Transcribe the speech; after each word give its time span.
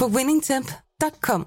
på 0.00 0.06
winningtemp.com. 0.06 1.46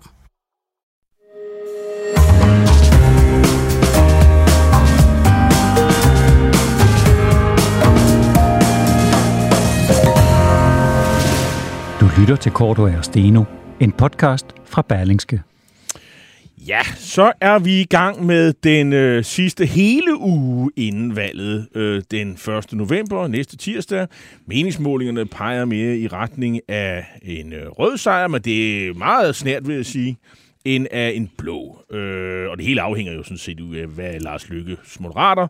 Du 12.00 12.10
lytter 12.20 12.36
til 12.36 12.52
Korto 12.52 12.84
og 12.84 13.06
Steno, 13.06 13.44
en 13.80 13.92
podcast 13.92 14.46
fra 14.66 14.82
Berlingske. 14.82 15.44
Ja, 16.66 16.82
så 16.96 17.32
er 17.42 17.60
vi 17.60 17.82
i 17.82 17.84
gang 17.84 18.26
med 18.26 18.54
den 18.54 18.94
øh, 18.94 19.24
sidste 19.24 19.66
hele 19.66 20.20
uge 20.20 20.72
inden 20.76 21.16
valget, 21.16 21.68
øh, 21.76 22.02
den 22.12 22.32
1. 22.32 22.74
november, 22.74 23.28
næste 23.28 23.58
tirsdag. 23.58 24.08
Meningsmålingerne 24.46 25.26
peger 25.26 25.66
mere 25.66 25.98
i 25.98 26.08
retning 26.08 26.60
af 26.68 27.06
en 27.22 27.54
øh, 27.54 27.68
rød 27.68 27.98
sejr, 27.98 28.28
men 28.28 28.42
det 28.42 28.88
er 28.88 28.94
meget 28.94 29.36
snært, 29.36 29.68
vil 29.68 29.76
jeg 29.76 29.86
sige, 29.86 30.18
end 30.66 30.88
af 30.92 31.12
en 31.16 31.30
blå. 31.38 31.84
Øh, 31.92 32.50
og 32.50 32.58
det 32.58 32.66
hele 32.66 32.82
afhænger 32.82 33.14
jo 33.14 33.24
sådan 33.24 33.38
set 33.38 33.60
af, 33.76 33.88
hvad 33.88 34.20
Lars 34.20 34.50
Lykke 34.50 34.78
moderater 35.00 35.48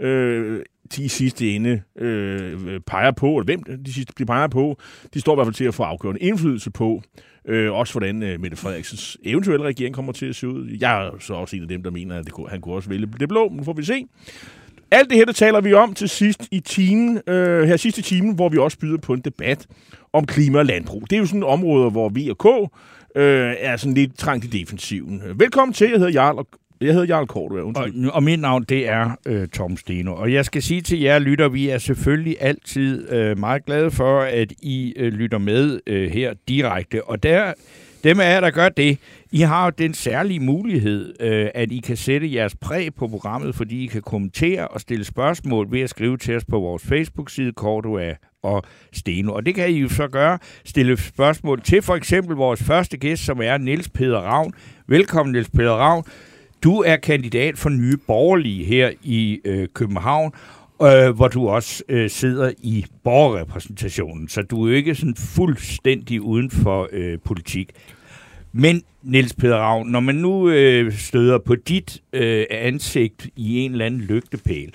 øh, 0.00 0.60
de 0.96 1.08
sidste 1.08 1.50
ende 1.50 1.82
øh, 1.98 2.80
peger 2.86 3.10
på, 3.10 3.36
eller 3.36 3.44
hvem 3.44 3.62
de 3.84 3.92
sidste 3.92 4.12
de 4.18 4.26
peger 4.26 4.48
på, 4.48 4.78
de 5.14 5.20
står 5.20 5.32
i 5.32 5.36
hvert 5.36 5.46
fald 5.46 5.54
til 5.54 5.64
at 5.64 5.74
få 5.74 5.82
afgørende 5.82 6.20
indflydelse 6.20 6.70
på, 6.70 7.02
øh, 7.48 7.72
også 7.72 7.92
hvordan 7.92 8.22
øh, 8.22 8.40
Mette 8.40 8.56
Frederiksens 8.56 9.18
eventuelle 9.24 9.66
regering 9.66 9.94
kommer 9.94 10.12
til 10.12 10.26
at 10.26 10.36
se 10.36 10.48
ud. 10.48 10.76
Jeg 10.80 11.06
er 11.06 11.10
så 11.20 11.34
også 11.34 11.56
en 11.56 11.62
af 11.62 11.68
dem, 11.68 11.82
der 11.82 11.90
mener, 11.90 12.18
at 12.18 12.24
det 12.24 12.32
kunne, 12.32 12.48
han 12.50 12.60
kunne 12.60 12.74
også 12.74 12.88
vælge 12.88 13.08
det 13.20 13.28
blå, 13.28 13.48
men 13.48 13.56
nu 13.56 13.64
får 13.64 13.72
vi 13.72 13.84
se. 13.84 14.04
Alt 14.90 15.10
det 15.10 15.18
her, 15.18 15.24
det 15.24 15.36
taler 15.36 15.60
vi 15.60 15.72
om 15.72 15.94
til 15.94 16.08
sidst 16.08 16.48
i 16.50 16.60
timen, 16.60 17.20
øh, 17.26 17.68
her 17.68 17.76
sidste 17.76 18.02
timen, 18.02 18.34
hvor 18.34 18.48
vi 18.48 18.58
også 18.58 18.78
byder 18.78 18.98
på 18.98 19.12
en 19.12 19.20
debat 19.20 19.66
om 20.12 20.26
klima 20.26 20.58
og 20.58 20.66
landbrug. 20.66 21.02
Det 21.10 21.12
er 21.12 21.20
jo 21.20 21.26
sådan 21.26 21.42
et 21.42 21.46
område, 21.46 21.90
hvor 21.90 22.08
V 22.08 22.30
og 22.30 22.38
K 22.38 22.72
øh, 23.16 23.54
er 23.58 23.76
sådan 23.76 23.94
lidt 23.94 24.18
trængt 24.18 24.44
i 24.44 24.48
defensiven. 24.48 25.22
Velkommen 25.34 25.72
til, 25.72 25.90
jeg 25.90 25.98
hedder 25.98 26.12
Jarl, 26.12 26.38
og 26.38 26.48
jeg 26.80 26.92
hedder 26.92 27.06
Jarl 27.06 27.26
Kortua, 27.26 27.60
og, 27.60 27.90
og 28.12 28.22
mit 28.22 28.40
navn, 28.40 28.64
det 28.68 28.88
er 28.88 29.10
øh, 29.26 29.48
Tom 29.48 29.76
Steno. 29.76 30.14
Og 30.14 30.32
jeg 30.32 30.44
skal 30.44 30.62
sige 30.62 30.80
til 30.80 31.00
jer 31.00 31.18
lytter, 31.18 31.48
vi 31.48 31.68
er 31.68 31.78
selvfølgelig 31.78 32.36
altid 32.40 33.12
øh, 33.12 33.38
meget 33.38 33.64
glade 33.64 33.90
for, 33.90 34.20
at 34.20 34.52
I 34.62 34.94
øh, 34.96 35.12
lytter 35.12 35.38
med 35.38 35.80
øh, 35.86 36.10
her 36.10 36.34
direkte. 36.48 37.04
Og 37.04 37.22
der, 37.22 37.52
dem 38.04 38.20
af 38.20 38.34
jer, 38.34 38.40
der 38.40 38.50
gør 38.50 38.68
det, 38.68 38.98
I 39.32 39.40
har 39.40 39.70
den 39.70 39.94
særlige 39.94 40.40
mulighed, 40.40 41.14
øh, 41.20 41.48
at 41.54 41.72
I 41.72 41.78
kan 41.78 41.96
sætte 41.96 42.34
jeres 42.34 42.56
præg 42.56 42.94
på 42.94 43.08
programmet, 43.08 43.54
fordi 43.54 43.84
I 43.84 43.86
kan 43.86 44.02
kommentere 44.02 44.68
og 44.68 44.80
stille 44.80 45.04
spørgsmål 45.04 45.72
ved 45.72 45.80
at 45.80 45.90
skrive 45.90 46.16
til 46.16 46.36
os 46.36 46.44
på 46.44 46.58
vores 46.58 46.82
Facebook-side, 46.82 47.52
Kortua 47.52 48.14
og 48.42 48.62
Steno. 48.92 49.32
Og 49.32 49.46
det 49.46 49.54
kan 49.54 49.70
I 49.70 49.78
jo 49.78 49.88
så 49.88 50.08
gøre, 50.08 50.38
stille 50.64 50.96
spørgsmål 50.96 51.62
til 51.62 51.82
for 51.82 51.94
eksempel 51.94 52.36
vores 52.36 52.62
første 52.62 52.96
gæst, 52.96 53.24
som 53.24 53.40
er 53.42 53.58
Niels 53.58 53.88
Peder 53.88 54.18
Ravn. 54.18 54.52
Velkommen, 54.86 55.32
Niels 55.32 55.50
Peder 55.50 55.72
Ravn. 55.72 56.04
Du 56.62 56.78
er 56.80 56.96
kandidat 56.96 57.58
for 57.58 57.68
Nye 57.68 57.96
Borgerlige 57.96 58.64
her 58.64 58.90
i 59.02 59.40
øh, 59.44 59.68
København, 59.74 60.32
øh, 60.82 61.10
hvor 61.10 61.28
du 61.28 61.48
også 61.48 61.82
øh, 61.88 62.10
sidder 62.10 62.52
i 62.62 62.84
borgerrepræsentationen, 63.04 64.28
så 64.28 64.42
du 64.42 64.64
er 64.64 64.68
jo 64.70 64.76
ikke 64.76 64.94
sådan 64.94 65.16
fuldstændig 65.16 66.20
uden 66.20 66.50
for 66.50 66.88
øh, 66.92 67.18
politik. 67.24 67.70
Men 68.52 68.82
Niels 69.02 69.34
Peder 69.34 69.56
Ravn, 69.56 69.88
når 69.88 70.00
man 70.00 70.14
nu 70.14 70.48
øh, 70.48 70.92
støder 70.92 71.38
på 71.38 71.54
dit 71.54 72.02
øh, 72.12 72.46
ansigt 72.50 73.28
i 73.36 73.58
en 73.58 73.72
eller 73.72 73.86
anden 73.86 74.00
lygtepæl, 74.00 74.74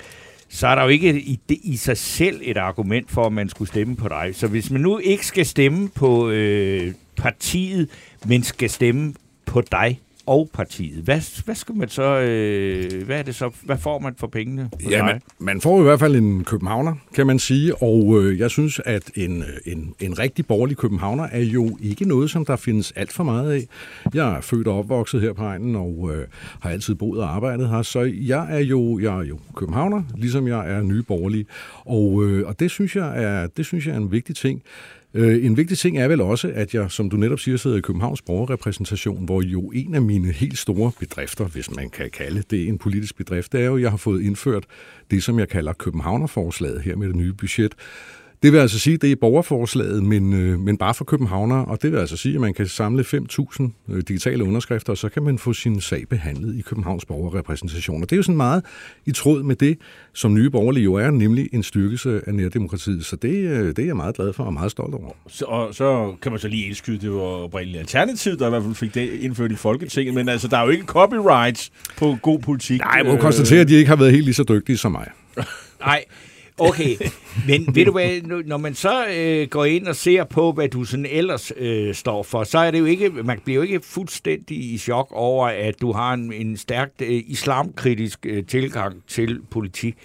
så 0.49 0.67
er 0.67 0.75
der 0.75 0.83
jo 0.83 0.89
ikke 0.89 1.21
i, 1.21 1.39
det, 1.49 1.57
i 1.63 1.77
sig 1.77 1.97
selv 1.97 2.41
et 2.43 2.57
argument 2.57 3.11
for, 3.11 3.25
at 3.25 3.33
man 3.33 3.49
skulle 3.49 3.67
stemme 3.67 3.95
på 3.95 4.07
dig. 4.07 4.29
Så 4.33 4.47
hvis 4.47 4.71
man 4.71 4.81
nu 4.81 4.97
ikke 4.97 5.25
skal 5.25 5.45
stemme 5.45 5.89
på 5.89 6.29
øh, 6.29 6.93
partiet, 7.17 7.89
men 8.25 8.43
skal 8.43 8.69
stemme 8.69 9.13
på 9.45 9.61
dig, 9.61 9.99
og 10.25 10.49
partiet. 10.53 11.03
Hvad, 11.03 11.43
hvad 11.45 11.55
skal 11.55 11.75
man 11.75 11.89
så, 11.89 12.03
øh, 12.03 13.05
hvad 13.05 13.19
er 13.19 13.23
det 13.23 13.35
så, 13.35 13.51
hvad 13.63 13.77
får 13.77 13.99
man 13.99 14.15
for 14.17 14.27
pengene? 14.27 14.69
Ja, 14.89 15.05
man, 15.05 15.21
man 15.39 15.61
får 15.61 15.79
i 15.79 15.83
hvert 15.83 15.99
fald 15.99 16.15
en 16.15 16.43
københavner, 16.43 16.95
kan 17.13 17.27
man 17.27 17.39
sige, 17.39 17.75
og 17.75 18.23
øh, 18.23 18.39
jeg 18.39 18.49
synes, 18.49 18.81
at 18.85 19.11
en, 19.15 19.43
en, 19.65 19.95
en 19.99 20.19
rigtig 20.19 20.47
borgerlig 20.47 20.77
københavner 20.77 21.23
er 21.23 21.39
jo 21.39 21.77
ikke 21.81 22.05
noget, 22.05 22.29
som 22.29 22.45
der 22.45 22.55
findes 22.55 22.91
alt 22.91 23.13
for 23.13 23.23
meget 23.23 23.51
af. 23.51 23.67
Jeg 24.13 24.37
er 24.37 24.41
født 24.41 24.67
og 24.67 24.79
opvokset 24.79 25.21
her 25.21 25.33
på 25.33 25.43
egnen, 25.43 25.75
og 25.75 26.11
øh, 26.13 26.27
har 26.59 26.69
altid 26.69 26.95
boet 26.95 27.21
og 27.21 27.35
arbejdet 27.35 27.69
her, 27.69 27.81
så 27.81 28.11
jeg 28.13 28.47
er 28.49 28.59
jo, 28.59 28.99
jeg 28.99 29.19
er 29.19 29.23
jo 29.23 29.39
københavner, 29.55 30.03
ligesom 30.15 30.47
jeg 30.47 30.71
er 30.71 30.81
nyborgerlig, 30.81 31.45
og, 31.85 32.23
øh, 32.23 32.47
og 32.47 32.59
det, 32.59 32.71
synes 32.71 32.95
jeg 32.95 33.23
er, 33.23 33.47
det 33.47 33.65
synes 33.65 33.87
jeg 33.87 33.93
er 33.93 33.97
en 33.97 34.11
vigtig 34.11 34.35
ting. 34.35 34.61
Øh, 35.13 35.45
en 35.45 35.57
vigtig 35.57 35.77
ting 35.77 35.97
er 35.97 36.07
vel 36.07 36.21
også, 36.21 36.51
at 36.55 36.73
jeg, 36.73 36.91
som 36.91 37.09
du 37.09 37.17
netop 37.17 37.39
siger, 37.39 37.57
sidder 37.57 37.77
i 37.77 37.81
Københavns 37.81 38.21
borgerrepræsentation, 38.21 39.25
hvor 39.25 39.41
jo 39.41 39.61
en 39.61 39.95
af 39.95 40.01
mine 40.01 40.31
helt 40.31 40.57
store 40.57 40.91
bedrifter, 40.99 41.45
hvis 41.45 41.75
man 41.75 41.89
kan 41.89 42.09
kalde 42.09 42.43
det 42.49 42.67
en 42.67 42.77
politisk 42.77 43.17
bedrift, 43.17 43.51
det 43.51 43.61
er 43.61 43.65
jo, 43.65 43.75
at 43.75 43.81
jeg 43.81 43.89
har 43.89 43.97
fået 43.97 44.21
indført 44.21 44.65
det, 45.11 45.23
som 45.23 45.39
jeg 45.39 45.49
kalder 45.49 45.73
Københavnerforslaget 45.73 46.81
her 46.81 46.95
med 46.95 47.07
det 47.07 47.15
nye 47.15 47.33
budget, 47.33 47.75
det 48.43 48.53
vil 48.53 48.59
altså 48.59 48.79
sige, 48.79 48.93
at 48.93 49.01
det 49.01 49.11
er 49.11 49.15
borgerforslaget, 49.15 50.03
men, 50.03 50.33
øh, 50.33 50.59
men 50.59 50.77
bare 50.77 50.93
for 50.93 51.05
københavnere, 51.05 51.65
og 51.65 51.81
det 51.81 51.91
vil 51.91 51.97
altså 51.97 52.17
sige, 52.17 52.35
at 52.35 52.41
man 52.41 52.53
kan 52.53 52.67
samle 52.67 53.03
5.000 53.03 53.69
øh, 53.89 54.03
digitale 54.07 54.43
underskrifter, 54.43 54.93
og 54.93 54.97
så 54.97 55.09
kan 55.09 55.23
man 55.23 55.37
få 55.37 55.53
sin 55.53 55.81
sag 55.81 56.03
behandlet 56.09 56.55
i 56.55 56.61
Københavns 56.61 57.05
borgerrepræsentation. 57.05 58.03
Og 58.03 58.09
det 58.09 58.15
er 58.15 58.17
jo 58.17 58.23
sådan 58.23 58.37
meget 58.37 58.65
i 59.05 59.11
tråd 59.11 59.43
med 59.43 59.55
det, 59.55 59.77
som 60.13 60.33
nye 60.33 60.49
borgerlige 60.49 60.83
jo 60.83 60.93
er, 60.93 61.11
nemlig 61.11 61.49
en 61.53 61.63
styrkelse 61.63 62.21
af 62.27 62.33
nærdemokratiet. 62.35 63.05
Så 63.05 63.15
det, 63.15 63.29
øh, 63.29 63.67
det 63.67 63.79
er 63.79 63.85
jeg 63.85 63.95
meget 63.95 64.15
glad 64.15 64.33
for 64.33 64.43
og 64.43 64.53
meget 64.53 64.71
stolt 64.71 64.95
over. 64.95 65.11
Så, 65.27 65.45
og 65.45 65.75
så 65.75 66.15
kan 66.21 66.31
man 66.31 66.39
så 66.39 66.47
lige 66.47 66.65
indskyde, 66.65 66.97
det 67.01 67.11
var 67.11 67.19
oprindeligt 67.19 67.79
alternativ, 67.79 68.37
der 68.37 68.47
i 68.47 68.49
hvert 68.49 68.63
fald 68.63 68.75
fik 68.75 68.93
det 68.93 69.09
indført 69.13 69.51
i 69.51 69.55
Folketinget, 69.55 70.13
men 70.13 70.29
altså, 70.29 70.47
der 70.47 70.57
er 70.57 70.63
jo 70.63 70.69
ikke 70.69 70.85
copyrights 70.85 71.71
på 71.97 72.17
god 72.21 72.39
politik. 72.39 72.79
Nej, 72.79 72.91
jeg 73.03 73.05
må 73.05 73.17
konstatere, 73.17 73.59
at 73.59 73.67
de 73.67 73.75
ikke 73.75 73.89
har 73.89 73.95
været 73.95 74.11
helt 74.11 74.23
lige 74.25 74.33
så 74.33 74.43
dygtige 74.43 74.77
som 74.77 74.91
mig. 74.91 75.07
Nej, 75.85 76.03
Okay, 76.57 76.97
men 77.47 77.67
ved 77.75 77.85
du 77.85 77.91
hvad, 77.91 78.21
når 78.45 78.57
man 78.57 78.75
så 78.75 79.07
øh, 79.07 79.47
går 79.47 79.65
ind 79.65 79.87
og 79.87 79.95
ser 79.95 80.23
på, 80.23 80.51
hvad 80.51 80.69
du 80.69 80.83
sådan 80.83 81.05
ellers 81.05 81.51
øh, 81.57 81.95
står 81.95 82.23
for, 82.23 82.43
så 82.43 82.59
er 82.59 82.71
det 82.71 82.79
jo 82.79 82.85
ikke, 82.85 83.09
man 83.09 83.39
bliver 83.45 83.55
jo 83.55 83.61
ikke 83.61 83.81
fuldstændig 83.81 84.57
i 84.73 84.77
chok 84.77 85.07
over, 85.11 85.47
at 85.47 85.81
du 85.81 85.91
har 85.91 86.13
en, 86.13 86.33
en 86.33 86.57
stærkt 86.57 87.01
øh, 87.01 87.23
islamkritisk 87.27 88.25
øh, 88.25 88.45
tilgang 88.45 89.03
til 89.07 89.41
politik. 89.51 89.95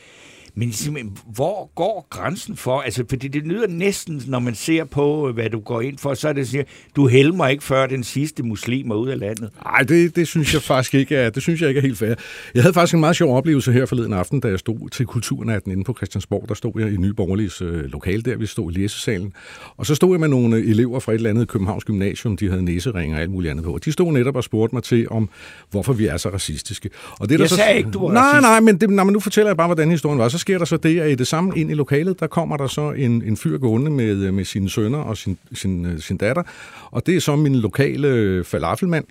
Men 0.58 1.19
hvor 1.34 1.70
går 1.74 2.06
grænsen 2.10 2.56
for? 2.56 2.80
Altså, 2.80 3.04
fordi 3.08 3.28
det 3.28 3.42
lyder 3.42 3.66
næsten, 3.66 4.22
når 4.26 4.38
man 4.38 4.54
ser 4.54 4.84
på, 4.84 5.32
hvad 5.32 5.50
du 5.50 5.60
går 5.60 5.80
ind 5.80 5.98
for, 5.98 6.14
så 6.14 6.28
er 6.28 6.32
det 6.32 6.48
siger, 6.48 6.64
du 6.96 7.06
helmer 7.06 7.48
ikke 7.48 7.64
før 7.64 7.86
den 7.86 8.04
sidste 8.04 8.42
muslim 8.42 8.91
er 8.91 8.94
ud 8.94 9.08
af 9.08 9.18
landet. 9.18 9.50
Nej, 9.64 9.78
det, 9.80 10.16
det 10.16 10.28
synes 10.28 10.54
jeg 10.54 10.62
faktisk 10.62 10.94
ikke 10.94 11.16
er, 11.16 11.30
det 11.30 11.42
synes 11.42 11.60
jeg 11.60 11.68
ikke 11.68 11.78
er 11.78 11.82
helt 11.82 11.98
fair. 11.98 12.14
Jeg 12.54 12.62
havde 12.62 12.74
faktisk 12.74 12.94
en 12.94 13.00
meget 13.00 13.16
sjov 13.16 13.36
oplevelse 13.36 13.72
her 13.72 13.86
forleden 13.86 14.12
aften, 14.12 14.41
da 14.41 14.48
jeg 14.48 14.58
stod 14.58 14.88
til 14.91 15.06
kulturnatten 15.06 15.72
inde 15.72 15.84
på 15.84 15.94
Christiansborg. 15.97 16.44
Der 16.48 16.54
stod 16.54 16.72
jeg 16.76 16.92
i 16.92 16.97
Nye 16.97 17.12
Borgerliges 17.14 17.62
øh, 17.62 17.84
lokal 17.84 18.24
der, 18.24 18.36
vi 18.36 18.47
stod 18.47 18.72
i 18.72 18.74
læsesalen. 18.74 19.32
Og 19.76 19.86
så 19.86 19.94
stod 19.94 20.10
jeg 20.12 20.20
med 20.20 20.28
nogle 20.28 20.64
elever 20.64 21.00
fra 21.00 21.12
et 21.12 21.16
eller 21.16 21.30
andet 21.30 21.48
Københavns 21.48 21.84
Gymnasium, 21.84 22.36
de 22.36 22.48
havde 22.50 22.65
næseringer 22.65 23.16
og 23.16 23.22
alt 23.22 23.30
muligt 23.30 23.50
andet 23.50 23.65
på. 23.65 23.74
Og 23.74 23.84
de 23.84 23.92
stod 23.92 24.12
netop 24.12 24.36
og 24.36 24.44
spurgte 24.44 24.74
mig 24.77 24.83
til, 24.83 25.06
om 25.10 25.28
hvorfor 25.71 25.92
vi 25.92 26.06
er 26.06 26.16
så 26.16 26.28
racistiske. 26.28 26.91
Og 27.10 27.28
det, 27.28 27.33
jeg 27.33 27.38
der 27.38 27.47
sagde 27.47 27.72
så, 27.72 27.77
ikke, 27.77 27.91
du 27.91 28.06
var 28.06 28.12
Nej, 28.12 28.22
racist. 28.22 28.42
nej, 28.42 28.60
men, 28.60 28.80
det, 28.80 28.91
nej, 28.91 29.04
men 29.04 29.12
nu 29.12 29.21
fortæller 29.21 29.48
jeg 29.50 29.56
bare, 29.56 29.68
hvordan 29.68 29.91
historien 29.91 30.18
var. 30.18 30.28
Så 30.28 30.38
sker 30.48 30.59
der 30.59 30.65
så 30.65 30.77
det, 30.77 31.00
at 31.00 31.10
i 31.10 31.15
det 31.15 31.27
samme 31.27 31.53
ind 31.56 31.71
i 31.71 31.74
lokalet, 31.74 32.21
der 32.21 32.27
kommer 32.27 32.56
der 32.56 32.66
så 32.66 32.92
en, 32.92 33.22
en 33.22 33.36
fyr 33.36 33.59
gående 33.59 33.91
med, 33.91 34.33
med 34.33 34.45
sine 34.45 34.71
sønner 34.71 34.98
og 34.98 35.16
sin, 35.16 35.39
sin, 35.53 35.86
øh, 35.86 36.00
sin 36.00 36.16
datter, 36.16 36.42
og 36.91 37.06
det 37.06 37.16
er 37.16 37.21
så 37.21 37.36
min 37.36 37.54
lokale 37.54 38.09
øh, 38.09 38.45
falafelmand, 38.45 39.04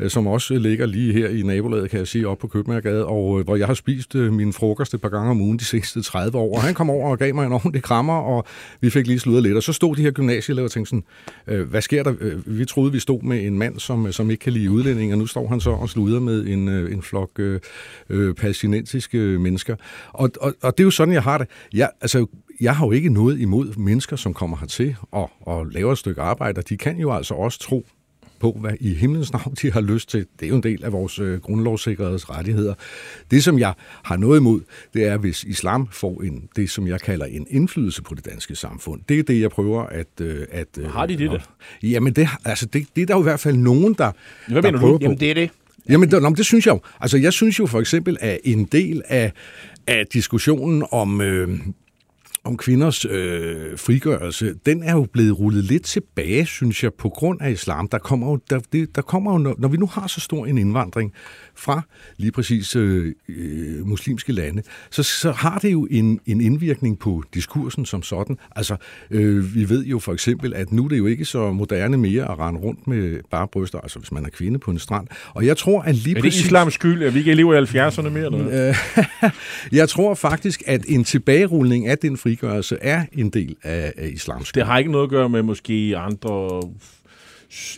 Øh, 0.00 0.10
som 0.10 0.26
også 0.26 0.58
ligger 0.58 0.86
lige 0.86 1.12
her 1.12 1.28
i 1.28 1.42
nabolaget, 1.42 1.90
kan 1.90 1.98
jeg 1.98 2.08
sige, 2.08 2.28
op 2.28 2.38
på 2.38 2.46
Købmagergade, 2.46 3.06
og 3.06 3.38
øh, 3.38 3.44
hvor 3.44 3.56
jeg 3.56 3.66
har 3.66 3.74
spist 3.74 4.14
øh, 4.14 4.32
min 4.32 4.52
frokost 4.52 4.94
et 4.94 5.00
par 5.00 5.08
gange 5.08 5.30
om 5.30 5.40
ugen 5.40 5.58
de 5.58 5.64
sidste 5.64 6.02
30 6.02 6.38
år. 6.38 6.56
Og 6.56 6.62
han 6.62 6.74
kom 6.74 6.90
over 6.90 7.10
og 7.10 7.18
gav 7.18 7.34
mig 7.34 7.46
en 7.46 7.52
ordentlig 7.52 7.82
krammer, 7.82 8.14
og 8.14 8.44
vi 8.80 8.90
fik 8.90 9.06
lige 9.06 9.18
sludret 9.18 9.42
lidt. 9.42 9.56
Og 9.56 9.62
så 9.62 9.72
stod 9.72 9.96
de 9.96 10.02
her 10.02 10.10
gymnasieelever 10.10 10.66
og 10.66 10.70
tænkte 10.70 10.90
sådan, 11.46 11.64
hvad 11.64 11.82
sker 11.82 12.02
der? 12.02 12.14
Vi 12.46 12.64
troede, 12.64 12.92
vi 12.92 12.98
stod 12.98 13.22
med 13.22 13.46
en 13.46 13.58
mand, 13.58 13.78
som, 13.78 14.12
som 14.12 14.30
ikke 14.30 14.40
kan 14.40 14.52
lide 14.52 14.70
udlænding, 14.70 15.12
og 15.12 15.18
nu 15.18 15.26
står 15.26 15.48
han 15.48 15.60
så 15.60 15.70
og 15.70 15.88
sluder 15.88 16.20
med 16.20 16.46
en, 16.46 16.68
en 16.68 17.02
flok 17.02 17.30
øh, 17.38 18.34
palæstinensiske 18.34 19.18
mennesker. 19.18 19.76
Og, 20.12 20.30
og, 20.40 20.54
og 20.62 20.78
det 20.78 20.82
er 20.82 20.86
jo 20.86 20.90
sådan, 20.90 21.14
jeg 21.14 21.22
har 21.22 21.38
det. 21.38 21.46
Jeg, 21.74 21.90
altså, 22.00 22.26
jeg 22.60 22.76
har 22.76 22.86
jo 22.86 22.92
ikke 22.92 23.08
noget 23.08 23.40
imod 23.40 23.76
mennesker, 23.76 24.16
som 24.16 24.34
kommer 24.34 24.56
hertil 24.56 24.96
og, 25.10 25.30
og 25.40 25.66
laver 25.66 25.92
et 25.92 25.98
stykke 25.98 26.20
arbejde, 26.20 26.62
de 26.62 26.76
kan 26.76 26.98
jo 26.98 27.12
altså 27.12 27.34
også 27.34 27.58
tro 27.58 27.86
på, 28.40 28.56
hvad 28.60 28.72
i 28.80 28.94
himlens 28.94 29.32
navn 29.32 29.54
de 29.62 29.72
har 29.72 29.80
lyst 29.80 30.08
til. 30.08 30.26
Det 30.40 30.46
er 30.46 30.50
jo 30.50 30.56
en 30.56 30.62
del 30.62 30.84
af 30.84 30.92
vores 30.92 31.18
øh, 31.18 31.40
grundlovssikrede 31.40 32.16
rettigheder. 32.16 32.74
Det, 33.30 33.44
som 33.44 33.58
jeg 33.58 33.74
har 34.02 34.16
noget 34.16 34.40
imod, 34.40 34.60
det 34.94 35.04
er, 35.04 35.16
hvis 35.16 35.44
islam 35.44 35.88
får 35.92 36.22
en, 36.22 36.48
det, 36.56 36.70
som 36.70 36.86
jeg 36.86 37.00
kalder 37.00 37.26
en 37.26 37.46
indflydelse 37.50 38.02
på 38.02 38.14
det 38.14 38.24
danske 38.24 38.56
samfund. 38.56 39.00
Det 39.08 39.18
er 39.18 39.22
det, 39.22 39.40
jeg 39.40 39.50
prøver 39.50 39.82
at... 39.82 40.20
Øh, 40.20 40.46
at 40.50 40.68
øh, 40.78 40.90
Har 40.90 41.06
de 41.06 41.18
det 41.18 41.30
der? 41.30 41.38
Jamen, 41.82 42.12
det, 42.12 42.28
altså, 42.44 42.66
det, 42.66 42.86
det 42.96 43.02
er 43.02 43.06
der 43.06 43.14
jo 43.14 43.20
i 43.20 43.22
hvert 43.22 43.40
fald 43.40 43.56
nogen, 43.56 43.94
der, 43.94 44.12
Hvad 44.48 44.62
der 44.62 44.70
mener 44.72 44.86
du? 44.86 44.98
på. 44.98 44.98
Jamen, 45.02 45.20
det 45.20 45.30
er 45.30 45.34
det. 45.34 45.50
Jamen, 45.88 46.10
det, 46.10 46.22
nå, 46.22 46.30
det 46.30 46.46
synes 46.46 46.66
jeg 46.66 46.74
jo. 46.74 46.80
Altså, 47.00 47.18
jeg 47.18 47.32
synes 47.32 47.58
jo 47.58 47.66
for 47.66 47.80
eksempel, 47.80 48.16
at 48.20 48.38
en 48.44 48.64
del 48.64 49.02
af, 49.08 49.32
af 49.86 50.06
diskussionen 50.06 50.84
om, 50.90 51.20
øh, 51.20 51.58
om 52.46 52.56
kvinders 52.56 53.04
øh, 53.04 53.78
frigørelse, 53.78 54.54
den 54.66 54.82
er 54.82 54.92
jo 54.92 55.06
blevet 55.12 55.38
rullet 55.38 55.64
lidt 55.64 55.84
tilbage, 55.84 56.46
synes 56.46 56.84
jeg, 56.84 56.94
på 56.94 57.08
grund 57.08 57.42
af 57.42 57.50
islam. 57.50 57.88
Der 57.88 57.98
kommer 57.98 58.30
jo, 58.30 58.38
der, 58.50 58.60
det, 58.72 58.96
der 58.96 59.02
kommer 59.02 59.32
jo 59.32 59.38
når, 59.38 59.54
når 59.58 59.68
vi 59.68 59.76
nu 59.76 59.86
har 59.86 60.06
så 60.06 60.20
stor 60.20 60.46
en 60.46 60.58
indvandring 60.58 61.12
fra 61.54 61.82
lige 62.16 62.32
præcis 62.32 62.76
øh, 62.76 63.14
øh, 63.28 63.86
muslimske 63.86 64.32
lande, 64.32 64.62
så, 64.90 65.02
så 65.02 65.32
har 65.32 65.58
det 65.58 65.72
jo 65.72 65.86
en, 65.90 66.20
en 66.26 66.40
indvirkning 66.40 66.98
på 66.98 67.22
diskursen 67.34 67.86
som 67.86 68.02
sådan. 68.02 68.36
Altså, 68.56 68.76
øh, 69.10 69.54
vi 69.54 69.68
ved 69.68 69.84
jo 69.84 69.98
for 69.98 70.12
eksempel, 70.12 70.54
at 70.54 70.72
nu 70.72 70.84
er 70.84 70.88
det 70.88 70.98
jo 70.98 71.06
ikke 71.06 71.24
så 71.24 71.52
moderne 71.52 71.96
mere 71.96 72.30
at 72.30 72.38
rende 72.38 72.60
rundt 72.60 72.86
med 72.86 73.20
bare 73.30 73.48
bryster, 73.48 73.80
altså 73.80 73.98
hvis 73.98 74.12
man 74.12 74.24
er 74.24 74.30
kvinde 74.30 74.58
på 74.58 74.70
en 74.70 74.78
strand. 74.78 75.06
Og 75.34 75.46
jeg 75.46 75.56
tror, 75.56 75.82
at 75.82 75.94
lige 75.94 76.10
Er 76.10 76.14
det 76.14 76.22
præcis... 76.22 76.44
islams 76.44 76.74
skyld, 76.74 77.02
at 77.02 77.14
vi 77.14 77.18
ikke 77.18 77.34
lever 77.34 77.54
i 77.54 77.64
70'erne 77.64 78.08
mere? 78.08 78.24
Eller 78.24 78.74
jeg 79.80 79.88
tror 79.88 80.14
faktisk, 80.14 80.62
at 80.66 80.84
en 80.88 81.04
tilbagerulning 81.04 81.86
af 81.86 81.98
den 81.98 82.16
frigørelse 82.36 82.78
er 82.80 83.04
en 83.12 83.30
del 83.30 83.56
af, 83.62 83.92
af 83.96 84.08
islams. 84.08 84.52
Det 84.52 84.66
har 84.66 84.78
ikke 84.78 84.90
noget 84.92 85.04
at 85.04 85.10
gøre 85.10 85.28
med 85.28 85.42
måske 85.42 85.94
andre 85.96 86.62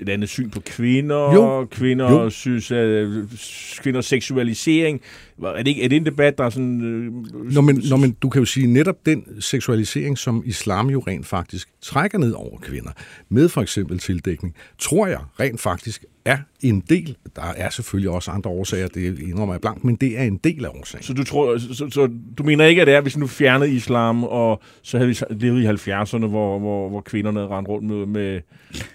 et 0.00 0.09
andet 0.09 0.29
syn 0.29 0.50
på 0.50 0.61
kvinder, 0.61 1.35
Jo. 1.35 1.67
kvinder 1.70 2.11
Jo. 2.12 2.31
synes 2.31 2.70
at 2.70 3.09
kvinders 3.82 4.06
seksualisering. 4.06 5.00
Er 5.44 5.56
det, 5.56 5.67
ikke, 5.67 5.85
er 5.85 5.88
det 5.88 5.97
en 5.97 6.06
debat, 6.06 6.38
der 6.38 6.44
er 6.44 6.50
sådan... 6.50 6.81
Øh, 6.85 7.53
Nå, 7.53 7.61
men, 7.61 7.82
nå, 7.91 7.97
men 7.97 8.17
du 8.23 8.29
kan 8.29 8.38
jo 8.38 8.44
sige, 8.47 8.67
netop 8.67 9.06
den 9.06 9.25
seksualisering, 9.41 10.19
som 10.19 10.43
islam 10.47 10.91
jo 10.91 11.03
rent 11.06 11.26
faktisk 11.26 11.69
trækker 11.82 12.19
ned 12.19 12.32
over 12.32 12.59
kvinder, 12.59 12.91
med 13.29 13.49
for 13.49 13.62
eksempel 13.62 13.99
tildækning, 13.99 14.55
tror 14.79 15.06
jeg 15.06 15.20
rent 15.41 15.61
faktisk 15.61 16.05
er 16.25 16.38
en 16.62 16.81
del. 16.81 17.17
Der 17.37 17.43
er 17.56 17.70
selvfølgelig 17.70 18.11
også 18.11 18.31
andre 18.31 18.50
årsager, 18.50 18.88
det 18.88 19.19
indrømmer 19.19 19.55
jeg 19.55 19.61
blankt, 19.61 19.85
men 19.85 19.97
det 19.97 20.19
er 20.19 20.23
en 20.23 20.37
del 20.44 20.65
af 20.65 20.69
årsagen. 20.69 21.03
Så 21.05 21.12
du, 21.12 21.25
tror, 21.25 21.59
så, 21.59 21.75
så, 21.75 21.91
så 21.91 22.09
du 22.38 22.43
mener 22.43 22.65
ikke, 22.65 22.81
at 22.81 22.87
det 22.87 22.94
er, 22.94 23.00
hvis 23.00 23.17
nu 23.17 23.26
fjernede 23.26 23.70
islam, 23.70 24.25
og 24.25 24.62
så 24.82 24.99
havde 24.99 25.09
vi 25.09 25.17
levet 25.31 25.62
i 25.62 25.91
70'erne, 25.91 26.26
hvor, 26.26 26.59
hvor, 26.59 26.88
hvor 26.88 27.00
kvinderne 27.00 27.41
rendte 27.47 27.70
rundt 27.70 27.87
med, 27.87 28.06
med, 28.06 28.41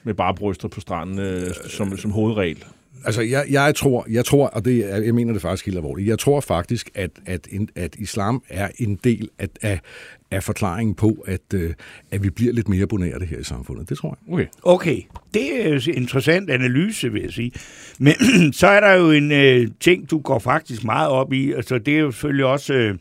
med 0.03 0.13
bare 0.13 0.35
bryster 0.35 0.67
på 0.67 0.79
stranden 0.79 1.19
øh, 1.19 1.53
som, 1.67 1.97
som 1.97 2.11
hovedregel? 2.11 2.65
Altså, 3.05 3.21
jeg, 3.21 3.45
jeg 3.49 3.75
tror, 3.75 4.05
jeg 4.09 4.25
tror, 4.25 4.47
og 4.47 4.65
det 4.65 4.79
jeg 4.79 5.15
mener 5.15 5.33
det 5.33 5.41
faktisk 5.41 5.65
helt 5.65 5.77
alvorligt, 5.77 6.07
jeg 6.07 6.19
tror 6.19 6.41
faktisk, 6.41 6.89
at, 6.95 7.11
at, 7.25 7.47
at 7.75 7.95
islam 7.95 8.43
er 8.49 8.69
en 8.77 8.99
del 9.03 9.29
af, 9.39 9.47
af, 9.61 9.79
af 10.31 10.43
forklaringen 10.43 10.95
på, 10.95 11.23
at, 11.27 11.53
øh, 11.53 11.73
at 12.11 12.23
vi 12.23 12.29
bliver 12.29 12.53
lidt 12.53 12.69
mere 12.69 12.81
abonnerte 12.81 13.25
her 13.25 13.39
i 13.39 13.43
samfundet. 13.43 13.89
Det 13.89 13.97
tror 13.97 14.17
jeg. 14.27 14.33
Okay. 14.33 14.45
Okay, 14.63 15.01
det 15.33 15.65
er 15.65 15.73
en 15.73 15.95
interessant 15.95 16.49
analyse, 16.49 17.11
vil 17.11 17.21
jeg 17.21 17.31
sige. 17.31 17.51
Men 17.99 18.13
så 18.53 18.67
er 18.67 18.79
der 18.79 18.93
jo 18.93 19.11
en 19.11 19.31
øh, 19.31 19.67
ting, 19.79 20.09
du 20.09 20.19
går 20.19 20.39
faktisk 20.39 20.83
meget 20.83 21.09
op 21.09 21.33
i. 21.33 21.53
Altså, 21.53 21.77
det 21.77 21.95
er 21.95 21.99
jo 21.99 22.11
selvfølgelig 22.11 22.45
også 22.45 22.73
øh, 22.73 22.95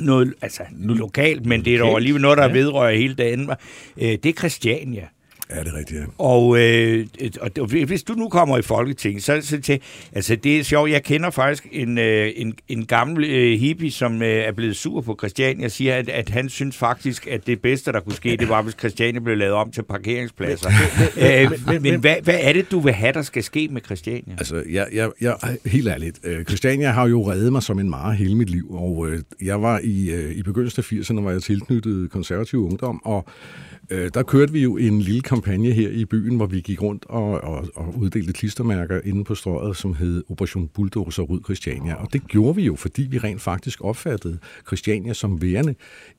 noget 0.00 0.34
altså, 0.42 0.62
lokalt, 0.72 1.46
men 1.46 1.64
det 1.64 1.74
er 1.74 1.78
dog 1.78 1.96
alligevel 1.96 2.22
noget, 2.22 2.38
der 2.38 2.46
ja. 2.46 2.52
vedrører 2.52 2.96
hele 2.96 3.14
Danmark. 3.14 3.60
Øh, 3.96 4.08
det 4.08 4.26
er 4.26 4.32
Christiania. 4.32 5.06
Ja, 5.50 5.60
det 5.60 5.68
er 5.68 5.78
rigtigt, 5.78 6.00
ja. 6.00 6.04
Og, 6.18 6.58
øh, 6.60 7.06
og 7.40 7.66
hvis 7.66 8.02
du 8.02 8.12
nu 8.12 8.28
kommer 8.28 8.58
i 8.58 8.62
Folketinget, 8.62 9.22
så, 9.22 9.40
så 9.42 9.60
til, 9.60 9.80
altså 10.12 10.36
det 10.36 10.58
er 10.58 10.62
sjovt, 10.62 10.90
jeg 10.90 11.02
kender 11.02 11.30
faktisk 11.30 11.66
en, 11.72 11.98
øh, 11.98 12.32
en, 12.36 12.54
en 12.68 12.86
gammel 12.86 13.24
øh, 13.24 13.58
hippie, 13.60 13.90
som 13.90 14.22
øh, 14.22 14.28
er 14.28 14.52
blevet 14.52 14.76
sur 14.76 15.00
på 15.00 15.14
Christiania, 15.18 15.68
siger, 15.68 15.94
at, 15.94 16.08
at 16.08 16.28
han 16.28 16.48
synes 16.48 16.76
faktisk, 16.76 17.26
at 17.26 17.46
det 17.46 17.60
bedste, 17.60 17.92
der 17.92 18.00
kunne 18.00 18.14
ske, 18.14 18.36
det 18.36 18.48
var, 18.48 18.62
hvis 18.62 18.74
Christiania 18.78 19.20
blev 19.20 19.36
lavet 19.36 19.54
om 19.54 19.70
til 19.70 19.82
parkeringspladser. 19.82 20.70
øh, 21.16 21.52
men, 21.66 21.82
men 21.82 22.00
hvad, 22.00 22.16
hvad 22.22 22.38
er 22.40 22.52
det, 22.52 22.70
du 22.70 22.80
vil 22.80 22.92
have, 22.92 23.12
der 23.12 23.22
skal 23.22 23.42
ske 23.42 23.68
med 23.72 23.80
Christiania? 23.84 24.34
Altså, 24.38 24.62
jeg, 24.70 24.86
jeg, 24.92 25.10
jeg, 25.20 25.36
helt 25.66 25.88
ærligt, 25.88 26.20
øh, 26.24 26.44
Christiania 26.44 26.90
har 26.90 27.08
jo 27.08 27.30
reddet 27.30 27.52
mig 27.52 27.62
som 27.62 27.78
en 27.78 27.90
mare 27.90 28.14
hele 28.14 28.34
mit 28.34 28.50
liv, 28.50 28.66
og 28.70 29.08
øh, 29.08 29.22
jeg 29.42 29.62
var 29.62 29.80
i, 29.84 30.10
øh, 30.10 30.36
i 30.36 30.42
begyndelsen 30.42 30.80
af 30.80 30.92
80'erne, 30.92 31.20
var 31.20 31.30
jeg 31.30 31.42
tilknyttet 31.42 32.10
konservativ 32.10 32.64
ungdom, 32.64 33.00
og 33.04 33.28
øh, 33.90 34.10
der 34.14 34.22
kørte 34.22 34.52
vi 34.52 34.62
jo 34.62 34.76
en 34.76 35.00
lille 35.00 35.20
kampagne 35.20 35.72
her 35.72 35.88
i 35.88 36.04
byen, 36.04 36.36
hvor 36.36 36.46
vi 36.46 36.60
gik 36.60 36.82
rundt 36.82 37.04
og, 37.08 37.40
og, 37.40 37.68
og 37.74 37.94
uddelte 37.98 38.32
klistermærker 38.32 39.00
inde 39.04 39.24
på 39.24 39.34
strøget, 39.34 39.76
som 39.76 39.94
hed 39.94 40.24
Operation 40.28 40.68
Bulldozer 40.68 41.22
Ryd 41.22 41.40
Christiania. 41.44 41.94
Og 41.94 42.12
det 42.12 42.28
gjorde 42.28 42.56
vi 42.56 42.62
jo, 42.62 42.76
fordi 42.76 43.02
vi 43.02 43.18
rent 43.18 43.40
faktisk 43.40 43.84
opfattede 43.84 44.38
Christiania 44.66 45.12
som 45.12 45.42
værende 45.42 45.74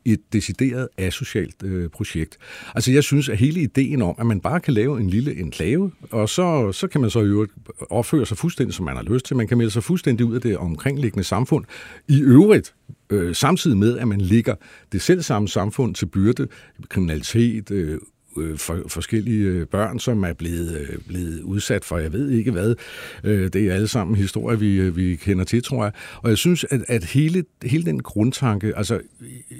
et 0.05 0.19
decideret 0.33 0.87
asocialt 0.97 1.63
øh, 1.63 1.89
projekt. 1.89 2.37
Altså 2.75 2.91
jeg 2.91 3.03
synes, 3.03 3.29
at 3.29 3.37
hele 3.37 3.61
ideen 3.61 4.01
om, 4.01 4.15
at 4.19 4.25
man 4.25 4.39
bare 4.39 4.59
kan 4.59 4.73
lave 4.73 4.99
en 4.99 5.09
lille 5.09 5.39
enklave, 5.39 5.91
og 6.11 6.29
så, 6.29 6.71
så 6.71 6.87
kan 6.87 7.01
man 7.01 7.09
så 7.09 7.19
i 7.19 7.25
øvrigt 7.25 7.51
opføre 7.89 8.25
sig 8.25 8.37
fuldstændig, 8.37 8.73
som 8.73 8.85
man 8.85 8.95
har 8.95 9.03
lyst 9.03 9.25
til. 9.25 9.37
Man 9.37 9.47
kan 9.47 9.57
melde 9.57 9.71
sig 9.71 9.83
fuldstændig 9.83 10.25
ud 10.25 10.35
af 10.35 10.41
det 10.41 10.57
omkringliggende 10.57 11.23
samfund. 11.23 11.65
I 12.07 12.21
øvrigt, 12.21 12.73
øh, 13.09 13.35
samtidig 13.35 13.77
med, 13.77 13.97
at 13.97 14.07
man 14.07 14.21
ligger 14.21 14.55
det 14.91 15.01
selv 15.01 15.21
samme 15.21 15.47
samfund 15.47 15.95
til 15.95 16.05
byrde, 16.05 16.47
kriminalitet, 16.89 17.71
øh, 17.71 17.99
øh 18.37 18.57
for, 18.57 18.79
forskellige 18.87 19.47
øh, 19.47 19.65
børn, 19.65 19.99
som 19.99 20.23
er 20.23 20.33
blevet, 20.33 20.79
øh, 20.79 20.97
blevet 21.07 21.41
udsat 21.41 21.85
for, 21.85 21.97
jeg 21.97 22.13
ved 22.13 22.29
ikke 22.29 22.51
hvad. 22.51 22.75
Øh, 23.23 23.53
det 23.53 23.55
er 23.55 23.73
alle 23.73 23.87
sammen 23.87 24.15
historier, 24.15 24.57
vi, 24.57 24.75
øh, 24.75 24.97
vi 24.97 25.15
kender 25.15 25.45
til, 25.45 25.63
tror 25.63 25.83
jeg. 25.83 25.93
Og 26.21 26.29
jeg 26.29 26.37
synes, 26.37 26.65
at, 26.69 26.81
at 26.87 27.03
hele, 27.03 27.43
hele 27.63 27.85
den 27.85 28.03
grundtanke, 28.03 28.77
altså, 28.77 28.99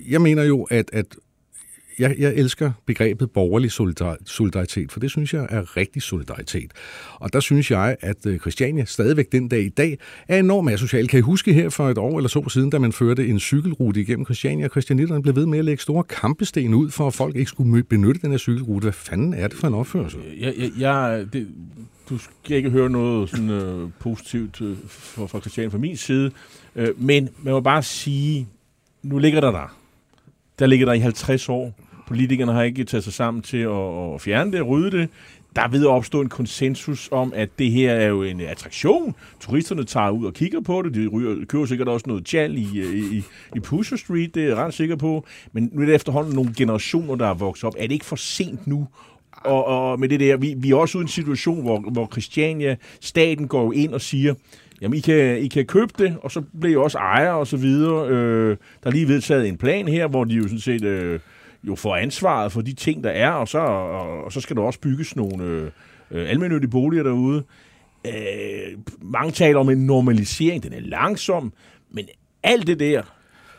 jeg 0.07 0.21
mener 0.21 0.44
jo, 0.44 0.63
at, 0.63 0.89
at 0.94 1.05
jeg, 1.99 2.15
jeg 2.19 2.33
elsker 2.35 2.71
begrebet 2.85 3.31
borgerlig 3.31 3.71
solidaritet, 4.25 4.91
for 4.91 4.99
det 4.99 5.11
synes 5.11 5.33
jeg 5.33 5.47
er 5.49 5.77
rigtig 5.77 6.01
solidaritet. 6.01 6.71
Og 7.13 7.33
der 7.33 7.39
synes 7.39 7.71
jeg, 7.71 7.95
at 8.01 8.25
øh, 8.25 8.39
Christiania 8.39 8.85
stadigvæk 8.85 9.31
den 9.31 9.47
dag 9.47 9.61
i 9.61 9.69
dag 9.69 9.97
er 10.27 10.39
enormt 10.39 10.71
asocial. 10.71 11.07
Kan 11.07 11.19
I 11.19 11.21
huske 11.21 11.53
her 11.53 11.69
for 11.69 11.89
et 11.89 11.97
år 11.97 12.17
eller 12.17 12.29
så 12.29 12.49
siden, 12.49 12.69
da 12.69 12.79
man 12.79 12.91
førte 12.91 13.27
en 13.27 13.39
cykelrute 13.39 14.01
igennem 14.01 14.25
Christiania, 14.25 14.65
og 14.65 14.71
Christianitterne 14.71 15.21
blev 15.21 15.35
ved 15.35 15.45
med 15.45 15.59
at 15.59 15.65
lægge 15.65 15.83
store 15.83 16.03
kampesten 16.03 16.73
ud, 16.73 16.89
for 16.89 17.07
at 17.07 17.13
folk 17.13 17.35
ikke 17.35 17.49
skulle 17.49 17.83
benytte 17.83 18.21
den 18.21 18.31
her 18.31 18.38
cykelrute. 18.38 18.83
Hvad 18.83 18.94
fanden 18.94 19.33
er 19.33 19.47
det 19.47 19.57
for 19.57 19.67
en 19.67 19.73
opførsel? 19.73 20.19
Øh, 20.19 20.41
jeg, 20.41 20.53
jeg, 20.57 20.71
jeg, 20.79 21.25
det, 21.33 21.47
du 22.09 22.17
skal 22.17 22.57
ikke 22.57 22.69
høre 22.69 22.89
noget 22.89 23.30
sådan, 23.30 23.49
øh, 23.49 23.89
positivt 23.99 24.61
øh, 24.61 24.77
fra, 24.87 25.25
fra 25.25 25.39
Christian 25.39 25.71
fra 25.71 25.77
min 25.77 25.97
side, 25.97 26.31
øh, 26.75 27.01
men 27.01 27.30
man 27.37 27.54
må 27.54 27.59
bare 27.59 27.83
sige, 27.83 28.47
nu 29.04 29.18
ligger 29.18 29.42
der 29.42 29.51
der. 29.51 29.77
Der 30.59 30.66
ligger 30.66 30.85
der 30.85 30.94
i 30.94 30.99
50 30.99 31.49
år. 31.49 31.86
Politikerne 32.07 32.52
har 32.52 32.64
ikke 32.64 32.83
taget 32.83 33.04
sig 33.04 33.14
sammen 33.14 33.42
til 33.42 33.57
at, 33.57 34.14
at 34.14 34.21
fjerne 34.21 34.52
det, 34.52 34.68
rydde 34.68 34.97
det. 34.97 35.09
Der 35.56 35.61
er 35.64 35.68
ved 35.68 35.81
at 35.81 35.87
opstå 35.87 36.21
en 36.21 36.30
konsensus 36.30 37.09
om, 37.11 37.33
at 37.35 37.49
det 37.59 37.71
her 37.71 37.92
er 37.92 38.07
jo 38.07 38.23
en 38.23 38.42
attraktion. 38.42 39.16
Turisterne 39.40 39.83
tager 39.83 40.09
ud 40.09 40.26
og 40.26 40.33
kigger 40.33 40.61
på 40.61 40.81
det. 40.81 40.94
De 40.94 41.07
ryger, 41.07 41.45
køber 41.45 41.66
sikkert 41.66 41.87
også 41.87 42.04
noget 42.07 42.26
tjal 42.26 42.52
øh, 42.52 42.57
i, 42.57 43.18
i, 43.18 43.23
i 43.56 43.59
Pusher 43.59 43.97
Street, 43.97 44.35
det 44.35 44.44
er 44.44 44.47
jeg 44.47 44.57
ret 44.57 44.73
sikker 44.73 44.95
på. 44.95 45.26
Men 45.54 45.69
nu 45.73 45.81
er 45.81 45.85
det 45.85 45.95
efterhånden 45.95 46.35
nogle 46.35 46.54
generationer, 46.57 47.16
der 47.16 47.28
er 47.28 47.33
vokset 47.33 47.64
op. 47.64 47.73
Er 47.78 47.81
det 47.81 47.92
ikke 47.92 48.06
for 48.06 48.16
sent 48.16 48.68
nu 48.68 48.87
og, 49.44 49.66
og 49.66 49.99
med 49.99 50.09
det 50.09 50.19
der, 50.19 50.37
vi, 50.37 50.54
vi 50.57 50.71
er 50.71 50.76
også 50.76 50.97
ude 50.97 51.04
i 51.04 51.06
en 51.06 51.09
situation, 51.09 51.61
hvor, 51.61 51.80
hvor 51.80 52.07
Christiania, 52.11 52.76
staten 53.02 53.47
går 53.47 53.64
jo 53.64 53.71
ind 53.71 53.94
og 53.94 54.02
siger, 54.02 54.33
jamen 54.81 54.97
I 54.97 54.99
kan, 54.99 55.37
I 55.37 55.47
kan 55.47 55.66
købe 55.66 55.94
det, 55.97 56.18
og 56.21 56.31
så 56.31 56.42
bliver 56.59 56.73
I 56.73 56.83
også 56.83 56.97
ejer 56.97 57.31
og 57.31 57.47
så 57.47 57.57
videre. 57.57 58.09
Øh, 58.09 58.57
der 58.83 58.90
er 58.90 58.92
lige 58.92 59.07
vedtaget 59.07 59.47
en 59.47 59.57
plan 59.57 59.87
her, 59.87 60.07
hvor 60.07 60.23
de 60.23 60.35
jo 60.35 60.44
sådan 60.44 60.59
set 60.59 60.83
øh, 60.83 61.19
jo 61.64 61.76
får 61.76 61.95
ansvaret 61.95 62.52
for 62.52 62.61
de 62.61 62.73
ting, 62.73 63.04
der 63.04 63.09
er, 63.09 63.31
og 63.31 63.47
så, 63.47 63.59
og, 63.59 64.23
og 64.23 64.33
så 64.33 64.42
skal 64.42 64.56
der 64.56 64.61
også 64.61 64.80
bygges 64.80 65.16
nogle 65.16 65.44
øh, 65.44 65.71
øh, 66.11 66.30
almindelige 66.30 66.69
boliger 66.69 67.04
derude. 67.04 67.44
Øh, 68.07 68.78
mange 69.02 69.31
taler 69.31 69.59
om 69.59 69.69
en 69.69 69.85
normalisering, 69.85 70.64
den 70.64 70.73
er 70.73 70.80
langsom, 70.80 71.54
men 71.92 72.07
alt 72.44 72.68
det 72.68 72.80
der, 72.80 73.02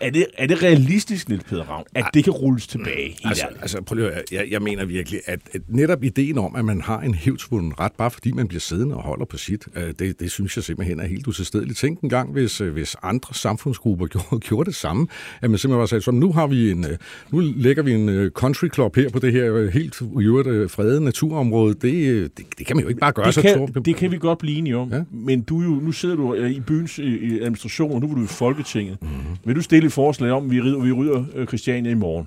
er 0.01 0.11
det, 0.11 0.27
er 0.39 0.47
det 0.47 0.63
realistisk, 0.63 1.29
Niels 1.29 1.45
Peder 1.45 1.65
Ravn, 1.65 1.85
at 1.95 2.05
det 2.15 2.25
kan 2.25 2.33
rulles 2.33 2.67
tilbage? 2.67 3.17
Altså, 3.25 3.45
ærligt? 3.47 3.63
altså 3.63 3.83
prøv 3.83 3.97
lige 3.97 4.11
at 4.11 4.33
jeg, 4.33 4.47
jeg 4.51 4.63
mener 4.63 4.85
virkelig, 4.85 5.21
at, 5.27 5.41
at 5.53 5.61
netop 5.69 6.05
ideen 6.05 6.39
om, 6.39 6.57
at 6.57 6.65
man 6.65 6.81
har 6.81 7.01
en 7.01 7.15
hævdsvunden 7.15 7.81
ret, 7.81 7.93
bare 7.93 8.11
fordi 8.11 8.33
man 8.33 8.49
bliver 8.49 8.61
siddende 8.61 8.97
og 8.97 9.03
holder 9.03 9.25
på 9.25 9.37
sit, 9.37 9.67
øh, 9.75 9.95
det, 9.99 10.21
det 10.21 10.31
synes 10.31 10.57
jeg 10.57 10.65
simpelthen 10.65 11.01
er 11.01 11.07
helt 11.07 11.27
utilstedeligt. 11.27 11.79
Tænk 11.79 12.01
en 12.01 12.09
gang, 12.09 12.33
hvis, 12.33 12.61
øh, 12.61 12.73
hvis 12.73 12.97
andre 13.03 13.35
samfundsgrupper 13.35 14.07
gjorde, 14.13 14.39
gjorde 14.39 14.67
det 14.67 14.75
samme, 14.75 15.07
at 15.43 15.51
man 15.51 15.59
simpelthen 15.59 15.81
bare 15.81 15.89
sagde, 15.89 16.03
så 16.03 16.11
nu 16.11 16.33
har 16.33 16.47
vi 16.47 16.71
en, 16.71 16.85
øh, 16.85 16.99
nu 17.31 17.41
lægger 17.57 17.83
vi 17.83 17.93
en 17.93 18.09
øh, 18.09 18.31
country 18.31 18.69
club 18.75 18.97
her 18.97 19.11
på 19.11 19.19
det 19.19 19.33
her 19.33 19.55
øh, 19.55 19.69
helt 19.69 20.03
øvrigt 20.21 20.49
øh, 20.49 20.71
fredede 20.71 21.05
naturområde. 21.05 21.75
Det, 21.75 21.95
øh, 21.95 22.23
det, 22.23 22.47
det 22.59 22.67
kan 22.67 22.77
man 22.77 22.83
jo 22.83 22.89
ikke 22.89 23.01
bare 23.01 23.13
gøre 23.13 23.27
det 23.27 23.35
så 23.35 23.43
kan, 23.43 23.55
stort. 23.55 23.85
det 23.85 23.97
kan 23.97 24.11
vi 24.11 24.19
godt 24.19 24.39
blive 24.39 24.59
enige 24.59 24.77
om. 24.77 24.93
Ja. 24.93 25.03
Men 25.11 25.41
du 25.41 25.61
jo, 25.61 25.69
nu 25.69 25.93
sidder 25.93 26.17
du 26.17 26.35
øh, 26.35 26.51
i 26.51 26.61
byens 26.61 26.99
i 26.99 27.39
administration, 27.41 27.93
og 27.93 28.01
nu 28.01 28.11
er 28.11 28.15
du 28.15 28.25
i 28.25 28.27
Folketinget. 28.27 29.03
Mhm. 29.03 29.11
Mm-hmm. 29.11 29.37
Vil 29.45 29.57
du 29.57 29.63
stille 29.63 29.88
et 29.89 29.93
forslag 29.93 30.31
om, 30.31 30.45
at 30.45 30.51
vi 30.51 30.61
rydder, 30.61 30.79
vi 30.79 30.93
rydder 30.93 31.25
øh, 31.35 31.47
Christiania 31.47 31.91
i 31.91 31.95
morgen? 31.95 32.27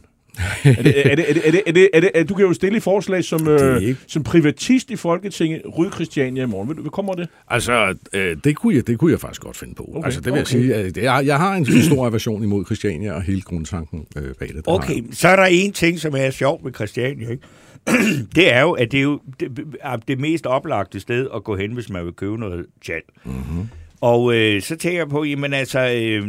er 0.64 0.84
det, 0.84 1.12
er 1.12 1.16
det, 1.16 1.30
er 1.30 1.34
det, 1.34 1.48
er 1.48 1.52
det, 1.52 1.62
er 1.68 1.72
det, 1.72 1.90
er 1.94 2.00
det, 2.00 2.12
er, 2.14 2.24
du 2.24 2.34
kan 2.34 2.46
jo 2.46 2.54
stille 2.54 2.78
et 2.78 2.84
forslag 2.84 3.24
som, 3.24 3.48
øh, 3.48 3.96
som 4.08 4.24
privatist 4.24 4.92
i 4.92 4.96
Folketinget. 4.96 5.62
Ryd 5.78 5.92
Christiania 5.92 6.44
i 6.44 6.46
morgen. 6.46 6.68
Hvad, 6.68 6.76
hvad 6.76 6.92
kommer 6.92 7.14
det? 7.14 7.30
Altså, 7.48 7.96
øh, 8.14 8.38
det, 8.44 8.56
kunne 8.56 8.76
jeg, 8.76 8.88
det 8.88 9.00
kunne 9.00 9.12
jeg 9.12 9.20
faktisk 9.20 9.42
godt 9.42 9.58
finde 9.58 9.76
på. 9.76 9.90
Okay, 9.96 10.06
altså, 10.06 10.22
det 10.22 10.26
vil 10.26 10.34
okay. 10.34 10.40
jeg 10.40 10.48
sige. 10.48 10.76
At 10.76 10.98
jeg, 10.98 11.26
jeg 11.26 11.38
har 11.38 11.56
en 11.56 11.66
stor 11.82 12.06
aversion 12.06 12.44
imod 12.44 12.66
Christiania 12.66 13.14
og 13.14 13.22
hele 13.22 13.42
grundtanken 13.42 14.06
øh, 14.18 14.24
bag 14.40 14.48
det. 14.48 14.62
har 14.68 14.74
Okay, 14.74 14.96
jeg. 14.96 15.04
så 15.12 15.28
er 15.28 15.36
der 15.36 15.46
en 15.46 15.72
ting, 15.72 16.00
som 16.00 16.14
er 16.18 16.30
sjov 16.30 16.64
med 16.64 16.74
Christiania, 16.74 17.30
ikke? 17.30 17.44
det 18.36 18.54
er 18.54 18.62
jo, 18.62 18.72
at 18.72 18.92
det 18.92 18.98
er 18.98 19.02
jo 19.02 19.20
det, 19.40 19.60
er 19.82 19.96
det 19.96 20.20
mest 20.20 20.46
oplagte 20.46 21.00
sted 21.00 21.28
at 21.36 21.44
gå 21.44 21.56
hen, 21.56 21.72
hvis 21.72 21.90
man 21.90 22.06
vil 22.06 22.14
købe 22.14 22.38
noget 22.38 22.66
tjal. 22.86 23.02
Mm-hmm. 23.26 23.70
Og 24.02 24.36
øh, 24.36 24.62
så 24.62 24.76
tænker 24.76 25.00
jeg 25.00 25.10
på, 25.10 25.24
jamen 25.24 25.54
altså, 25.54 25.80
øh, 25.80 26.28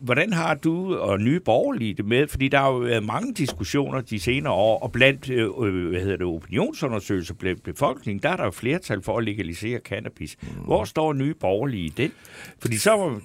hvordan 0.00 0.32
har 0.32 0.54
du 0.54 0.96
og 0.96 1.20
nye 1.20 1.40
borgerlige 1.40 1.94
det 1.94 2.04
med? 2.04 2.28
Fordi 2.28 2.48
der 2.48 2.58
har 2.58 2.68
jo 2.68 2.76
været 2.76 3.04
mange 3.04 3.34
diskussioner 3.34 4.00
de 4.00 4.20
senere 4.20 4.52
år, 4.52 4.78
og 4.78 4.92
blandt 4.92 5.30
øh, 5.30 5.50
øh, 5.62 5.88
hvad 5.88 6.00
hedder 6.00 6.16
det, 6.16 6.26
opinionsundersøgelser 6.26 7.34
blandt 7.34 7.62
befolkningen, 7.62 8.22
der 8.22 8.28
er 8.28 8.36
der 8.36 8.44
jo 8.44 8.50
flertal 8.50 9.02
for 9.02 9.18
at 9.18 9.24
legalisere 9.24 9.78
cannabis. 9.78 10.36
Mm. 10.42 10.48
Hvor 10.64 10.84
står 10.84 11.12
nye 11.12 11.34
borgerlige 11.34 11.84
i 11.84 11.88
det? 11.88 12.10
Fordi 12.58 12.76
så 12.76 12.90
var 12.90 13.20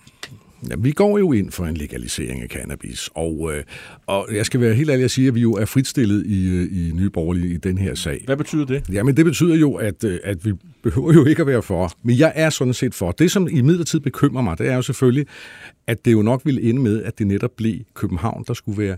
Ja, 0.70 0.76
vi 0.78 0.92
går 0.92 1.20
jo 1.20 1.32
ind 1.32 1.52
for 1.52 1.66
en 1.66 1.78
legalisering 1.78 2.42
af 2.42 2.48
cannabis, 2.48 3.10
og, 3.16 3.52
øh, 3.54 3.64
og 4.06 4.28
jeg 4.34 4.46
skal 4.46 4.62
være 4.62 4.74
helt 4.74 4.90
ærlig 4.90 5.04
at 5.04 5.12
sige, 5.12 5.28
at 5.28 5.36
vi 5.36 5.42
jo 5.42 5.54
er 5.54 5.66
fritstillet 5.66 6.26
i, 6.26 6.48
øh, 6.48 6.88
i 6.88 6.92
Nye 6.94 7.10
Borgerlige 7.10 7.54
i 7.54 7.58
den 7.58 7.78
her 7.78 7.96
sag. 7.96 8.22
Hvad 8.26 8.38
betyder 8.38 8.66
det? 8.66 8.90
Jamen, 8.92 9.18
det 9.18 9.26
betyder 9.26 9.56
jo, 9.56 9.74
at, 9.74 10.04
øh, 10.04 10.20
at 10.24 10.46
vi 10.46 10.54
behøver 10.84 11.14
jo 11.14 11.26
ikke 11.26 11.42
at 11.42 11.48
være 11.48 11.62
for. 11.62 11.92
Men 12.04 12.20
jeg 12.20 12.34
er 12.36 12.50
sådan 12.50 12.74
set 12.74 12.96
for. 12.96 13.12
Det, 13.12 13.32
som 13.32 13.48
i 13.52 13.62
midlertid 13.62 14.00
bekymrer 14.00 14.42
mig, 14.42 14.58
det 14.58 14.68
er 14.68 14.76
jo 14.76 14.82
selvfølgelig, 14.82 15.26
at 15.88 16.06
det 16.06 16.12
jo 16.12 16.22
nok 16.22 16.42
ville 16.46 16.62
ende 16.62 16.82
med, 16.82 17.04
at 17.04 17.20
det 17.20 17.28
netop 17.28 17.52
blev 17.58 17.80
København, 17.94 18.44
der 18.48 18.54
skulle 18.54 18.78
være 18.78 18.98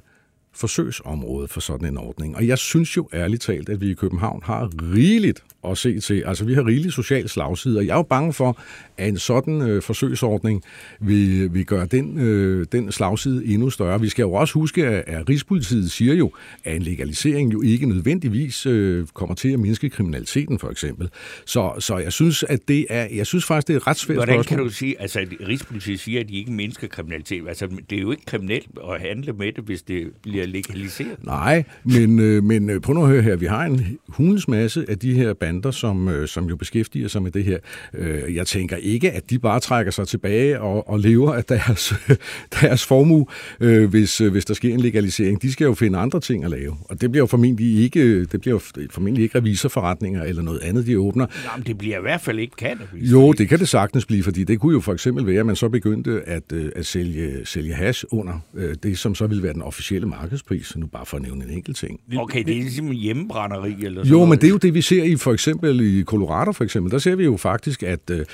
forsøgsområde 0.54 1.48
for 1.48 1.60
sådan 1.60 1.88
en 1.88 1.98
ordning. 1.98 2.36
Og 2.36 2.48
jeg 2.48 2.58
synes 2.58 2.98
jo 2.98 3.10
ærligt 3.14 3.42
talt, 3.42 3.70
at 3.70 3.82
vi 3.82 3.92
i 3.92 3.94
København 3.94 4.42
har 4.44 4.70
rigeligt 4.94 5.44
at 5.68 5.78
se 5.78 6.00
til. 6.00 6.24
Altså, 6.26 6.46
vi 6.46 6.54
har 6.54 6.66
rigeligt 6.66 6.94
social 6.94 7.30
slagside, 7.30 7.78
og 7.78 7.86
jeg 7.86 7.92
er 7.92 7.98
jo 7.98 8.02
bange 8.02 8.34
for, 8.34 8.58
at 8.98 9.08
en 9.08 9.18
sådan 9.18 9.62
øh, 9.62 9.82
forsøgsordning 9.82 10.64
vil, 11.00 11.54
vil 11.54 11.66
gøre 11.66 11.86
den, 11.86 12.20
øh, 12.20 12.66
den 12.72 12.92
slagside 12.92 13.46
endnu 13.46 13.70
større. 13.70 14.02
Vi 14.02 14.10
skal 14.10 14.24
jo 14.24 14.34
også 14.34 14.54
huske, 14.54 14.86
at, 14.88 15.04
at 15.08 15.30
Rigspolitiet 15.30 15.92
siger 15.92 16.14
jo, 16.14 16.32
at 16.64 16.76
en 16.76 16.82
legalisering 16.82 17.54
jo 17.54 17.62
ikke 17.62 17.86
nødvendigvis 17.86 18.66
øh, 18.66 19.08
kommer 19.14 19.36
til 19.36 19.50
at 19.50 19.60
mindske 19.60 19.90
kriminaliteten, 19.90 20.60
for 20.60 20.70
eksempel. 20.70 21.10
Så, 21.46 21.72
så 21.80 21.98
jeg 21.98 22.14
synes, 22.14 22.44
at 22.44 22.60
det 22.68 22.86
er, 22.90 23.08
jeg 23.12 23.28
synes 23.28 23.46
faktisk, 23.46 23.68
det 23.68 23.74
er 23.74 23.78
et 23.78 23.88
ret 23.88 23.98
svært 23.98 24.18
Hvordan 24.18 24.36
spørgsmål. 24.36 24.58
kan 24.58 24.68
du 24.68 24.74
sige, 24.74 25.02
altså 25.02 25.20
at 25.20 25.28
Rigspolitiet 25.48 26.00
siger, 26.00 26.20
at 26.20 26.30
de 26.30 26.34
ikke 26.34 26.52
mindsker 26.52 26.88
kriminalitet? 26.88 27.48
Altså, 27.48 27.68
det 27.90 27.98
er 27.98 28.02
jo 28.02 28.12
ikke 28.12 28.26
kriminelt 28.26 28.68
at 28.92 29.02
handle 29.02 29.34
med 29.34 29.52
det, 29.52 29.64
hvis 29.64 29.82
det 29.82 30.08
bliver 30.24 30.46
legaliseret. 30.46 31.24
Nej, 31.24 31.64
men, 31.84 32.20
øh, 32.20 32.44
men 32.44 32.70
øh, 32.70 32.82
prøv 32.82 32.94
nu 32.94 33.04
at 33.04 33.10
høre 33.10 33.22
her. 33.22 33.36
Vi 33.36 33.46
har 33.46 33.66
en 33.66 33.98
hulens 34.08 34.48
masse 34.48 34.86
af 34.90 35.00
de 35.00 35.14
her 35.14 35.34
bander, 35.34 35.51
som, 35.72 36.08
øh, 36.10 36.28
som 36.28 36.46
jo 36.46 36.56
beskæftiger 36.56 37.08
sig 37.08 37.24
med 37.24 37.32
det 37.32 37.44
her. 37.44 37.58
Øh, 37.94 38.36
jeg 38.36 38.48
tænker 38.48 38.76
ikke, 38.76 39.12
at 39.12 39.30
de 39.30 39.40
bare 39.40 39.60
trækker 39.60 39.92
sig 39.92 40.08
tilbage 40.08 40.62
og, 40.62 40.90
og 40.90 41.00
lever 41.00 41.34
af 41.34 41.44
deres, 41.44 41.94
deres 42.62 42.86
formue, 42.86 43.26
øh, 43.60 43.90
hvis, 43.90 44.22
øh, 44.22 44.32
hvis 44.32 44.46
der 44.46 44.54
sker 44.54 44.74
en 44.74 44.80
legalisering. 44.80 45.42
De 45.42 45.52
skal 45.52 45.66
jo 45.66 45.74
finde 45.74 45.98
andre 45.98 46.20
ting 46.20 46.44
at 46.44 46.50
lave. 46.52 46.78
Og 46.90 47.02
det 47.02 47.12
bliver 47.12 47.22
jo 47.22 47.28
formentlig 47.28 47.78
ikke, 47.84 48.26
det 48.26 48.42
bliver 48.42 48.54
jo 48.56 48.86
formentlig 48.92 49.24
ikke 49.24 49.38
revisorforretninger 49.38 50.24
eller 50.24 50.42
noget 50.42 50.60
andet, 50.60 50.86
de 50.86 51.00
åbner. 51.00 51.26
Nå, 51.26 51.50
men 51.58 51.66
det 51.68 51.78
bliver 51.78 51.98
i 51.98 52.02
hvert 52.02 52.22
fald 52.22 52.40
ikke 52.40 52.54
cannabis. 52.58 53.12
Jo, 53.12 53.32
det 53.32 53.50
kan 53.50 53.60
det 53.60 53.70
sagtens 53.70 54.06
blive, 54.06 54.24
fordi 54.24 54.44
det 54.44 54.60
kunne 54.60 54.74
jo 54.74 54.80
for 54.80 54.94
eksempel 54.94 55.26
være, 55.28 55.40
at 55.40 55.46
man 55.46 55.56
så 55.56 55.70
begyndte 55.70 56.22
at, 56.26 56.44
øh, 56.54 56.72
at 56.76 56.86
sælge, 56.86 57.46
sælge 57.46 57.74
hash 57.74 58.06
under 58.12 58.40
det, 58.84 58.98
som 58.98 59.16
så 59.16 59.28
ville 59.28 59.44
være 59.44 59.54
den 59.54 59.62
officielle 59.62 60.08
markedspris, 60.08 60.78
nu 60.78 60.88
bare 60.88 61.06
for 61.06 61.18
at 61.18 61.24
nævne 61.24 61.46
en 61.46 61.52
enkelt 61.52 61.78
ting. 61.78 62.00
Okay, 62.18 62.44
det 62.44 62.58
er 62.58 62.62
ligesom 62.62 62.92
hjemmebrænderi 62.92 63.72
eller 63.72 64.02
sådan 64.02 64.12
Jo, 64.12 64.16
noget. 64.16 64.30
men 64.30 64.38
det 64.40 64.44
er 64.44 64.50
jo 64.50 64.58
det, 64.58 64.74
vi 64.74 64.82
ser 64.82 65.04
i 65.04 65.16
for 65.16 65.34
eksempel 65.42 65.82
i 66.00 66.04
Colorado 66.04 66.52
for 66.52 66.64
eksempel. 66.64 66.92
Der 66.92 66.98
ser 66.98 67.16
vi 67.16 67.24
jo 67.24 67.38
faktisk, 67.38 67.84
at, 67.84 68.00
øh, 68.12 68.26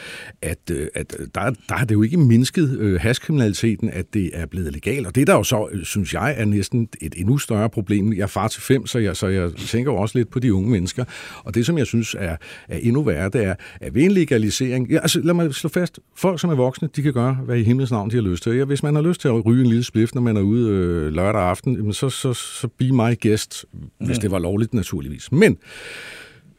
at, 0.41 0.71
øh, 0.71 0.87
at 0.95 1.17
der, 1.35 1.49
der 1.69 1.75
har 1.75 1.85
det 1.85 1.95
jo 1.95 2.03
ikke 2.03 2.17
mindsket 2.17 2.77
øh, 2.79 2.99
hashkriminaliteten, 3.01 3.89
at 3.89 4.13
det 4.13 4.29
er 4.33 4.45
blevet 4.45 4.73
legalt. 4.73 5.07
Og 5.07 5.15
det 5.15 5.27
der 5.27 5.33
jo 5.33 5.43
så, 5.43 5.67
øh, 5.71 5.83
synes 5.83 6.13
jeg, 6.13 6.35
er 6.37 6.45
næsten 6.45 6.89
et 7.01 7.13
endnu 7.17 7.37
større 7.37 7.69
problem. 7.69 8.13
Jeg 8.13 8.21
er 8.21 8.27
far 8.27 8.47
til 8.47 8.61
fem, 8.61 8.85
så 8.85 8.99
jeg, 8.99 9.15
så 9.15 9.27
jeg 9.27 9.51
tænker 9.51 9.91
jo 9.91 9.97
også 9.97 10.17
lidt 10.17 10.29
på 10.29 10.39
de 10.39 10.53
unge 10.53 10.69
mennesker. 10.69 11.05
Og 11.43 11.55
det, 11.55 11.65
som 11.65 11.77
jeg 11.77 11.85
synes 11.85 12.15
er, 12.19 12.35
er 12.67 12.77
endnu 12.77 13.03
værre, 13.03 13.29
det 13.29 13.43
er, 13.43 13.55
at 13.81 13.95
ved 13.95 14.03
en 14.03 14.11
legalisering... 14.11 14.89
Ja, 14.89 14.99
altså, 14.99 15.19
lad 15.23 15.33
mig 15.33 15.53
slå 15.53 15.69
fast. 15.69 15.99
Folk, 16.15 16.39
som 16.39 16.49
er 16.49 16.55
voksne, 16.55 16.89
de 16.95 17.01
kan 17.01 17.13
gøre, 17.13 17.33
hvad 17.33 17.57
i 17.57 17.63
himlens 17.63 17.91
navn 17.91 18.09
de 18.09 18.15
har 18.15 18.23
lyst 18.23 18.43
til. 18.43 18.55
Ja, 18.55 18.65
hvis 18.65 18.83
man 18.83 18.95
har 18.95 19.01
lyst 19.01 19.21
til 19.21 19.27
at 19.27 19.45
ryge 19.45 19.61
en 19.61 19.67
lille 19.67 19.83
splift, 19.83 20.15
når 20.15 20.21
man 20.21 20.37
er 20.37 20.41
ude 20.41 20.69
øh, 20.69 21.13
lørdag 21.13 21.41
aften, 21.41 21.93
så, 21.93 22.09
så, 22.09 22.33
så 22.33 22.67
be 22.77 22.91
my 22.91 23.21
guest, 23.21 23.65
hvis 23.99 24.17
det 24.17 24.31
var 24.31 24.39
lovligt 24.39 24.73
naturligvis. 24.73 25.31
Men 25.31 25.57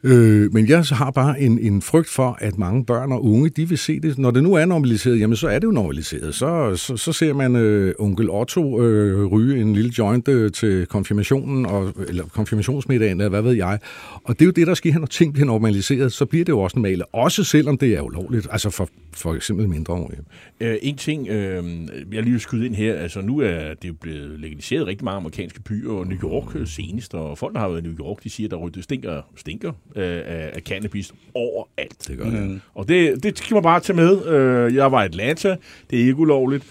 Øh, 0.03 0.53
men 0.53 0.69
jeg 0.69 0.83
har 0.83 1.11
bare 1.11 1.41
en, 1.41 1.59
en 1.59 1.81
frygt 1.81 2.09
for, 2.09 2.37
at 2.41 2.57
mange 2.57 2.85
børn 2.85 3.11
og 3.11 3.25
unge, 3.25 3.49
de 3.49 3.69
vil 3.69 3.77
se 3.77 3.99
det. 3.99 4.17
Når 4.17 4.31
det 4.31 4.43
nu 4.43 4.53
er 4.53 4.65
normaliseret, 4.65 5.19
jamen 5.19 5.35
så 5.35 5.47
er 5.47 5.59
det 5.59 5.67
jo 5.67 5.71
normaliseret. 5.71 6.35
Så, 6.35 6.75
så, 6.75 6.97
så 6.97 7.13
ser 7.13 7.33
man 7.33 7.55
øh, 7.55 7.93
onkel 7.99 8.29
Otto 8.29 8.81
øh, 8.81 9.25
ryge 9.25 9.61
en 9.61 9.73
lille 9.73 9.91
joint 9.97 10.27
øh, 10.27 10.51
til 10.51 10.85
konfirmationen, 10.85 11.65
og, 11.65 11.93
eller 12.07 12.23
konfirmationsmiddagen, 12.23 13.21
eller 13.21 13.29
hvad 13.29 13.41
ved 13.41 13.53
jeg. 13.53 13.79
Og 14.23 14.39
det 14.39 14.41
er 14.41 14.45
jo 14.45 14.51
det, 14.51 14.67
der 14.67 14.73
sker, 14.73 14.99
når 14.99 15.07
ting 15.07 15.33
bliver 15.33 15.45
normaliseret, 15.45 16.13
så 16.13 16.25
bliver 16.25 16.45
det 16.45 16.51
jo 16.51 16.59
også 16.59 16.77
normalt. 16.77 17.03
Også 17.13 17.43
selvom 17.43 17.77
det 17.77 17.93
er 17.93 18.01
ulovligt, 18.01 18.47
altså 18.51 18.69
for, 18.69 18.89
for 19.11 19.35
eksempel 19.35 19.69
mindreårige. 19.69 20.19
Øh, 20.59 20.75
en 20.81 20.95
ting, 20.95 21.27
øh, 21.27 21.63
jeg 22.11 22.23
lige 22.23 22.31
vil 22.31 22.39
skyde 22.39 22.65
ind 22.65 22.75
her, 22.75 22.93
altså 22.93 23.21
nu 23.21 23.39
er 23.39 23.73
det 23.81 23.87
jo 23.87 23.93
blevet 24.01 24.39
legaliseret 24.39 24.87
rigtig 24.87 25.05
mange 25.05 25.17
amerikanske 25.17 25.61
byer, 25.61 25.91
og 25.91 26.07
New 26.07 26.17
York 26.23 26.55
øh, 26.55 26.67
senest, 26.67 27.13
og 27.13 27.37
folk, 27.37 27.53
der 27.53 27.59
har 27.59 27.69
været 27.69 27.81
i 27.81 27.87
New 27.87 27.97
York, 27.99 28.23
de 28.23 28.29
siger, 28.29 28.47
at 28.47 28.51
der 28.51 28.57
rydder- 28.57 28.81
stinker, 28.81 29.21
stinker 29.35 29.71
øh, 29.95 30.21
af, 30.25 30.61
cannabis 30.65 31.13
overalt. 31.33 32.07
Det 32.07 32.17
gør 32.17 32.25
det. 32.29 32.61
Og 32.75 32.87
det, 32.87 33.23
det 33.23 33.37
skal 33.37 33.53
man 33.53 33.63
bare 33.63 33.79
tage 33.79 33.95
med. 33.95 34.25
Øh, 34.25 34.75
jeg 34.75 34.91
var 34.91 35.01
i 35.01 35.05
Atlanta, 35.05 35.55
det 35.89 35.99
er 35.99 36.03
ikke 36.03 36.15
ulovligt. 36.15 36.63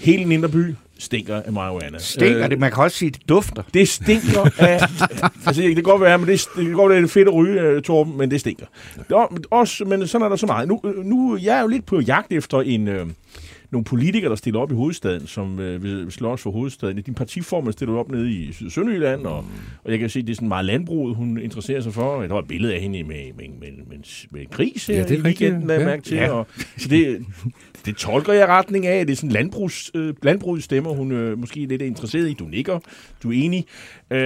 Hele 0.00 0.22
den 0.24 0.32
indre 0.32 0.48
by 0.48 0.74
stinker 1.02 1.42
af 1.42 1.52
marihuana. 1.52 1.98
Stinker 1.98 2.48
det? 2.48 2.58
Man 2.58 2.72
kan 2.72 2.82
også 2.82 2.96
sige, 2.96 3.08
at 3.08 3.14
det 3.14 3.28
dufter. 3.28 3.62
Det 3.74 3.88
stinker 3.88 4.50
af... 4.58 4.80
altså, 5.46 5.62
det 5.62 5.74
kan 5.74 5.84
godt 5.84 6.00
være, 6.00 6.18
men 6.18 6.28
det, 6.28 6.46
det 6.56 6.64
kan 6.64 6.74
godt 6.74 6.90
være, 6.90 6.98
det 6.98 7.04
er 7.04 7.08
fedt 7.08 7.28
at 7.28 7.34
ryge, 7.34 7.60
øh, 7.60 7.82
Torben, 7.82 8.18
men 8.18 8.30
det 8.30 8.40
stinker. 8.40 8.66
Ja. 9.10 9.24
Også, 9.50 9.84
men 9.84 10.06
sådan 10.06 10.24
er 10.24 10.28
der 10.28 10.36
så 10.36 10.46
meget. 10.46 10.68
Nu, 10.68 10.80
øh, 10.84 11.04
nu 11.04 11.38
jeg 11.42 11.56
er 11.56 11.60
jo 11.60 11.66
lidt 11.66 11.86
på 11.86 12.00
jagt 12.00 12.32
efter 12.32 12.60
en... 12.60 12.88
Øh, 12.88 13.06
nogle 13.72 13.84
politikere, 13.84 14.30
der 14.30 14.36
stiller 14.36 14.60
op 14.60 14.72
i 14.72 14.74
hovedstaden, 14.74 15.26
som 15.26 15.60
øh, 15.60 15.82
vil 15.82 16.06
slås 16.10 16.42
for 16.42 16.50
hovedstaden. 16.50 17.02
Din 17.02 17.14
partiformand 17.14 17.72
stiller 17.72 17.94
op 17.94 18.10
nede 18.10 18.30
i 18.32 18.52
Syd- 18.52 18.70
Sønderjylland, 18.70 19.26
og, 19.26 19.44
og 19.84 19.90
jeg 19.90 19.98
kan 19.98 20.10
se, 20.10 20.22
det 20.22 20.30
er 20.30 20.34
sådan 20.34 20.48
meget 20.48 20.64
landbruget, 20.64 21.16
hun 21.16 21.38
interesserer 21.38 21.80
sig 21.80 21.94
for. 21.94 22.22
Der 22.22 22.28
var 22.28 22.38
et 22.38 22.48
billede 22.48 22.74
af 22.74 22.80
hende 22.80 23.02
med, 23.02 23.16
med, 23.36 23.48
med, 23.60 23.68
med, 23.88 24.28
med 24.30 24.40
en 24.40 24.46
gris 24.50 24.86
her 24.86 24.96
Ja, 24.96 25.02
det 25.02 25.10
er 25.10 25.18
i 25.18 25.22
weekenden, 25.22 25.70
jeg 25.70 25.78
ja. 25.78 25.84
mærke 25.84 26.02
til. 26.02 26.16
Ja. 26.16 26.30
Og, 26.30 26.46
så 26.76 26.88
det, 26.88 27.24
det 27.86 27.96
tolker 27.96 28.32
jeg 28.32 28.48
retning 28.48 28.86
af, 28.86 28.96
at 29.00 29.06
det 29.06 29.12
er 29.12 29.16
sådan 29.16 29.30
landbrugs, 29.30 29.90
øh, 29.94 30.14
landbrugets 30.22 30.64
stemmer, 30.64 30.90
hun 30.90 31.12
øh, 31.12 31.38
måske 31.38 31.66
lidt 31.66 31.82
er 31.82 31.86
interesseret 31.86 32.30
i. 32.30 32.32
Du 32.32 32.44
nikker, 32.44 32.78
du 33.22 33.28
er 33.28 33.44
enig. 33.44 33.64
Øh, 34.10 34.18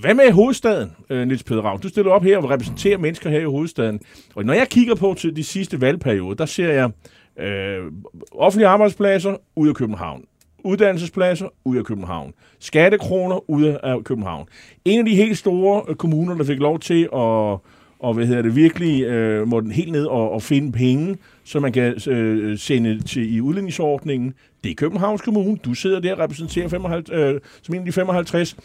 hvad 0.00 0.14
med 0.14 0.32
hovedstaden, 0.32 0.90
øh, 1.10 1.26
Niels 1.26 1.42
Peder 1.42 1.62
Ravn? 1.62 1.80
Du 1.80 1.88
stiller 1.88 2.10
op 2.12 2.22
her 2.22 2.38
og 2.38 2.50
repræsenterer 2.50 2.98
mennesker 2.98 3.30
her 3.30 3.40
i 3.40 3.44
hovedstaden. 3.44 4.00
Og 4.34 4.44
når 4.44 4.54
jeg 4.54 4.68
kigger 4.68 4.94
på 4.94 5.14
til 5.18 5.36
de 5.36 5.44
sidste 5.44 5.80
valgperioder, 5.80 6.34
der 6.34 6.46
ser 6.46 6.72
jeg 6.72 6.90
øh, 7.38 7.92
offentlige 8.32 8.68
arbejdspladser 8.68 9.36
ud 9.56 9.68
af 9.68 9.74
København. 9.74 10.24
Uddannelsespladser 10.64 11.48
ud 11.64 11.76
af 11.76 11.84
København. 11.84 12.34
Skattekroner 12.58 13.50
ud 13.50 13.64
af 13.64 14.04
København. 14.04 14.48
En 14.84 14.98
af 14.98 15.04
de 15.04 15.14
helt 15.16 15.38
store 15.38 15.82
øh, 15.88 15.94
kommuner, 15.94 16.34
der 16.34 16.44
fik 16.44 16.58
lov 16.58 16.80
til 16.80 17.08
at 17.14 17.58
og 17.98 18.14
hvad 18.14 18.26
hedder 18.26 18.42
det, 18.42 18.56
virkelig 18.56 19.02
øh, 19.02 19.48
må 19.48 19.60
den 19.60 19.70
helt 19.70 19.92
ned 19.92 20.04
og, 20.06 20.30
og 20.30 20.42
finde 20.42 20.72
penge, 20.72 21.16
så 21.44 21.60
man 21.60 21.72
kan 21.72 22.08
øh, 22.08 22.58
sende 22.58 23.02
til 23.02 23.34
i 23.34 23.40
udlændingsordningen. 23.40 24.34
Det 24.64 24.70
er 24.70 24.74
Københavns 24.74 25.22
Kommune. 25.22 25.56
Du 25.56 25.74
sidder 25.74 26.00
der 26.00 26.12
og 26.12 26.18
repræsenterer 26.18 26.68
55, 26.68 27.10
øh, 27.10 27.40
som 27.62 27.74
en 27.74 27.80
af 27.80 27.86
de 27.86 27.92
55. 27.92 28.56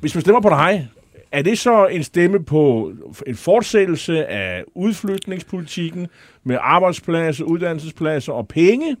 Hvis 0.00 0.14
man 0.14 0.20
stemmer 0.20 0.40
på 0.40 0.48
dig, 0.48 0.88
er 1.36 1.42
det 1.42 1.58
så 1.58 1.86
en 1.86 2.02
stemme 2.02 2.44
på 2.44 2.92
en 3.26 3.34
fortsættelse 3.34 4.26
af 4.26 4.64
udflytningspolitikken 4.74 6.06
med 6.44 6.58
arbejdspladser, 6.60 7.44
uddannelsespladser 7.44 8.32
og 8.32 8.48
penge? 8.48 8.96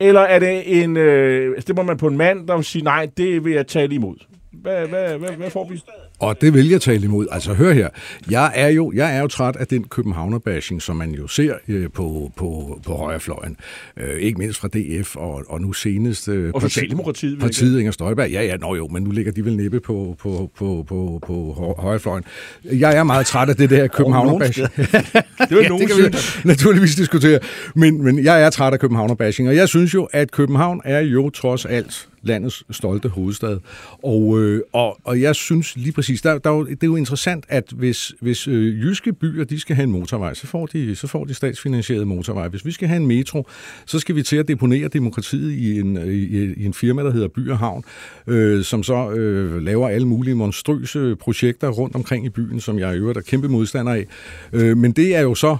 Eller 0.00 0.20
er 0.20 0.38
det 0.38 0.82
en, 0.82 0.96
øh, 0.96 1.46
altså, 1.46 1.60
stemmer 1.60 1.82
man 1.82 1.96
på 1.96 2.06
en 2.06 2.16
mand, 2.16 2.46
der 2.48 2.56
vil 2.56 2.64
sige, 2.64 2.84
nej, 2.84 3.08
det 3.16 3.44
vil 3.44 3.52
jeg 3.52 3.66
tale 3.66 3.94
imod? 3.94 4.16
Hvad, 4.52 4.86
hvad, 4.88 5.18
hvad, 5.18 5.28
hvad 5.36 5.50
får 5.50 5.68
vi? 5.70 5.80
Og 6.18 6.40
det 6.40 6.54
vil 6.54 6.68
jeg 6.68 6.80
tale 6.80 7.04
imod. 7.04 7.26
Altså 7.30 7.54
hør 7.54 7.72
her, 7.72 7.88
jeg 8.30 8.52
er 8.54 8.68
jo, 8.68 8.92
jeg 8.94 9.16
er 9.16 9.20
jo 9.20 9.26
træt 9.26 9.56
af 9.56 9.66
den 9.66 9.84
Københavner-bashing, 9.84 10.82
som 10.82 10.96
man 10.96 11.10
jo 11.10 11.26
ser 11.28 11.54
øh, 11.68 11.86
på, 11.94 12.32
på, 12.36 12.80
på 12.86 12.92
højrefløjen. 12.94 13.56
Øh, 13.96 14.18
ikke 14.20 14.38
mindst 14.38 14.58
fra 14.60 14.68
DF 14.68 15.16
og, 15.16 15.44
og 15.48 15.60
nu 15.60 15.72
senest... 15.72 16.28
Øh, 16.28 16.50
Og 16.54 16.62
Socialdemokratiet, 16.62 17.40
Partiet 17.40 17.78
Inger 17.78 17.92
Støjberg. 17.92 18.30
Ja, 18.30 18.42
ja, 18.42 18.56
nå 18.56 18.74
jo, 18.76 18.88
men 18.88 19.02
nu 19.02 19.10
ligger 19.10 19.32
de 19.32 19.44
vel 19.44 19.56
næppe 19.56 19.80
på, 19.80 20.16
på, 20.22 20.50
på, 20.56 20.84
på, 20.88 21.20
på 21.26 21.54
hø- 21.58 21.82
højrefløjen. 21.82 22.24
Jeg 22.64 22.96
er 22.96 23.02
meget 23.02 23.26
træt 23.26 23.48
af 23.48 23.56
det 23.56 23.70
der 23.70 23.86
Københavner-bashing. 23.98 24.68
Det 24.76 25.50
vil 25.50 25.58
Ja, 25.62 25.68
nogen 25.68 25.88
det 25.88 25.96
kan 25.96 26.04
vi 26.04 26.16
naturligvis 26.48 26.94
diskutere. 26.94 27.38
Men, 27.74 28.04
men 28.04 28.24
jeg 28.24 28.42
er 28.42 28.50
træt 28.50 28.72
af 28.72 28.78
Københavner-bashing, 28.80 29.48
og 29.48 29.56
jeg 29.56 29.68
synes 29.68 29.94
jo, 29.94 30.08
at 30.12 30.30
København 30.30 30.80
er 30.84 31.00
jo 31.00 31.30
trods 31.30 31.64
alt 31.64 32.08
landets 32.22 32.64
stolte 32.70 33.08
hovedstad. 33.08 33.58
Og, 34.02 34.40
øh, 34.40 34.62
og, 34.72 34.98
og 35.04 35.20
jeg 35.20 35.34
synes 35.34 35.76
lige 35.76 35.92
præcis, 35.92 36.22
der, 36.22 36.38
der, 36.38 36.50
det 36.50 36.82
er 36.82 36.86
jo 36.86 36.96
interessant, 36.96 37.44
at 37.48 37.64
hvis, 37.76 38.12
hvis 38.20 38.48
øh, 38.48 38.80
jyske 38.80 39.12
byer 39.12 39.44
de 39.44 39.60
skal 39.60 39.76
have 39.76 39.84
en 39.84 39.92
motorvej, 39.92 40.34
så 40.34 40.46
får, 40.46 40.66
de, 40.66 40.96
så 40.96 41.06
får 41.06 41.24
de 41.24 41.34
statsfinansieret 41.34 42.06
motorvej. 42.06 42.48
Hvis 42.48 42.66
vi 42.66 42.72
skal 42.72 42.88
have 42.88 43.00
en 43.00 43.06
metro, 43.06 43.46
så 43.86 43.98
skal 43.98 44.14
vi 44.14 44.22
til 44.22 44.36
at 44.36 44.48
deponere 44.48 44.88
demokratiet 44.88 45.52
i 45.52 45.80
en, 45.80 45.96
øh, 45.96 46.06
i, 46.06 46.54
i 46.54 46.64
en 46.64 46.74
firma, 46.74 47.02
der 47.02 47.10
hedder 47.10 47.28
By 47.28 47.50
og 47.50 47.58
Havn, 47.58 47.84
øh, 48.26 48.64
som 48.64 48.82
så 48.82 49.10
øh, 49.10 49.62
laver 49.62 49.88
alle 49.88 50.08
mulige 50.08 50.34
monstrøse 50.34 51.16
projekter 51.16 51.68
rundt 51.68 51.94
omkring 51.94 52.26
i 52.26 52.28
byen, 52.28 52.60
som 52.60 52.78
jeg 52.78 52.94
i 52.94 52.98
øvrigt 52.98 53.18
er 53.18 53.22
kæmpe 53.22 53.48
modstander 53.48 53.92
af. 53.92 54.06
Øh, 54.52 54.76
men 54.76 54.92
det 54.92 55.16
er 55.16 55.20
jo 55.20 55.34
så 55.34 55.56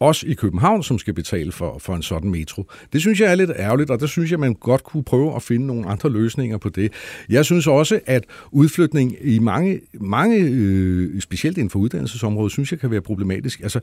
os 0.00 0.22
i 0.22 0.34
København, 0.34 0.82
som 0.82 0.98
skal 0.98 1.14
betale 1.14 1.52
for, 1.52 1.78
for 1.78 1.94
en 1.94 2.02
sådan 2.02 2.30
metro. 2.30 2.66
Det 2.92 3.00
synes 3.00 3.20
jeg 3.20 3.30
er 3.30 3.34
lidt 3.34 3.50
ærgerligt, 3.56 3.90
og 3.90 4.00
der 4.00 4.06
synes 4.06 4.30
jeg, 4.30 4.40
man 4.40 4.54
godt 4.54 4.84
kunne 4.84 5.04
prøve 5.04 5.36
at 5.36 5.42
finde 5.42 5.66
nogle 5.66 5.86
andre 5.86 6.10
løsninger 6.10 6.58
på 6.58 6.68
det. 6.68 6.92
Jeg 7.28 7.44
synes 7.44 7.66
også, 7.66 8.00
at 8.06 8.24
udflytning 8.50 9.16
i 9.20 9.38
mange, 9.38 9.80
mange 10.00 10.36
øh, 10.38 11.20
specielt 11.20 11.58
inden 11.58 11.70
for 11.70 11.78
uddannelsesområdet, 11.78 12.52
synes 12.52 12.72
jeg 12.72 12.80
kan 12.80 12.90
være 12.90 13.00
problematisk. 13.00 13.60
Altså, 13.60 13.80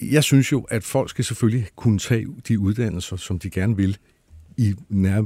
jeg 0.00 0.24
synes 0.24 0.52
jo, 0.52 0.66
at 0.70 0.84
folk 0.84 1.10
skal 1.10 1.24
selvfølgelig 1.24 1.66
kunne 1.76 1.98
tage 1.98 2.26
de 2.48 2.58
uddannelser, 2.58 3.16
som 3.16 3.38
de 3.38 3.50
gerne 3.50 3.76
vil 3.76 3.96
i 4.56 4.74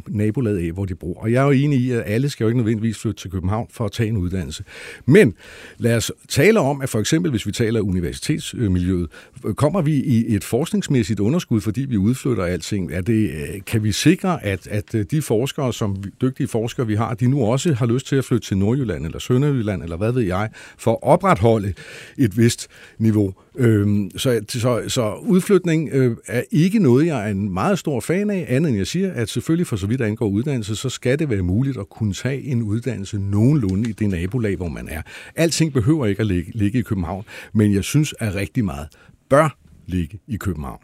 nabolaget 0.08 0.66
af, 0.66 0.72
hvor 0.72 0.84
de 0.84 0.94
bor. 0.94 1.20
Og 1.20 1.32
jeg 1.32 1.40
er 1.40 1.44
jo 1.44 1.50
enig 1.50 1.80
i, 1.80 1.90
at 1.90 2.02
alle 2.06 2.30
skal 2.30 2.44
jo 2.44 2.48
ikke 2.48 2.58
nødvendigvis 2.58 2.98
flytte 2.98 3.20
til 3.20 3.30
København 3.30 3.66
for 3.70 3.84
at 3.84 3.92
tage 3.92 4.08
en 4.08 4.16
uddannelse. 4.16 4.64
Men 5.06 5.34
lad 5.78 5.96
os 5.96 6.12
tale 6.28 6.60
om, 6.60 6.80
at 6.82 6.88
for 6.88 7.00
eksempel, 7.00 7.30
hvis 7.30 7.46
vi 7.46 7.52
taler 7.52 7.80
universitetsmiljøet, 7.80 9.10
kommer 9.56 9.82
vi 9.82 9.94
i 9.94 10.34
et 10.34 10.44
forskningsmæssigt 10.44 11.20
underskud, 11.20 11.60
fordi 11.60 11.80
vi 11.80 11.96
udflytter 11.96 12.44
alting? 12.44 12.92
Er 12.92 13.00
det, 13.00 13.30
øh, 13.30 13.64
kan 13.66 13.84
vi 13.84 13.92
sikre, 13.92 14.44
at, 14.44 14.66
at 14.66 14.94
øh, 14.94 15.04
de 15.10 15.22
forskere, 15.22 15.72
som 15.72 15.96
dygtige 16.20 16.48
forskere 16.48 16.86
vi 16.86 16.94
har, 16.94 17.14
de 17.14 17.26
nu 17.26 17.44
også 17.44 17.74
har 17.74 17.86
lyst 17.86 18.06
til 18.06 18.16
at 18.16 18.24
flytte 18.24 18.46
til 18.46 18.58
Nordjylland 18.58 19.06
eller 19.06 19.18
Sønderjylland, 19.18 19.82
eller 19.82 19.96
hvad 19.96 20.12
ved 20.12 20.22
jeg, 20.22 20.50
for 20.78 20.90
at 20.90 20.98
opretholde 21.02 21.74
et 22.18 22.38
vist 22.38 22.68
niveau? 22.98 23.34
Øhm, 23.56 24.10
så, 24.16 24.40
så, 24.48 24.82
så 24.88 25.14
udflytning 25.14 25.88
øh, 25.92 26.16
er 26.26 26.42
ikke 26.50 26.78
noget, 26.78 27.06
jeg 27.06 27.26
er 27.26 27.30
en 27.30 27.52
meget 27.52 27.78
stor 27.78 28.00
fan 28.00 28.30
af, 28.30 28.46
andet 28.48 28.68
end 28.68 28.78
jeg 28.78 28.86
siger, 28.86 29.12
at 29.12 29.28
selvfølgelig 29.28 29.66
for 29.66 29.76
så 29.76 29.86
vidt 29.86 30.00
angår 30.00 30.26
uddannelse, 30.26 30.76
så 30.76 30.88
skal 30.88 31.18
det 31.18 31.30
være 31.30 31.42
muligt 31.42 31.78
at 31.78 31.88
kunne 31.88 32.12
tage 32.12 32.42
en 32.42 32.62
uddannelse 32.62 33.18
nogenlunde 33.18 33.90
i 33.90 33.92
det 33.92 34.08
nabolag, 34.08 34.56
hvor 34.56 34.68
man 34.68 34.88
er. 34.88 35.02
Alting 35.36 35.72
behøver 35.72 36.06
ikke 36.06 36.20
at 36.20 36.26
ligge, 36.26 36.52
ligge 36.54 36.78
i 36.78 36.82
København, 36.82 37.24
men 37.52 37.74
jeg 37.74 37.84
synes, 37.84 38.14
at 38.18 38.34
rigtig 38.34 38.64
meget 38.64 38.88
bør 39.28 39.56
ligge 39.86 40.18
i 40.28 40.36
København. 40.36 40.80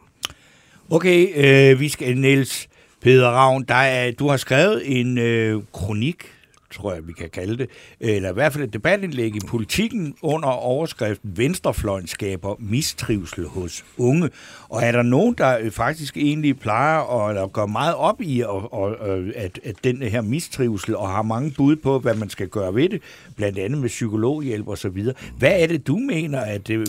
Okay, 0.91 1.29
øh, 1.37 1.81
vi 1.81 1.89
skal, 1.89 2.19
Niels 2.19 2.69
Peder 3.03 3.29
Ravn, 3.29 3.65
der 3.69 3.75
er, 3.75 4.13
du 4.13 4.29
har 4.29 4.37
skrevet 4.37 5.01
en 5.01 5.19
øh, 5.19 5.63
kronik 5.73 6.25
tror 6.71 6.93
jeg, 6.95 7.09
vi 7.09 7.13
kan 7.13 7.31
kalde 7.31 7.57
det, 7.57 7.71
eller 8.01 8.31
i 8.31 8.33
hvert 8.33 8.53
fald 8.53 8.65
et 8.65 8.73
debatindlæg 8.73 9.37
i 9.37 9.41
politikken 9.49 10.15
under 10.23 10.49
overskriften 10.49 11.37
Venstrefløjen 11.37 12.07
skaber 12.07 12.57
mistrivsel 12.59 13.47
hos 13.47 13.85
unge. 13.99 14.31
Og 14.69 14.83
er 14.83 14.93
der 14.93 15.03
nogen, 15.03 15.35
der 15.39 15.59
øh, 15.59 15.71
faktisk 15.71 16.17
egentlig 16.17 16.59
plejer 16.59 17.27
at, 17.29 17.37
at 17.37 17.53
går 17.53 17.67
meget 17.67 17.95
op 17.95 18.21
i 18.21 18.41
at, 18.41 18.49
at, 18.49 19.11
øh, 19.11 19.33
at, 19.37 19.61
at 19.65 19.75
den 19.85 20.03
her 20.03 20.21
mistrivsel, 20.21 20.97
og 20.97 21.09
har 21.09 21.23
mange 21.23 21.51
bud 21.57 21.77
på, 21.77 21.99
hvad 21.99 22.15
man 22.15 22.31
skal 22.31 22.49
gøre 22.49 22.75
ved 22.75 22.89
det, 22.89 23.03
blandt 23.37 23.59
andet 23.59 23.81
med 23.81 23.89
psykologhjælp 23.89 24.69
og 24.69 24.79
så 24.79 24.89
videre. 24.89 25.15
Hvad 25.39 25.63
er 25.63 25.67
det, 25.67 25.87
du 25.87 25.97
mener, 25.97 26.41
at 26.41 26.71
øh, 26.71 26.87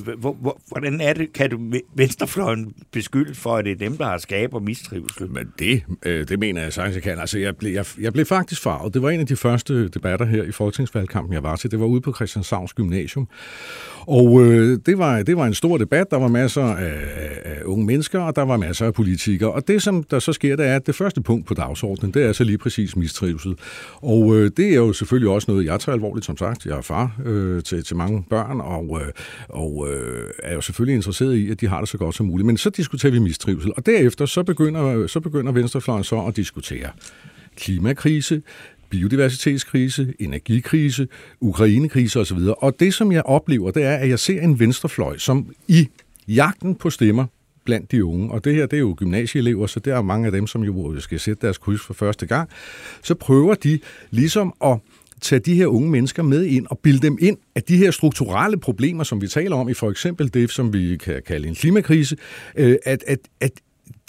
hvordan 0.67 1.01
er 1.01 1.13
det, 1.13 1.33
kan 1.33 1.49
du 1.49 1.59
Venstrefløjen 1.95 2.73
beskylde 2.91 3.35
for, 3.35 3.55
at 3.55 3.65
det 3.65 3.71
er 3.71 3.75
dem, 3.75 3.97
der 3.97 4.05
har 4.05 4.17
skaber 4.17 4.59
mistrivsel? 4.59 5.31
Men 5.31 5.53
det, 5.59 5.83
det 6.03 6.39
mener 6.39 6.61
jeg 6.61 6.73
sagtens, 6.73 6.95
jeg 6.95 7.03
kan. 7.03 7.19
Altså, 7.19 7.39
jeg 7.39 7.57
blev, 7.57 7.71
jeg, 7.71 7.85
jeg 7.99 8.13
blev 8.13 8.25
faktisk 8.25 8.61
farvet. 8.61 8.93
Det 8.93 9.01
var 9.01 9.09
en 9.09 9.19
af 9.19 9.27
de 9.27 9.35
første 9.35 9.70
første 9.71 9.87
debatter 9.87 10.25
her 10.25 10.43
i 10.43 10.51
folketingsvalgkampen, 10.51 11.33
jeg 11.33 11.43
var 11.43 11.55
til. 11.55 11.71
Det 11.71 11.79
var 11.79 11.85
ude 11.85 12.01
på 12.01 12.13
Christianshavns 12.13 12.73
Gymnasium. 12.73 13.27
Og 14.07 14.41
øh, 14.41 14.79
det, 14.85 14.97
var, 14.97 15.23
det 15.23 15.37
var 15.37 15.45
en 15.45 15.53
stor 15.53 15.77
debat. 15.77 16.11
Der 16.11 16.17
var 16.17 16.27
masser 16.27 16.63
af, 16.63 16.97
af 17.45 17.61
unge 17.65 17.85
mennesker, 17.85 18.19
og 18.19 18.35
der 18.35 18.41
var 18.41 18.57
masser 18.57 18.85
af 18.85 18.93
politikere. 18.93 19.51
Og 19.51 19.67
det, 19.67 19.81
som 19.81 20.03
der 20.03 20.19
så 20.19 20.33
sker, 20.33 20.55
det 20.55 20.65
er, 20.65 20.75
at 20.75 20.87
det 20.87 20.95
første 20.95 21.21
punkt 21.21 21.47
på 21.47 21.53
dagsordenen, 21.53 22.13
det 22.13 22.23
er 22.23 22.33
så 22.33 22.43
lige 22.43 22.57
præcis 22.57 22.95
mistrivsel. 22.95 23.55
Og 23.95 24.35
øh, 24.37 24.51
det 24.57 24.69
er 24.69 24.75
jo 24.75 24.93
selvfølgelig 24.93 25.29
også 25.29 25.51
noget, 25.51 25.65
jeg 25.65 25.79
tager 25.79 25.93
alvorligt, 25.93 26.25
som 26.25 26.37
sagt. 26.37 26.65
Jeg 26.65 26.77
er 26.77 26.81
far 26.81 27.17
øh, 27.25 27.63
til, 27.63 27.83
til 27.83 27.95
mange 27.95 28.25
børn, 28.29 28.61
og, 28.61 29.01
øh, 29.01 29.07
og 29.49 29.87
øh, 29.91 30.29
er 30.43 30.53
jo 30.53 30.61
selvfølgelig 30.61 30.95
interesseret 30.95 31.35
i, 31.35 31.51
at 31.51 31.61
de 31.61 31.67
har 31.67 31.79
det 31.79 31.89
så 31.89 31.97
godt 31.97 32.15
som 32.15 32.25
muligt. 32.25 32.45
Men 32.45 32.57
så 32.57 32.69
diskuterer 32.69 33.11
vi 33.11 33.19
mistrivsel, 33.19 33.71
og 33.77 33.85
derefter 33.85 34.25
så 34.25 34.43
begynder, 34.43 35.07
så 35.07 35.19
begynder 35.19 35.51
Venstrefløjen 35.51 36.03
så 36.03 36.25
at 36.25 36.35
diskutere 36.35 36.89
klimakrise, 37.55 38.41
biodiversitetskrise, 38.91 40.13
energikrise, 40.19 41.07
Ukrainekrise 41.39 42.19
osv. 42.19 42.37
Og 42.57 42.79
det, 42.79 42.93
som 42.93 43.11
jeg 43.11 43.23
oplever, 43.25 43.71
det 43.71 43.83
er, 43.83 43.95
at 43.95 44.09
jeg 44.09 44.19
ser 44.19 44.41
en 44.41 44.59
venstrefløj, 44.59 45.17
som 45.17 45.53
i 45.67 45.87
jagten 46.27 46.75
på 46.75 46.89
stemmer 46.89 47.25
blandt 47.65 47.91
de 47.91 48.05
unge, 48.05 48.31
og 48.31 48.45
det 48.45 48.55
her 48.55 48.65
det 48.65 48.77
er 48.77 48.79
jo 48.79 48.95
gymnasieelever, 48.97 49.67
så 49.67 49.79
der 49.79 49.95
er 49.95 50.01
mange 50.01 50.25
af 50.25 50.31
dem, 50.31 50.47
som 50.47 50.63
jo 50.63 50.99
skal 50.99 51.19
sætte 51.19 51.41
deres 51.41 51.57
kryds 51.57 51.81
for 51.81 51.93
første 51.93 52.25
gang, 52.25 52.49
så 53.03 53.15
prøver 53.15 53.55
de 53.55 53.79
ligesom 54.11 54.53
at 54.65 54.77
tage 55.21 55.39
de 55.39 55.55
her 55.55 55.67
unge 55.67 55.89
mennesker 55.89 56.23
med 56.23 56.45
ind 56.45 56.67
og 56.69 56.79
bilde 56.79 56.99
dem 56.99 57.17
ind, 57.21 57.37
at 57.55 57.67
de 57.67 57.77
her 57.77 57.91
strukturelle 57.91 58.57
problemer, 58.57 59.03
som 59.03 59.21
vi 59.21 59.27
taler 59.27 59.55
om 59.55 59.69
i 59.69 59.73
for 59.73 59.89
eksempel 59.89 60.33
det, 60.33 60.51
som 60.51 60.73
vi 60.73 60.97
kan 60.97 61.21
kalde 61.27 61.47
en 61.47 61.55
klimakrise, 61.55 62.17
øh, 62.55 62.75
at, 62.85 63.03
at, 63.07 63.19
at 63.39 63.51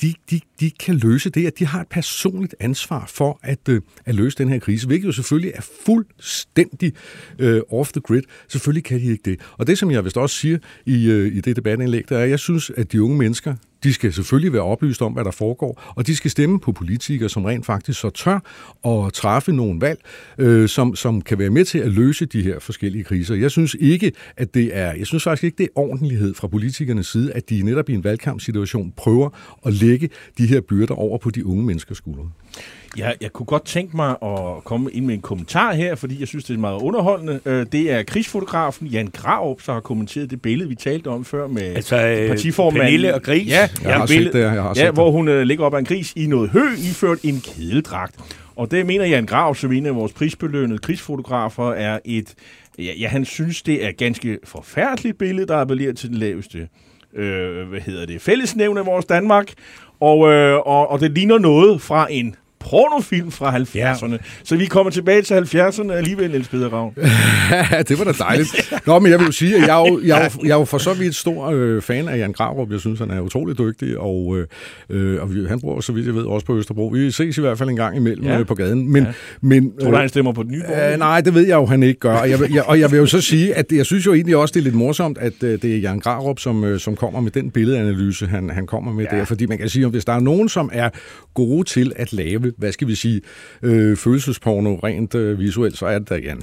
de, 0.03 0.15
de, 0.31 0.41
de 0.61 0.71
kan 0.71 0.95
løse 0.95 1.31
det, 1.31 1.47
at 1.47 1.59
de 1.59 1.67
har 1.67 1.81
et 1.81 1.89
personligt 1.89 2.55
ansvar 2.61 3.07
for 3.07 3.41
at, 3.43 3.69
øh, 3.69 3.81
at 4.05 4.15
løse 4.15 4.39
den 4.39 4.49
her 4.49 4.59
krise, 4.59 4.87
hvilket 4.87 5.07
jo 5.07 5.13
selvfølgelig 5.13 5.53
er 5.55 5.61
fuldstændig 5.87 6.93
øh, 7.39 7.61
off 7.71 7.93
the 7.93 8.01
grid. 8.01 8.23
Selvfølgelig 8.49 8.85
kan 8.85 9.01
de 9.01 9.05
ikke 9.05 9.23
det. 9.25 9.41
Og 9.59 9.67
det, 9.67 9.79
som 9.79 9.91
jeg 9.91 10.05
vist 10.05 10.17
også 10.17 10.37
siger 10.37 10.59
i, 10.87 11.11
øh, 11.11 11.37
i 11.37 11.41
det 11.41 11.57
debatindlæg, 11.57 12.09
der 12.09 12.19
er, 12.19 12.25
at 12.25 12.31
jeg 12.31 12.39
synes, 12.39 12.71
at 12.77 12.93
de 12.93 13.03
unge 13.03 13.19
mennesker, 13.19 13.55
de 13.85 13.93
skal 13.93 14.13
selvfølgelig 14.13 14.53
være 14.53 14.63
oplyst 14.63 15.03
om, 15.03 15.13
hvad 15.13 15.25
der 15.25 15.31
foregår, 15.31 15.93
og 15.97 16.07
de 16.07 16.17
skal 16.17 16.31
stemme 16.31 16.61
på 16.61 16.73
politikere, 16.73 17.29
som 17.29 17.45
rent 17.45 17.67
faktisk 17.67 18.01
så 18.01 18.11
tør 18.11 18.39
at 18.87 19.13
træffe 19.13 19.53
nogle 19.53 19.81
valg, 19.81 20.01
øh, 20.39 20.69
som, 20.69 20.97
som 20.97 21.23
kan 21.23 21.39
være 21.39 21.51
med 21.51 21.65
til 21.65 21.79
at 21.79 21.93
løse 21.93 22.27
de 22.27 22.43
her 22.43 22.59
forskellige 22.59 23.05
kriser. 23.05 23.35
Jeg 23.35 23.51
synes 23.51 23.77
ikke, 23.81 24.13
at 24.37 24.55
det 24.55 24.77
er, 24.77 24.93
jeg 24.93 25.07
synes 25.07 25.25
faktisk 25.25 25.45
ikke, 25.45 25.59
det 25.59 25.65
er 25.65 25.79
ordentlighed 25.81 26.35
fra 26.35 26.49
politikernes 26.49 27.07
side, 27.07 27.33
at 27.33 27.51
de 27.51 27.63
netop 27.63 27.89
i 27.89 27.95
en 27.95 28.05
valgkampsituation 28.05 28.93
prøver 28.97 29.29
at 29.67 29.73
lægge 29.73 30.11
de 30.39 30.47
her 30.47 30.61
byrder 30.61 30.95
over 30.95 31.19
på 31.19 31.31
de 31.31 31.47
unge 31.47 31.65
menneskers 31.65 31.97
skuldre. 31.97 32.31
Ja, 32.99 33.11
jeg 33.21 33.33
kunne 33.33 33.47
godt 33.47 33.65
tænke 33.65 33.97
mig 33.97 34.11
at 34.23 34.65
komme 34.65 34.91
ind 34.91 35.07
med 35.07 35.15
en 35.15 35.21
kommentar 35.21 35.73
her, 35.75 35.95
fordi 35.95 36.21
jeg 36.21 36.29
synes, 36.29 36.45
det 36.45 36.55
er 36.55 36.59
meget 36.59 36.83
underholdende. 36.83 37.41
Øh, 37.45 37.67
det 37.73 37.91
er 37.91 38.03
krigsfotografen 38.03 38.87
Jan 38.87 39.07
Graup, 39.07 39.61
der 39.67 39.73
har 39.73 39.81
kommenteret 39.81 40.31
det 40.31 40.43
billede, 40.43 40.69
vi 40.69 40.75
talte 40.75 41.09
om 41.09 41.25
før 41.25 41.47
med 41.47 41.63
altså, 41.63 42.07
øh, 42.07 42.29
partiformanden. 42.29 42.81
Pernille 42.81 43.15
og 43.15 43.23
Gris. 43.23 43.49
Ja, 43.49 43.69
jeg 43.83 43.95
har 43.95 44.07
billede, 44.07 44.25
set 44.25 44.33
det, 44.33 44.41
jeg 44.41 44.63
har 44.63 44.73
ja, 44.77 44.91
hvor 44.91 45.11
hun 45.11 45.29
uh, 45.29 45.41
ligger 45.41 45.65
op 45.65 45.75
af 45.75 45.79
en 45.79 45.85
gris 45.85 46.13
i 46.17 46.27
noget 46.27 46.51
hø, 46.51 46.65
iført 46.91 47.19
en 47.23 47.41
kedeldragt. 47.41 48.15
Og 48.57 48.71
det 48.71 48.87
mener 48.87 49.05
Jan 49.05 49.27
Grav, 49.27 49.55
som 49.55 49.73
en 49.73 49.87
af 49.87 49.95
vores 49.95 50.13
prisbelønnede 50.13 50.79
krigsfotografer, 50.79 51.71
er 51.71 51.99
et... 52.05 52.35
Ja, 52.79 52.93
ja, 52.99 53.09
han 53.09 53.25
synes, 53.25 53.63
det 53.63 53.85
er 53.85 53.93
ganske 53.93 54.39
forfærdeligt 54.45 55.19
billede, 55.19 55.47
der 55.47 55.57
appellerer 55.57 55.93
til 55.93 56.09
den 56.09 56.17
laveste 56.19 56.69
øh, 57.15 57.69
hvad 57.69 57.81
hedder 57.81 58.07
det, 58.07 58.21
fællesnævn 58.21 58.79
af 58.79 58.87
vores 58.87 59.05
Danmark. 59.05 59.53
Og, 60.01 60.33
øh, 60.33 60.59
og, 60.59 60.91
og 60.91 61.01
det 61.01 61.11
ligner 61.11 61.39
noget 61.39 61.83
fra 61.83 62.07
en 62.11 62.37
pornofilm 62.71 63.31
fra 63.31 63.57
70'erne. 63.57 64.13
Ja. 64.13 64.19
Så 64.45 64.57
vi 64.57 64.67
kommer 64.67 64.91
tilbage 64.91 65.23
til 65.23 65.35
70'erne 65.35 65.93
alligevel, 65.93 66.31
Niels 66.31 66.49
Peder 66.49 66.69
Ravn. 66.69 66.95
det 67.89 67.99
var 67.99 68.05
da 68.05 68.13
dejligt. 68.13 68.73
Nå, 68.87 68.99
men 68.99 69.11
jeg 69.11 69.19
vil 69.19 69.27
jo 69.27 69.33
sige, 69.33 69.57
at 69.57 69.63
jeg 69.63 69.83
er 69.83 69.89
jo, 69.89 70.01
jeg 70.05 70.25
er 70.25 70.25
jo, 70.25 70.41
jeg 70.43 70.51
er 70.51 70.59
jo 70.59 70.65
for 70.65 70.79
så 70.79 70.95
vidt 70.95 71.15
stor 71.15 71.51
øh, 71.51 71.83
fan 71.83 72.09
af 72.09 72.19
Jan 72.19 72.33
Gravrup. 72.33 72.71
Jeg 72.71 72.81
synes, 72.81 72.99
han 72.99 73.11
er 73.11 73.21
utrolig 73.21 73.59
dygtig, 73.59 73.99
og, 73.99 74.39
øh, 74.39 74.47
øh 74.91 75.23
og 75.23 75.29
han 75.49 75.61
bor, 75.61 75.81
så 75.81 75.93
vidt 75.93 76.07
jeg 76.07 76.15
ved, 76.15 76.25
også 76.25 76.47
på 76.47 76.57
Østerbro. 76.57 76.87
Vi 76.87 77.11
ses 77.11 77.39
i 77.39 77.41
hvert 77.41 77.59
fald 77.59 77.69
en 77.69 77.77
gang 77.77 77.97
imellem 77.97 78.27
ja. 78.27 78.39
øh, 78.39 78.47
på 78.47 78.55
gaden. 78.55 78.93
Men, 78.93 79.05
ja. 79.05 79.13
men, 79.41 79.73
Tror 79.81 79.91
du, 79.91 79.97
han 79.97 80.09
stemmer 80.09 80.33
på 80.33 80.43
den 80.43 80.51
nye 80.51 80.63
øh, 80.93 80.99
Nej, 80.99 81.21
det 81.21 81.35
ved 81.35 81.47
jeg 81.47 81.55
jo, 81.55 81.67
han 81.67 81.83
ikke 81.83 82.01
gør. 82.01 82.17
Og 82.17 82.31
jeg, 82.31 82.55
jeg, 82.55 82.63
og 82.63 82.81
jeg 82.81 82.91
vil 82.91 82.99
jo 82.99 83.07
så 83.07 83.21
sige, 83.21 83.55
at 83.55 83.73
jeg 83.73 83.87
synes 83.87 84.07
jo 84.07 84.15
egentlig 84.15 84.37
også, 84.37 84.53
det 84.53 84.61
er 84.61 84.65
lidt 84.65 84.75
morsomt, 84.75 85.19
at 85.19 85.43
øh, 85.43 85.63
det 85.63 85.75
er 85.75 85.79
Jan 85.79 85.99
Gravrup, 85.99 86.39
som, 86.39 86.65
øh, 86.65 86.81
som 86.81 86.97
kommer 86.97 87.21
med 87.21 87.31
den 87.31 87.51
billedanalyse, 87.51 88.27
han, 88.27 88.51
han 88.51 88.67
kommer 88.67 88.93
med 88.93 89.07
ja. 89.13 89.19
der. 89.19 89.25
Fordi 89.25 89.47
man 89.47 89.59
kan 89.59 89.69
sige, 89.69 89.85
at 89.85 89.91
hvis 89.91 90.05
der 90.05 90.13
er 90.13 90.21
nogen, 90.21 90.49
som 90.49 90.71
er 90.73 90.89
gode 91.35 91.65
til 91.65 91.93
at 91.97 92.13
lave, 92.13 92.52
hvad 92.57 92.73
skal 92.73 92.89
vi 92.89 92.95
sige, 92.95 93.21
øh, 93.63 93.97
følelsesporno 93.97 94.75
rent 94.75 95.15
øh, 95.15 95.39
visuelt, 95.39 95.79
så 95.79 95.87
er 95.87 95.99
det 95.99 96.09
der 96.09 96.17
igen. 96.17 96.43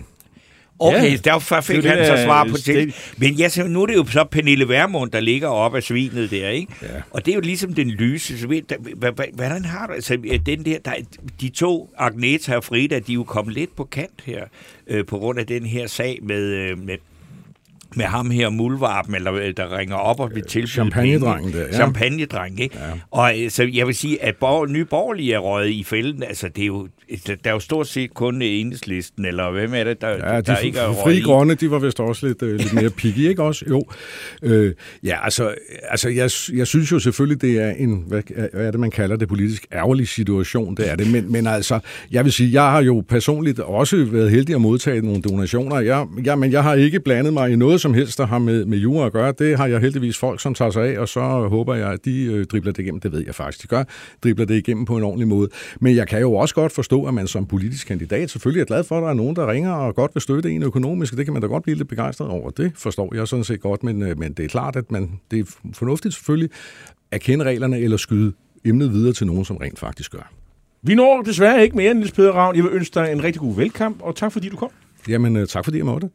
Okay, 0.79 1.11
ja, 1.11 1.17
derfor 1.23 1.61
fik 1.61 1.85
han 1.85 2.05
så 2.05 2.23
svar 2.23 2.43
på 2.43 2.57
det. 2.65 3.13
Men 3.17 3.33
ja, 3.33 3.49
så 3.49 3.67
nu 3.67 3.81
er 3.81 3.85
det 3.85 3.95
jo 3.95 4.05
så 4.05 4.23
Pernille 4.23 4.69
Vermund, 4.69 5.11
der 5.11 5.19
ligger 5.19 5.47
op 5.47 5.75
af 5.75 5.83
svinet 5.83 6.31
der, 6.31 6.49
ikke? 6.49 6.73
Ja. 6.81 6.87
Og 7.11 7.25
det 7.25 7.31
er 7.31 7.35
jo 7.35 7.41
ligesom 7.41 7.73
den 7.73 7.89
lyse. 7.89 8.47
Der, 8.47 9.35
hvordan 9.35 9.65
har 9.65 9.87
du... 9.87 9.93
Altså, 9.93 10.17
den 10.45 10.65
der, 10.65 10.77
der, 10.85 10.91
de 11.41 11.49
to, 11.49 11.93
Agneta 11.97 12.55
og 12.55 12.63
Frida, 12.63 12.99
de 12.99 13.11
er 13.11 13.15
jo 13.15 13.23
kommet 13.23 13.55
lidt 13.55 13.75
på 13.75 13.83
kant 13.83 14.21
her, 14.25 14.43
øh, 14.87 15.05
på 15.05 15.17
grund 15.17 15.39
af 15.39 15.47
den 15.47 15.65
her 15.65 15.87
sag 15.87 16.19
med, 16.21 16.43
øh, 16.43 16.77
med 16.77 16.97
med 17.95 18.05
ham 18.05 18.31
her, 18.31 18.49
Mulvarpen, 18.49 19.15
eller 19.15 19.33
øh, 19.33 19.53
der 19.57 19.77
ringer 19.77 19.95
op 19.95 20.19
og 20.19 20.31
vil 20.35 20.43
tilbyde 20.43 20.71
Champagnedrengen 20.71 21.53
der, 21.53 21.65
ja. 21.65 21.71
Champagnedreng, 21.71 22.59
ikke? 22.59 22.77
Ja. 22.77 22.91
Og 23.11 23.39
øh, 23.39 23.49
så 23.49 23.69
jeg 23.73 23.87
vil 23.87 23.95
sige, 23.95 24.23
at 24.23 24.35
borg, 24.35 24.69
nye 24.69 24.85
borgerlige 24.85 25.33
er 25.33 25.39
røget 25.39 25.69
i 25.69 25.83
fælden, 25.83 26.23
altså 26.23 26.47
det 26.49 26.61
er 26.61 26.67
jo, 26.67 26.87
der 27.25 27.35
er 27.43 27.51
jo 27.51 27.59
stort 27.59 27.87
set 27.87 28.13
kun 28.13 28.41
enhedslisten, 28.41 29.25
eller 29.25 29.51
hvem 29.51 29.73
er 29.73 29.83
det, 29.83 30.01
der, 30.01 30.09
Ja, 30.09 30.37
de 30.37 30.41
der 30.41 30.57
ikke 30.57 30.79
er 30.79 30.91
frie 30.91 31.03
røget 31.05 31.17
i? 31.17 31.21
grønne, 31.21 31.55
de 31.55 31.71
var 31.71 31.79
vist 31.79 31.99
også 31.99 32.27
lidt, 32.27 32.41
øh, 32.43 32.55
lidt 32.55 32.73
mere 32.73 32.89
picky, 32.89 33.17
ikke 33.17 33.43
også? 33.43 33.65
Jo. 33.69 33.83
Øh, 34.43 34.73
ja, 35.03 35.23
altså, 35.23 35.53
altså 35.83 36.09
jeg, 36.09 36.29
jeg 36.57 36.67
synes 36.67 36.91
jo 36.91 36.99
selvfølgelig, 36.99 37.41
det 37.41 37.59
er 37.59 37.69
en, 37.71 38.03
hvad, 38.07 38.21
hvad 38.53 38.65
er 38.67 38.71
det, 38.71 38.79
man 38.79 38.91
kalder 38.91 39.15
det 39.15 39.27
politisk 39.27 39.65
ærgerlig 39.73 40.07
situation, 40.07 40.75
det 40.75 40.91
er 40.91 40.95
det. 40.95 41.11
Men, 41.11 41.31
men 41.31 41.47
altså, 41.47 41.79
jeg 42.11 42.23
vil 42.25 42.33
sige, 42.33 42.53
jeg 42.53 42.71
har 42.71 42.81
jo 42.81 43.03
personligt 43.09 43.59
også 43.59 44.05
været 44.11 44.31
heldig 44.31 44.55
at 44.55 44.61
modtage 44.61 45.01
nogle 45.01 45.21
donationer. 45.21 45.79
Jeg, 45.79 46.07
jeg, 46.25 46.39
men 46.39 46.51
jeg 46.51 46.63
har 46.63 46.73
ikke 46.75 46.99
blandet 46.99 47.33
mig 47.33 47.51
i 47.51 47.55
noget 47.55 47.81
som 47.81 47.93
helst, 47.93 48.17
der 48.17 48.25
har 48.27 48.39
med, 48.39 48.65
med 48.65 48.77
jura 48.77 49.05
at 49.05 49.11
gøre. 49.11 49.33
Det 49.39 49.57
har 49.57 49.67
jeg 49.67 49.79
heldigvis 49.79 50.17
folk, 50.17 50.41
som 50.41 50.53
tager 50.53 50.71
sig 50.71 50.83
af, 50.95 50.99
og 50.99 51.09
så 51.09 51.19
håber 51.49 51.75
jeg, 51.75 51.91
at 51.91 52.05
de 52.05 52.23
øh, 52.23 52.45
dribler 52.45 52.71
det 52.71 52.83
igennem. 52.83 52.99
Det 52.99 53.11
ved 53.11 53.23
jeg 53.25 53.35
faktisk, 53.35 53.61
de 53.61 53.67
gør. 53.67 53.83
Dribler 54.23 54.45
det 54.45 54.55
igennem 54.55 54.85
på 54.85 54.97
en 54.97 55.03
ordentlig 55.03 55.27
måde. 55.27 55.49
Men 55.81 55.95
jeg 55.95 56.07
kan 56.07 56.19
jo 56.19 56.33
også 56.33 56.55
godt 56.55 56.71
forstå, 56.71 56.98
at 57.07 57.13
man 57.13 57.27
som 57.27 57.45
politisk 57.45 57.87
kandidat 57.87 58.29
selvfølgelig 58.29 58.61
er 58.61 58.65
glad 58.65 58.83
for, 58.83 58.97
at 58.97 59.03
der 59.03 59.09
er 59.09 59.13
nogen, 59.13 59.35
der 59.35 59.51
ringer 59.51 59.71
og 59.71 59.95
godt 59.95 60.15
vil 60.15 60.21
støtte 60.21 60.51
en 60.51 60.63
økonomisk. 60.63 61.17
Det 61.17 61.25
kan 61.25 61.33
man 61.33 61.41
da 61.41 61.47
godt 61.47 61.63
blive 61.63 61.77
lidt 61.77 61.87
begejstret 61.87 62.29
over. 62.29 62.49
Det 62.49 62.71
forstår 62.75 63.15
jeg 63.15 63.27
sådan 63.27 63.43
set 63.43 63.61
godt, 63.61 63.83
men, 63.83 64.01
øh, 64.01 64.19
men 64.19 64.33
det 64.33 64.45
er 64.45 64.49
klart, 64.49 64.75
at 64.75 64.91
man, 64.91 65.19
det 65.31 65.39
er 65.39 65.43
fornuftigt 65.73 66.13
selvfølgelig 66.13 66.49
at 67.11 67.21
kende 67.21 67.45
reglerne 67.45 67.79
eller 67.79 67.97
skyde 67.97 68.33
emnet 68.65 68.93
videre 68.93 69.13
til 69.13 69.27
nogen, 69.27 69.45
som 69.45 69.57
rent 69.57 69.79
faktisk 69.79 70.11
gør. 70.11 70.31
Vi 70.81 70.95
når 70.95 71.21
desværre 71.21 71.63
ikke 71.63 71.77
mere, 71.77 71.93
Niels 71.93 72.11
Peder 72.11 72.31
Ravn. 72.31 72.55
Jeg 72.55 72.63
vil 72.63 72.71
ønske 72.73 72.99
dig 72.99 73.11
en 73.11 73.23
rigtig 73.23 73.39
god 73.39 73.55
velkamp, 73.55 74.01
og 74.01 74.15
tak 74.15 74.31
fordi 74.31 74.49
du 74.49 74.57
kom. 74.57 74.69
Jamen, 75.07 75.35
øh, 75.35 75.47
tak 75.47 75.65
fordi 75.65 75.77
jeg 75.77 75.85
måtte. 75.85 76.09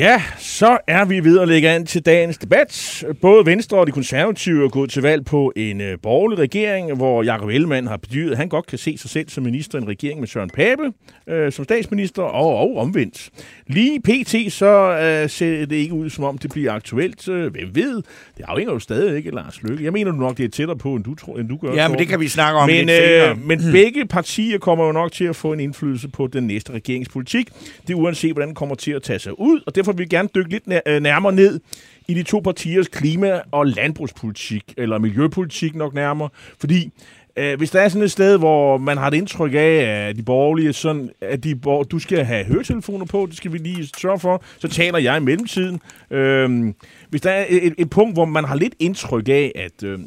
Ja, 0.00 0.22
så 0.38 0.78
er 0.86 1.04
vi 1.04 1.24
ved 1.24 1.40
at 1.40 1.48
lægge 1.48 1.68
an 1.68 1.86
til 1.86 2.06
dagens 2.06 2.38
debat. 2.38 3.04
Både 3.20 3.46
Venstre 3.46 3.78
og 3.78 3.86
de 3.86 3.92
konservative 3.92 4.64
er 4.64 4.68
gået 4.68 4.90
til 4.90 5.02
valg 5.02 5.24
på 5.24 5.52
en 5.56 5.80
øh, 5.80 5.98
borgerlig 6.02 6.38
regering, 6.38 6.96
hvor 6.96 7.22
Jakob 7.22 7.48
Ellemann 7.48 7.86
har 7.86 7.96
bedyret, 7.96 8.30
at 8.30 8.36
han 8.36 8.48
godt 8.48 8.66
kan 8.66 8.78
se 8.78 8.98
sig 8.98 9.10
selv 9.10 9.28
som 9.28 9.44
minister 9.44 9.78
i 9.78 9.82
en 9.82 9.88
regering 9.88 10.20
med 10.20 10.28
Søren 10.28 10.50
Pape 10.50 10.92
øh, 11.30 11.52
som 11.52 11.64
statsminister, 11.64 12.22
og, 12.22 12.56
og 12.56 12.76
omvendt. 12.76 13.30
Lige 13.66 14.00
pt. 14.00 14.52
så 14.52 14.98
øh, 14.98 15.30
ser 15.30 15.66
det 15.66 15.76
ikke 15.76 15.94
ud, 15.94 16.10
som 16.10 16.24
om 16.24 16.38
det 16.38 16.50
bliver 16.50 16.72
aktuelt. 16.72 17.28
Øh, 17.28 17.52
hvem 17.52 17.74
ved? 17.74 17.96
Det 18.36 18.44
afhænger 18.44 18.72
jo 18.72 18.78
stadig 18.78 19.16
ikke 19.16 19.30
Lars 19.30 19.62
Løkke. 19.62 19.84
Jeg 19.84 19.92
mener 19.92 20.12
nu 20.12 20.18
nok, 20.18 20.36
det 20.36 20.44
er 20.44 20.48
tættere 20.48 20.78
på, 20.78 20.94
end 20.94 21.04
du, 21.04 21.14
tror, 21.14 21.38
end 21.38 21.48
du 21.48 21.56
gør. 21.56 21.74
Ja, 21.74 21.88
men 21.88 21.98
det 21.98 22.08
kan 22.08 22.20
vi 22.20 22.28
snakke 22.28 22.58
om 22.58 22.68
men, 22.68 22.76
lidt 22.76 22.90
senere. 22.90 23.30
øh, 23.30 23.46
men 23.46 23.60
begge 23.72 24.06
partier 24.06 24.58
kommer 24.58 24.86
jo 24.86 24.92
nok 24.92 25.12
til 25.12 25.24
at 25.24 25.36
få 25.36 25.52
en 25.52 25.60
indflydelse 25.60 26.08
på 26.08 26.26
den 26.26 26.46
næste 26.46 26.72
regeringspolitik. 26.72 27.48
Det 27.86 27.90
er 27.90 27.94
uanset, 27.94 28.32
hvordan 28.32 28.48
den 28.48 28.54
kommer 28.54 28.74
til 28.74 28.90
at 28.92 29.02
tage 29.02 29.18
sig 29.18 29.40
ud, 29.40 29.60
og 29.66 29.74
derfor 29.74 29.89
vil 29.92 29.98
vi 29.98 30.08
gerne 30.08 30.28
dykke 30.34 30.50
lidt 30.50 30.64
øh, 30.86 31.00
nærmere 31.00 31.32
ned 31.32 31.60
i 32.08 32.14
de 32.14 32.22
to 32.22 32.40
partiers 32.40 32.88
klima- 32.88 33.40
og 33.50 33.66
landbrugspolitik, 33.66 34.74
eller 34.76 34.98
miljøpolitik 34.98 35.74
nok 35.74 35.94
nærmere, 35.94 36.28
fordi 36.60 36.90
øh, 37.36 37.58
hvis 37.58 37.70
der 37.70 37.80
er 37.80 37.88
sådan 37.88 38.04
et 38.04 38.10
sted, 38.10 38.38
hvor 38.38 38.78
man 38.78 38.98
har 38.98 39.06
et 39.06 39.14
indtryk 39.14 39.54
af, 39.54 40.08
at 40.08 40.16
de 40.16 40.22
borgerlige, 40.22 40.72
sådan, 40.72 41.10
at 41.20 41.44
de, 41.44 41.54
bor- 41.56 41.82
du 41.82 41.98
skal 41.98 42.24
have 42.24 42.44
høretelefoner 42.44 43.04
på, 43.04 43.26
det 43.28 43.36
skal 43.36 43.52
vi 43.52 43.58
lige 43.58 43.88
sørge 43.98 44.18
for, 44.18 44.44
så 44.58 44.68
taler 44.68 44.98
jeg 44.98 45.16
i 45.16 45.20
mellemtiden. 45.20 45.80
Øh, 46.10 46.72
hvis 47.10 47.20
der 47.20 47.30
er 47.30 47.46
et, 47.48 47.74
et 47.78 47.90
punkt, 47.90 48.14
hvor 48.14 48.24
man 48.24 48.44
har 48.44 48.54
lidt 48.54 48.74
indtryk 48.78 49.28
af, 49.28 49.52
at, 49.54 49.82
øh, 49.84 49.98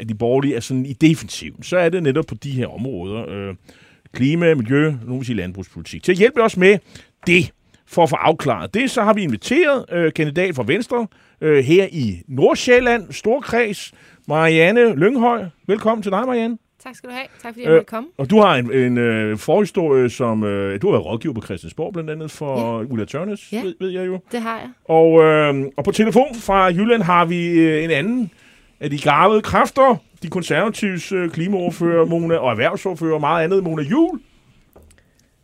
at 0.00 0.08
de 0.08 0.14
borgerlige 0.14 0.56
er 0.56 0.60
sådan 0.60 0.86
i 0.86 0.92
defensiven, 0.92 1.62
så 1.62 1.76
er 1.76 1.88
det 1.88 2.02
netop 2.02 2.26
på 2.26 2.34
de 2.34 2.50
her 2.50 2.66
områder. 2.66 3.28
Øh, 3.28 3.54
klima, 4.12 4.54
miljø, 4.54 4.94
nu 5.06 5.16
vil 5.16 5.26
sige 5.26 5.36
landbrugspolitik. 5.36 6.02
Til 6.02 6.12
at 6.12 6.18
hjælpe 6.18 6.42
os 6.42 6.56
med 6.56 6.78
det, 7.26 7.52
for 7.92 8.02
at 8.02 8.10
få 8.10 8.16
afklaret 8.16 8.74
det, 8.74 8.90
så 8.90 9.02
har 9.02 9.12
vi 9.12 9.22
inviteret 9.22 9.84
øh, 9.92 10.12
kandidat 10.12 10.54
for 10.54 10.62
Venstre 10.62 11.06
øh, 11.40 11.64
her 11.64 11.86
i 11.92 12.22
Nordsjælland, 12.28 13.12
Storkreds, 13.12 13.92
Marianne 14.28 14.94
Lynghøj. 14.94 15.44
Velkommen 15.66 16.02
til 16.02 16.12
dig, 16.12 16.26
Marianne. 16.26 16.58
Tak 16.84 16.94
skal 16.96 17.10
du 17.10 17.14
have. 17.14 17.26
Tak 17.42 17.52
fordi 17.52 17.62
jeg 17.64 17.72
måtte 17.72 17.84
komme. 17.86 18.08
Og 18.18 18.30
du 18.30 18.40
har 18.40 18.54
en, 18.56 18.72
en 18.72 18.98
øh, 18.98 19.38
forhistorie, 19.38 20.10
som... 20.10 20.44
Øh, 20.44 20.82
du 20.82 20.86
har 20.86 20.92
været 20.92 21.06
rådgiver 21.06 21.34
på 21.34 21.40
Christiansborg, 21.40 21.92
blandt 21.92 22.10
andet 22.10 22.30
for 22.30 22.78
ja. 22.80 22.84
Ulla 22.84 23.04
Tørnes, 23.04 23.52
Ja. 23.52 23.62
ved, 23.62 23.74
ved 23.80 23.90
jeg 23.90 24.06
jo. 24.06 24.18
Det 24.32 24.40
har 24.40 24.58
jeg. 24.58 24.68
Og, 24.84 25.22
øh, 25.22 25.66
og 25.76 25.84
på 25.84 25.90
telefon 25.90 26.34
fra 26.34 26.64
Jylland 26.66 27.02
har 27.02 27.24
vi 27.24 27.48
øh, 27.50 27.84
en 27.84 27.90
anden 27.90 28.30
af 28.80 28.90
de 28.90 28.98
garvede 28.98 29.42
kræfter, 29.42 29.96
de 30.22 30.28
konservatives 30.28 31.12
øh, 31.12 31.30
klimaordfører, 31.30 32.04
Mona, 32.06 32.36
og 32.36 32.50
erhvervsordfører 32.50 33.14
og 33.14 33.20
meget 33.20 33.44
andet, 33.44 33.62
Mona 33.64 33.82
Jul. 33.82 34.20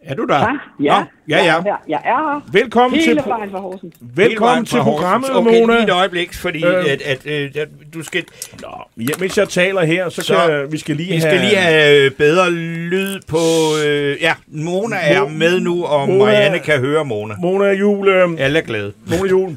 Er 0.08 0.14
du 0.14 0.24
der? 0.24 0.34
Ja, 0.38 0.44
ja, 0.80 0.98
Nå, 1.00 1.04
ja, 1.28 1.36
ja. 1.36 1.44
Jeg 1.44 1.46
er, 1.46 1.62
her. 1.62 1.76
jeg 1.88 2.00
er 2.04 2.32
her. 2.32 2.40
Velkommen 2.52 3.00
til, 3.00 3.08
Hele 3.08 3.20
pro- 3.20 3.28
vejen 3.28 3.50
fra 3.50 3.58
Horsens. 3.60 3.94
velkommen 4.00 4.64
til 4.66 4.78
programmet, 4.78 5.30
okay, 5.36 5.60
Mona. 5.60 5.74
lige 5.74 5.84
et 5.84 5.90
øjeblik, 5.90 6.34
fordi 6.34 6.64
Øh. 6.64 6.74
øh. 6.78 6.84
at, 6.92 7.02
at, 7.02 7.26
øh, 7.26 7.50
at 7.54 7.68
du 7.94 8.02
skal, 8.02 8.24
Nå, 8.62 8.68
ja, 8.96 9.12
mens 9.20 9.38
jeg 9.38 9.48
taler 9.48 9.84
her, 9.84 10.08
så, 10.08 10.22
Så 10.22 10.34
kan 10.34 10.72
vi 10.72 10.78
skal 10.78 10.96
lige 10.96 11.06
vi 11.06 11.18
have... 11.18 11.20
skal 11.20 11.40
lige 11.40 11.56
have 11.56 12.04
øh, 12.04 12.10
bedre 12.10 12.50
lyd 12.50 13.20
på... 13.28 13.38
Øh, 13.86 14.16
ja, 14.20 14.32
Mona 14.46 14.96
er 15.02 15.20
Mo- 15.24 15.28
med 15.28 15.60
nu, 15.60 15.84
og 15.84 16.04
Mona- 16.08 16.18
Marianne 16.18 16.58
kan 16.58 16.78
høre 16.80 17.04
Mona. 17.04 17.34
Mona 17.42 17.72
Jul, 17.72 18.08
øh, 18.08 18.28
Alle 18.38 18.58
er 18.58 18.62
glade. 18.62 18.92
Mona 19.06 19.28
Jul. 19.30 19.56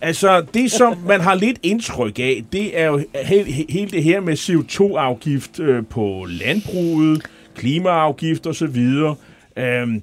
Altså, 0.00 0.44
det 0.54 0.72
som 0.72 0.96
man 1.06 1.20
har 1.20 1.34
lidt 1.34 1.58
indtryk 1.62 2.18
af, 2.18 2.42
det 2.52 2.80
er 2.80 2.86
jo 2.86 2.98
he- 2.98 3.46
he- 3.48 3.72
hele 3.72 3.90
det 3.90 4.02
her 4.04 4.20
med 4.20 4.36
CO2-afgift 4.36 5.60
øh, 5.60 5.82
på 5.90 6.26
landbruget, 6.28 7.22
klimaafgift 7.56 8.46
og 8.46 8.54
så 8.54 8.66
videre. 8.66 9.14
Øhm, 9.60 10.02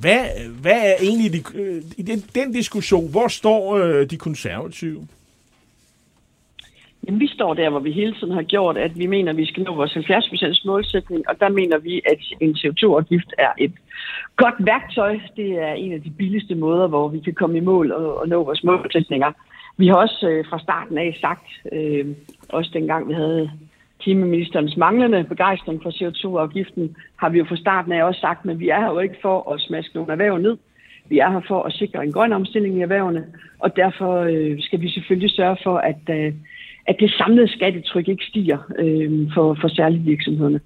hvad, 0.00 0.24
hvad 0.62 0.80
er 0.90 0.94
egentlig 1.00 1.32
de, 1.32 1.60
øh, 1.60 1.82
i 1.96 2.02
den, 2.02 2.18
den 2.34 2.52
diskussion, 2.52 3.10
hvor 3.10 3.28
står 3.28 3.76
øh, 3.76 4.10
de 4.10 4.16
konservative? 4.16 5.06
Jamen, 7.06 7.20
vi 7.20 7.28
står 7.28 7.54
der, 7.54 7.70
hvor 7.70 7.80
vi 7.80 7.92
hele 7.92 8.14
tiden 8.14 8.32
har 8.32 8.42
gjort, 8.42 8.76
at 8.76 8.98
vi 8.98 9.06
mener, 9.06 9.30
at 9.32 9.36
vi 9.36 9.46
skal 9.46 9.62
nå 9.62 9.74
vores 9.74 9.96
70% 9.96 10.62
målsætning, 10.66 11.28
og 11.28 11.40
der 11.40 11.48
mener 11.48 11.78
vi, 11.78 12.02
at 12.04 12.18
en 12.40 12.56
CO2-afgift 12.60 13.32
er 13.38 13.52
et 13.58 13.72
godt 14.36 14.54
værktøj. 14.58 15.18
Det 15.36 15.50
er 15.50 15.72
en 15.72 15.92
af 15.92 16.02
de 16.02 16.10
billigste 16.10 16.54
måder, 16.54 16.86
hvor 16.86 17.08
vi 17.08 17.20
kan 17.20 17.34
komme 17.34 17.56
i 17.56 17.60
mål 17.60 17.92
og, 17.92 18.18
og 18.18 18.28
nå 18.28 18.44
vores 18.44 18.64
målsætninger. 18.64 19.32
Vi 19.76 19.86
har 19.86 19.94
også 19.94 20.28
øh, 20.28 20.44
fra 20.50 20.58
starten 20.58 20.98
af 20.98 21.18
sagt, 21.20 21.46
øh, 21.72 22.06
også 22.48 22.70
dengang 22.74 23.08
vi 23.08 23.14
havde 23.14 23.50
klimaministerens 24.00 24.76
manglende 24.76 25.24
begejstring 25.24 25.82
for 25.82 25.90
CO2-afgiften, 25.90 26.96
har 27.16 27.28
vi 27.28 27.38
jo 27.38 27.44
fra 27.44 27.56
starten 27.56 27.92
af 27.92 28.04
også 28.04 28.20
sagt, 28.20 28.44
men 28.44 28.60
vi 28.60 28.68
er 28.68 28.80
her 28.80 28.90
jo 28.90 28.98
ikke 28.98 29.16
for 29.22 29.52
at 29.52 29.60
smaske 29.60 29.94
nogle 29.94 30.12
erhverv 30.12 30.38
ned. 30.38 30.56
Vi 31.08 31.18
er 31.18 31.30
her 31.30 31.40
for 31.48 31.62
at 31.62 31.72
sikre 31.72 32.04
en 32.04 32.12
grøn 32.12 32.32
omstilling 32.32 32.78
i 32.78 32.80
erhvervene, 32.80 33.24
og 33.58 33.76
derfor 33.76 34.20
øh, 34.20 34.56
skal 34.60 34.80
vi 34.80 34.88
selvfølgelig 34.90 35.30
sørge 35.30 35.56
for, 35.62 35.76
at, 35.78 36.02
øh, 36.10 36.32
at 36.86 36.96
det 37.00 37.10
samlede 37.10 37.48
skattetryk 37.48 38.08
ikke 38.08 38.24
stiger 38.24 38.58
øh, 38.78 39.32
for, 39.34 39.58
for 39.60 39.68
særlige 39.68 40.02
virksomhederne. 40.02 40.60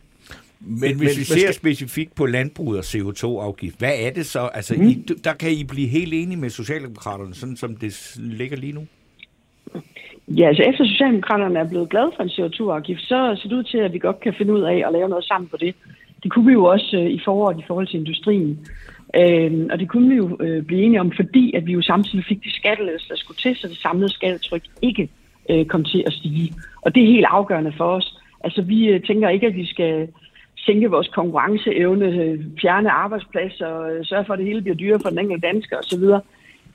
Men, 0.60 0.80
men 0.80 0.96
hvis 0.96 1.18
vi 1.18 1.24
ser 1.24 1.52
specifikt 1.52 2.14
på 2.14 2.26
landbruget 2.26 2.78
og 2.78 2.84
CO2-afgift, 2.84 3.78
hvad 3.78 3.92
er 3.98 4.10
det 4.10 4.26
så? 4.26 4.40
Altså, 4.54 4.74
mm. 4.74 4.88
I, 4.88 5.06
der 5.24 5.32
kan 5.32 5.50
I 5.50 5.64
blive 5.64 5.88
helt 5.88 6.14
enige 6.14 6.36
med 6.36 6.50
Socialdemokraterne, 6.50 7.34
sådan 7.34 7.56
som 7.56 7.76
det 7.76 8.16
ligger 8.16 8.56
lige 8.56 8.72
nu? 8.72 8.86
Ja, 10.36 10.46
altså 10.48 10.62
efter 10.62 10.84
Socialdemokraterne 10.84 11.58
er 11.58 11.68
blevet 11.68 11.88
glade 11.88 12.12
for 12.16 12.22
en 12.22 12.34
CO2-afgift, 12.36 13.00
så 13.00 13.36
ser 13.36 13.48
det 13.48 13.56
ud 13.56 13.62
til, 13.62 13.78
at 13.78 13.92
vi 13.92 13.98
godt 13.98 14.20
kan 14.20 14.34
finde 14.38 14.52
ud 14.52 14.62
af 14.62 14.82
at 14.86 14.92
lave 14.92 15.08
noget 15.08 15.24
sammen 15.24 15.48
på 15.48 15.56
det. 15.56 15.74
Det 16.22 16.32
kunne 16.32 16.46
vi 16.46 16.52
jo 16.52 16.64
også 16.64 16.96
øh, 16.96 17.10
i 17.10 17.20
foråret 17.24 17.58
i 17.58 17.64
forhold 17.66 17.86
til 17.86 17.98
industrien. 17.98 18.58
Øh, 19.20 19.66
og 19.72 19.78
det 19.78 19.88
kunne 19.88 20.08
vi 20.08 20.14
jo 20.14 20.36
øh, 20.40 20.62
blive 20.62 20.82
enige 20.82 21.00
om, 21.00 21.12
fordi 21.16 21.52
at 21.56 21.66
vi 21.66 21.72
jo 21.72 21.82
samtidig 21.82 22.24
fik 22.24 22.44
de 22.44 22.56
skattelettelser, 22.56 23.14
der 23.14 23.16
skulle 23.20 23.38
til, 23.38 23.56
så 23.56 23.68
det 23.68 23.76
samlede 23.76 24.12
skattetryk 24.12 24.62
ikke 24.82 25.08
øh, 25.50 25.66
kom 25.66 25.84
til 25.84 26.04
at 26.06 26.12
stige. 26.12 26.54
Og 26.82 26.94
det 26.94 27.02
er 27.02 27.06
helt 27.06 27.26
afgørende 27.28 27.72
for 27.76 27.84
os. 27.84 28.18
Altså 28.44 28.62
vi 28.62 28.88
øh, 28.88 29.02
tænker 29.02 29.28
ikke, 29.28 29.46
at 29.46 29.56
vi 29.56 29.66
skal 29.66 30.08
sænke 30.56 30.90
vores 30.90 31.08
konkurrenceevne, 31.08 32.06
øh, 32.06 32.40
fjerne 32.60 32.90
arbejdspladser, 32.90 33.82
øh, 33.82 34.04
sørge 34.04 34.24
for, 34.24 34.32
at 34.32 34.38
det 34.38 34.46
hele 34.46 34.62
bliver 34.62 34.76
dyrere 34.76 35.00
for 35.02 35.10
den 35.10 35.18
enkelte 35.18 35.46
dansker 35.46 35.76
osv. 35.76 36.04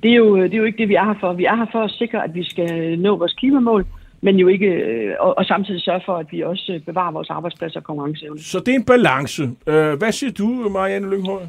Det 0.06 0.14
er, 0.14 0.16
jo, 0.16 0.44
det 0.44 0.54
er 0.54 0.58
jo 0.58 0.64
ikke 0.64 0.78
det, 0.78 0.90
vi 0.90 0.96
er 0.96 1.06
her 1.06 1.16
for. 1.20 1.34
Vi 1.34 1.46
er 1.46 1.56
her 1.56 1.66
for 1.72 1.84
at 1.84 1.92
sikre, 1.92 2.24
at 2.24 2.36
vi 2.36 2.44
skal 2.44 3.00
nå 3.00 3.18
vores 3.18 3.34
klimamål, 3.34 3.86
men 4.22 4.36
jo 4.36 4.48
ikke, 4.48 4.66
øh, 4.66 5.16
og, 5.20 5.38
og 5.38 5.46
samtidig 5.46 5.82
sørge 5.82 6.02
for, 6.06 6.18
at 6.18 6.28
vi 6.32 6.42
også 6.42 6.80
bevarer 6.86 7.12
vores 7.12 7.30
arbejdspladser 7.30 7.80
og 7.80 7.84
konkurrenceevne. 7.84 8.40
Så 8.40 8.60
det 8.60 8.68
er 8.68 8.76
en 8.76 8.86
balance. 8.86 9.44
Øh, 9.68 9.94
hvad 9.98 10.12
siger 10.12 10.32
du, 10.32 10.46
Marianne 10.46 11.10
Lynghøj? 11.10 11.42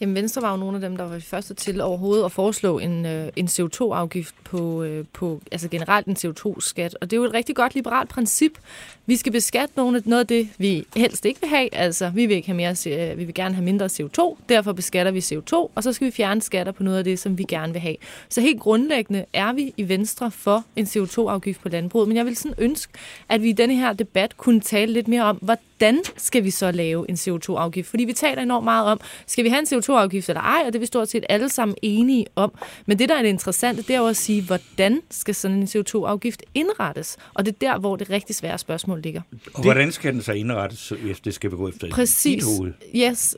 Jamen, 0.00 0.14
Venstre 0.14 0.42
var 0.42 0.50
jo 0.50 0.56
nogle 0.56 0.76
af 0.76 0.80
dem, 0.80 0.96
der 0.96 1.08
var 1.08 1.14
de 1.14 1.20
første 1.20 1.54
til 1.54 1.80
overhovedet 1.80 2.24
at 2.24 2.32
foreslå 2.32 2.78
en, 2.78 3.06
øh, 3.06 3.28
en 3.36 3.46
CO2-afgift 3.46 4.34
på, 4.44 4.82
øh, 4.82 5.04
på, 5.12 5.40
altså 5.52 5.68
generelt 5.68 6.06
en 6.06 6.16
CO2-skat. 6.16 6.96
Og 7.00 7.10
det 7.10 7.16
er 7.16 7.20
jo 7.20 7.24
et 7.24 7.34
rigtig 7.34 7.56
godt 7.56 7.74
liberalt 7.74 8.10
princip. 8.10 8.52
Vi 9.08 9.16
skal 9.16 9.32
beskatte 9.32 9.72
nogle, 9.76 10.02
noget 10.04 10.20
af 10.20 10.26
det, 10.26 10.48
vi 10.58 10.86
helst 10.96 11.24
ikke 11.24 11.40
vil 11.40 11.48
have. 11.48 11.74
Altså, 11.74 12.10
vi 12.10 12.26
vil, 12.26 12.36
ikke 12.36 12.48
have 12.48 12.56
mere, 12.56 13.16
vi 13.16 13.24
vil 13.24 13.34
gerne 13.34 13.54
have 13.54 13.64
mindre 13.64 13.86
CO2, 13.86 14.36
derfor 14.48 14.72
beskatter 14.72 15.12
vi 15.12 15.18
CO2, 15.18 15.52
og 15.52 15.82
så 15.82 15.92
skal 15.92 16.06
vi 16.06 16.10
fjerne 16.10 16.42
skatter 16.42 16.72
på 16.72 16.82
noget 16.82 16.98
af 16.98 17.04
det, 17.04 17.18
som 17.18 17.38
vi 17.38 17.44
gerne 17.48 17.72
vil 17.72 17.82
have. 17.82 17.96
Så 18.28 18.40
helt 18.40 18.60
grundlæggende 18.60 19.24
er 19.32 19.52
vi 19.52 19.74
i 19.76 19.88
Venstre 19.88 20.30
for 20.30 20.64
en 20.76 20.84
CO2-afgift 20.84 21.60
på 21.60 21.68
landbruget, 21.68 22.08
men 22.08 22.16
jeg 22.16 22.26
vil 22.26 22.36
sådan 22.36 22.54
ønske, 22.58 22.92
at 23.28 23.42
vi 23.42 23.48
i 23.48 23.52
denne 23.52 23.76
her 23.76 23.92
debat 23.92 24.36
kunne 24.36 24.60
tale 24.60 24.92
lidt 24.92 25.08
mere 25.08 25.22
om, 25.22 25.36
hvordan 25.36 25.66
hvordan 25.78 26.02
skal 26.16 26.44
vi 26.44 26.50
så 26.50 26.70
lave 26.70 27.10
en 27.10 27.14
CO2-afgift? 27.14 27.90
Fordi 27.90 28.04
vi 28.04 28.12
taler 28.12 28.42
enormt 28.42 28.64
meget 28.64 28.86
om, 28.86 29.00
skal 29.26 29.44
vi 29.44 29.48
have 29.48 29.60
en 29.60 29.66
CO2-afgift 29.66 30.28
eller 30.28 30.40
ej, 30.40 30.62
og 30.66 30.66
det 30.66 30.74
er 30.74 30.80
vi 30.80 30.86
stort 30.86 31.08
set 31.08 31.24
alle 31.28 31.48
sammen 31.48 31.76
enige 31.82 32.26
om. 32.36 32.52
Men 32.86 32.98
det, 32.98 33.08
der 33.08 33.14
er 33.14 33.22
det 33.22 33.28
interessante, 33.28 33.82
det 33.82 33.90
er 33.90 33.98
jo 33.98 34.06
at 34.06 34.16
sige, 34.16 34.42
hvordan 34.42 35.02
skal 35.10 35.34
sådan 35.34 35.56
en 35.56 35.64
CO2-afgift 35.64 36.42
indrettes? 36.54 37.16
Og 37.34 37.46
det 37.46 37.54
er 37.54 37.58
der, 37.60 37.78
hvor 37.78 37.96
det 37.96 38.10
rigtig 38.10 38.34
svære 38.34 38.58
spørgsmål 38.58 38.95
ligger. 38.96 39.20
Og 39.54 39.62
hvordan 39.62 39.92
skal 39.92 40.12
den 40.12 40.22
så 40.22 40.32
indrettes, 40.32 40.88
hvis 40.88 41.20
det 41.20 41.34
skal 41.34 41.50
gå 41.50 41.68
efter 41.68 41.90
Præcis. 41.90 42.44
dit 42.44 42.56
hoved? 42.58 42.72
Yes. 42.96 43.36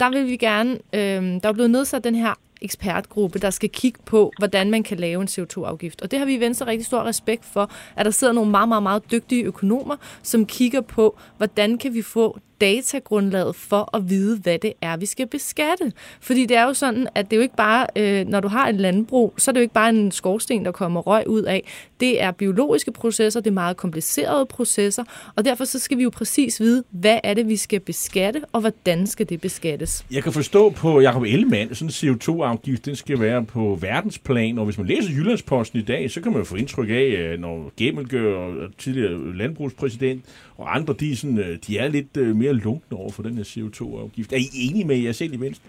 Der 0.00 0.10
vil 0.10 0.26
vi 0.26 0.36
gerne, 0.36 0.78
øh, 0.92 1.00
der 1.42 1.48
er 1.48 1.52
blevet 1.52 1.70
nedsat 1.70 2.04
den 2.04 2.14
her 2.14 2.34
ekspertgruppe, 2.62 3.38
der 3.38 3.50
skal 3.50 3.68
kigge 3.68 3.98
på, 4.04 4.32
hvordan 4.38 4.70
man 4.70 4.82
kan 4.82 4.96
lave 4.96 5.22
en 5.22 5.28
CO2-afgift. 5.28 6.02
Og 6.02 6.10
det 6.10 6.18
har 6.18 6.26
vi 6.26 6.34
i 6.34 6.40
Venstre 6.40 6.66
rigtig 6.66 6.86
stor 6.86 7.02
respekt 7.02 7.44
for, 7.44 7.70
at 7.96 8.04
der 8.04 8.10
sidder 8.10 8.32
nogle 8.32 8.50
meget, 8.50 8.68
meget, 8.68 8.82
meget 8.82 9.10
dygtige 9.10 9.44
økonomer, 9.44 9.96
som 10.22 10.46
kigger 10.46 10.80
på, 10.80 11.18
hvordan 11.36 11.78
kan 11.78 11.94
vi 11.94 12.02
få 12.02 12.38
datagrundlaget 12.60 13.56
for 13.56 13.96
at 13.96 14.10
vide, 14.10 14.38
hvad 14.38 14.58
det 14.58 14.72
er, 14.82 14.96
vi 14.96 15.06
skal 15.06 15.26
beskatte. 15.26 15.92
Fordi 16.20 16.46
det 16.46 16.56
er 16.56 16.64
jo 16.64 16.74
sådan, 16.74 17.08
at 17.14 17.30
det 17.30 17.32
er 17.32 17.36
jo 17.36 17.42
ikke 17.42 17.56
bare, 17.56 17.86
øh, 17.96 18.28
når 18.28 18.40
du 18.40 18.48
har 18.48 18.68
et 18.68 18.74
landbrug, 18.74 19.34
så 19.38 19.50
er 19.50 19.52
det 19.52 19.60
jo 19.60 19.62
ikke 19.62 19.74
bare 19.74 19.88
en 19.88 20.10
skorsten, 20.10 20.64
der 20.64 20.72
kommer 20.72 21.00
røg 21.00 21.28
ud 21.28 21.42
af. 21.42 21.64
Det 22.00 22.22
er 22.22 22.30
biologiske 22.30 22.92
processer, 22.92 23.40
det 23.40 23.50
er 23.50 23.54
meget 23.54 23.76
komplicerede 23.76 24.46
processer, 24.46 25.04
og 25.36 25.44
derfor 25.44 25.64
så 25.64 25.78
skal 25.78 25.98
vi 25.98 26.02
jo 26.02 26.10
præcis 26.10 26.60
vide, 26.60 26.84
hvad 26.90 27.18
er 27.24 27.34
det, 27.34 27.48
vi 27.48 27.56
skal 27.56 27.80
beskatte, 27.80 28.42
og 28.52 28.60
hvordan 28.60 29.06
skal 29.06 29.28
det 29.28 29.40
beskattes. 29.40 30.04
Jeg 30.10 30.22
kan 30.22 30.32
forstå 30.32 30.70
på 30.70 31.00
Jacob 31.00 31.22
Ellemann, 31.22 31.74
sådan 31.74 31.88
en 31.88 32.16
CO2-afgift, 32.18 32.84
den 32.84 32.96
skal 32.96 33.20
være 33.20 33.44
på 33.44 33.78
verdensplan, 33.80 34.58
og 34.58 34.64
hvis 34.64 34.78
man 34.78 34.86
læser 34.86 35.10
Jyllandsposten 35.10 35.78
i 35.78 35.82
dag, 35.82 36.10
så 36.10 36.20
kan 36.20 36.32
man 36.32 36.40
jo 36.40 36.44
få 36.44 36.56
indtryk 36.56 36.88
af, 36.88 37.16
øh, 37.18 37.40
når 37.40 37.72
Gemmelgør 37.76 38.36
og 38.36 38.68
tidligere 38.78 39.36
landbrugspræsident 39.36 40.24
og 40.56 40.76
andre, 40.76 40.94
de 41.00 41.16
sådan, 41.16 41.38
øh, 41.38 41.58
de 41.66 41.78
er 41.78 41.88
lidt 41.88 42.16
øh, 42.16 42.36
mere 42.36 42.49
lunkne 42.52 42.96
over 42.96 43.10
for 43.10 43.22
den 43.22 43.36
her 43.36 43.44
CO2-afgift. 43.44 44.32
Er 44.32 44.36
I 44.36 44.48
enige 44.52 44.84
med 44.84 44.96
jer 44.96 45.12
selv 45.12 45.34
i 45.34 45.36
Venstre? 45.36 45.64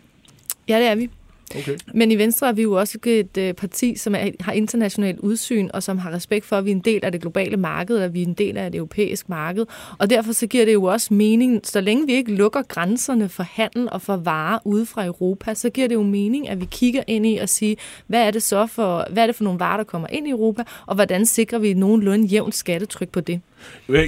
Ja, 0.67 0.79
det 0.79 0.87
er 0.87 0.95
vi. 0.95 1.09
Okay. 1.55 1.77
Men 1.93 2.11
i 2.11 2.15
Venstre 2.15 2.47
er 2.47 2.51
vi 2.51 2.61
jo 2.61 2.73
også 2.73 2.97
et 3.05 3.37
øh, 3.37 3.53
parti, 3.53 3.95
som 3.95 4.15
er, 4.15 4.29
har 4.39 4.51
internationalt 4.51 5.19
udsyn, 5.19 5.69
og 5.73 5.83
som 5.83 5.97
har 5.97 6.11
respekt 6.11 6.45
for, 6.45 6.57
at 6.57 6.65
vi 6.65 6.71
er 6.71 6.75
en 6.75 6.81
del 6.81 7.05
af 7.05 7.11
det 7.11 7.21
globale 7.21 7.57
marked, 7.57 7.97
og 7.97 8.13
vi 8.13 8.21
er 8.21 8.25
en 8.25 8.33
del 8.33 8.57
af 8.57 8.71
det 8.71 8.77
europæiske 8.77 9.25
marked. 9.29 9.65
Og 9.97 10.09
derfor 10.09 10.31
så 10.31 10.47
giver 10.47 10.65
det 10.65 10.73
jo 10.73 10.83
også 10.83 11.13
mening, 11.13 11.59
så 11.63 11.81
længe 11.81 12.05
vi 12.05 12.13
ikke 12.13 12.35
lukker 12.35 12.61
grænserne 12.61 13.29
for 13.29 13.43
handel 13.43 13.89
og 13.91 14.01
for 14.01 14.15
varer 14.15 14.59
ude 14.65 14.85
fra 14.85 15.05
Europa, 15.05 15.53
så 15.53 15.69
giver 15.69 15.87
det 15.87 15.95
jo 15.95 16.03
mening, 16.03 16.49
at 16.49 16.61
vi 16.61 16.67
kigger 16.71 17.03
ind 17.07 17.25
i 17.25 17.37
og 17.37 17.49
siger, 17.49 17.75
hvad 18.07 18.27
er 18.27 18.31
det 18.31 18.43
så 18.43 18.67
for, 18.67 19.07
hvad 19.09 19.23
er 19.23 19.27
det 19.27 19.35
for 19.35 19.43
nogle 19.43 19.59
varer, 19.59 19.77
der 19.77 19.83
kommer 19.83 20.07
ind 20.11 20.27
i 20.27 20.31
Europa, 20.31 20.63
og 20.85 20.95
hvordan 20.95 21.25
sikrer 21.25 21.59
vi 21.59 21.73
nogenlunde 21.73 22.25
jævnt 22.25 22.55
skattetryk 22.55 23.09
på 23.09 23.19
det? 23.19 23.41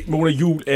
Mona 0.08 0.32
Jul, 0.32 0.62
øh, 0.68 0.76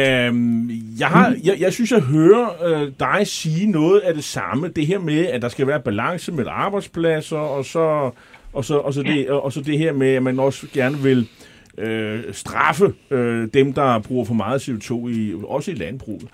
jeg, 1.00 1.08
har, 1.08 1.36
jeg, 1.44 1.58
jeg 1.60 1.74
synes, 1.74 1.92
jeg 1.92 2.02
hører 2.02 2.63
øh, 2.66 2.92
dig 3.00 3.28
sige 3.28 3.72
noget 3.72 4.00
af 4.00 4.13
det 4.13 4.24
samme. 4.24 4.68
Det 4.68 4.88
her 4.88 5.00
med, 5.00 5.26
at 5.26 5.42
der 5.42 5.50
skal 5.50 5.68
være 5.68 5.80
balance 5.80 6.32
med 6.32 6.46
arbejdspladser, 6.50 7.38
og 7.38 7.66
så, 7.66 8.12
og 8.54 8.66
så, 8.66 8.78
og 8.78 8.94
så, 8.94 9.04
det, 9.04 9.30
og 9.30 9.54
så 9.54 9.62
det 9.62 9.78
her 9.78 9.94
med, 9.94 10.08
at 10.08 10.24
man 10.24 10.40
også 10.40 10.68
gerne 10.74 10.98
vil 10.98 11.28
øh, 11.78 12.20
straffe 12.32 12.94
øh, 13.12 13.48
dem, 13.54 13.74
der 13.74 14.00
bruger 14.00 14.26
for 14.26 14.34
meget 14.34 14.70
CO2, 14.70 15.08
i, 15.08 15.34
også 15.44 15.72
i 15.72 15.74
landbruget. 15.74 16.28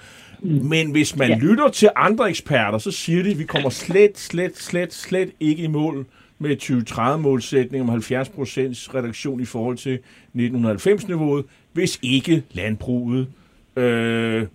Men 0.43 0.91
hvis 0.91 1.15
man 1.15 1.29
ja. 1.29 1.37
lytter 1.37 1.69
til 1.69 1.89
andre 1.95 2.29
eksperter, 2.29 2.77
så 2.77 2.91
siger 2.91 3.23
de, 3.23 3.31
at 3.31 3.39
vi 3.39 3.43
kommer 3.43 3.69
slet, 3.69 4.19
slet, 4.19 4.57
slet, 4.57 4.93
slet 4.93 5.29
ikke 5.39 5.63
i 5.63 5.67
mål 5.67 6.05
med 6.43 6.57
2030-målsætning 6.61 7.81
om 7.81 7.89
70% 7.89 8.95
reduktion 8.95 9.41
i 9.41 9.45
forhold 9.45 9.77
til 9.77 9.99
1990-niveauet, 10.35 11.45
hvis 11.73 11.99
ikke 12.01 12.43
landbruget 12.51 13.27
øh, 13.75 14.45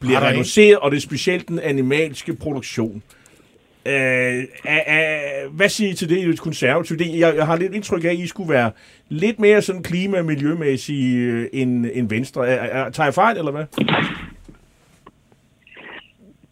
bliver 0.00 0.20
reduceret, 0.20 0.78
og 0.78 0.90
det 0.90 0.96
er 0.96 1.00
specielt 1.00 1.48
den 1.48 1.58
animalske 1.58 2.34
produktion. 2.34 3.02
Øh, 3.86 3.92
er, 4.64 4.80
er, 4.86 5.48
hvad 5.48 5.68
siger 5.68 5.90
I 5.90 5.94
til 5.94 6.08
det 6.08 6.40
konservative? 6.40 6.98
Det, 6.98 7.18
jeg, 7.18 7.36
jeg 7.36 7.46
har 7.46 7.56
lidt 7.56 7.74
indtryk 7.74 8.04
af, 8.04 8.08
at 8.08 8.18
I 8.18 8.26
skulle 8.26 8.50
være 8.50 8.70
lidt 9.08 9.40
mere 9.40 9.62
sådan 9.62 9.82
klima- 9.82 10.18
og 10.18 10.24
miljømæssige 10.24 11.16
øh, 11.16 11.48
end, 11.52 11.86
end 11.92 12.08
Venstre. 12.08 12.48
Er, 12.48 12.84
er, 12.84 12.90
tager 12.90 13.06
jeg 13.06 13.14
fejl, 13.14 13.38
eller 13.38 13.50
hvad? 13.50 13.64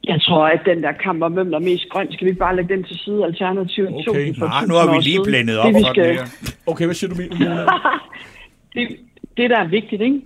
Jeg 0.08 0.22
tror, 0.22 0.46
at 0.46 0.60
den 0.66 0.82
der 0.82 0.92
kamp 0.92 1.22
om, 1.22 1.32
hvem 1.32 1.50
der 1.50 1.58
er 1.58 1.62
mest 1.62 1.88
grøn, 1.88 2.12
skal 2.12 2.24
vi 2.24 2.28
ikke 2.30 2.38
bare 2.38 2.56
lægge 2.56 2.74
den 2.74 2.84
til 2.84 2.98
side 2.98 3.24
alternativt? 3.24 4.08
Okay. 4.08 4.34
Nej, 4.38 4.66
nu 4.68 4.74
har 4.74 4.94
vi 4.94 5.02
lige 5.02 5.20
blandet 5.24 5.58
op 5.58 5.72
det, 5.74 5.86
for 5.86 5.92
skal... 5.92 6.18
Okay, 6.66 6.84
hvad 6.84 6.94
siger 6.94 7.14
du, 7.14 7.16
Mona? 7.20 7.66
det, 8.74 8.96
det, 9.36 9.50
der 9.50 9.58
er 9.58 9.68
vigtigt, 9.68 10.02
ikke? 10.02 10.20